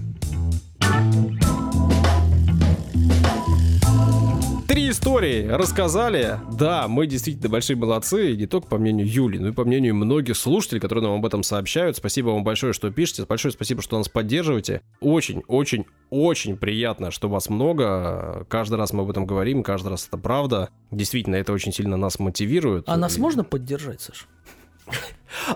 [4.68, 6.38] Три истории рассказали.
[6.52, 10.36] Да, мы действительно большие молодцы, не только по мнению Юли, но и по мнению многих
[10.36, 11.96] слушателей, которые нам об этом сообщают.
[11.96, 13.24] Спасибо вам большое, что пишете.
[13.24, 14.82] Большое спасибо, что нас поддерживаете.
[15.00, 18.46] Очень, очень, очень приятно, что вас много.
[18.48, 20.68] Каждый раз мы об этом говорим, каждый раз это правда.
[20.90, 22.84] Действительно, это очень сильно нас мотивирует.
[22.88, 24.28] А нас можно поддержать, Саш?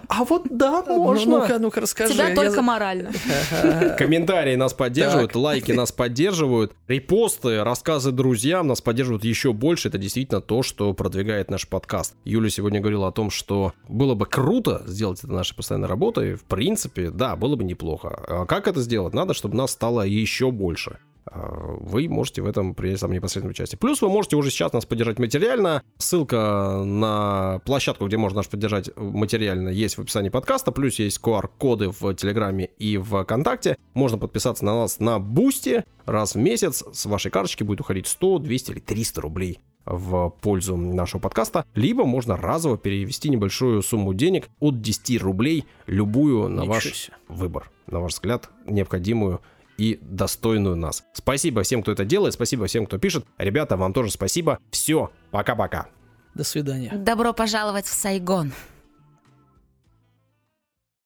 [0.08, 1.40] А вот да, Ну, можно.
[1.40, 2.14] Ну-ка, ну-ка, расскажи.
[2.14, 3.12] Тебя только морально.
[3.98, 5.42] Комментарии нас поддерживают, Так.
[5.42, 9.88] лайки нас поддерживают, репосты, рассказы друзьям нас поддерживают еще больше.
[9.88, 12.14] Это действительно то, что продвигает наш подкаст.
[12.24, 16.34] Юля сегодня говорила о том, что было бы круто сделать это нашей постоянной работой.
[16.34, 18.08] В принципе, да, было бы неплохо.
[18.28, 19.14] А как это сделать?
[19.14, 20.98] Надо, чтобы нас стало еще больше.
[21.26, 23.78] А, Вы можете в этом принять самое непосредственное участие.
[23.78, 25.82] Плюс вы можете уже сейчас нас поддержать материально.
[25.98, 30.72] Ссылка на площадку, где можно нас поддержать материально, есть в описании подкаста.
[30.72, 33.76] Плюс есть QR-коды в Телеграме и ВКонтакте.
[33.94, 35.84] Можно подписаться на нас на Boosty.
[36.06, 40.76] Раз в месяц с вашей карточки будет уходить 100, 200 или 300 рублей в пользу
[40.76, 46.74] нашего подкаста, либо можно разово перевести небольшую сумму денег от 10 рублей, любую на Ничего
[46.74, 47.16] ваш себе.
[47.28, 49.40] выбор, на ваш взгляд, необходимую
[49.78, 51.04] и достойную нас.
[51.12, 53.24] Спасибо всем, кто это делает, спасибо всем, кто пишет.
[53.38, 54.58] Ребята, вам тоже спасибо.
[54.70, 55.88] Все, пока-пока.
[56.34, 56.90] До свидания.
[56.94, 58.52] Добро пожаловать в Сайгон.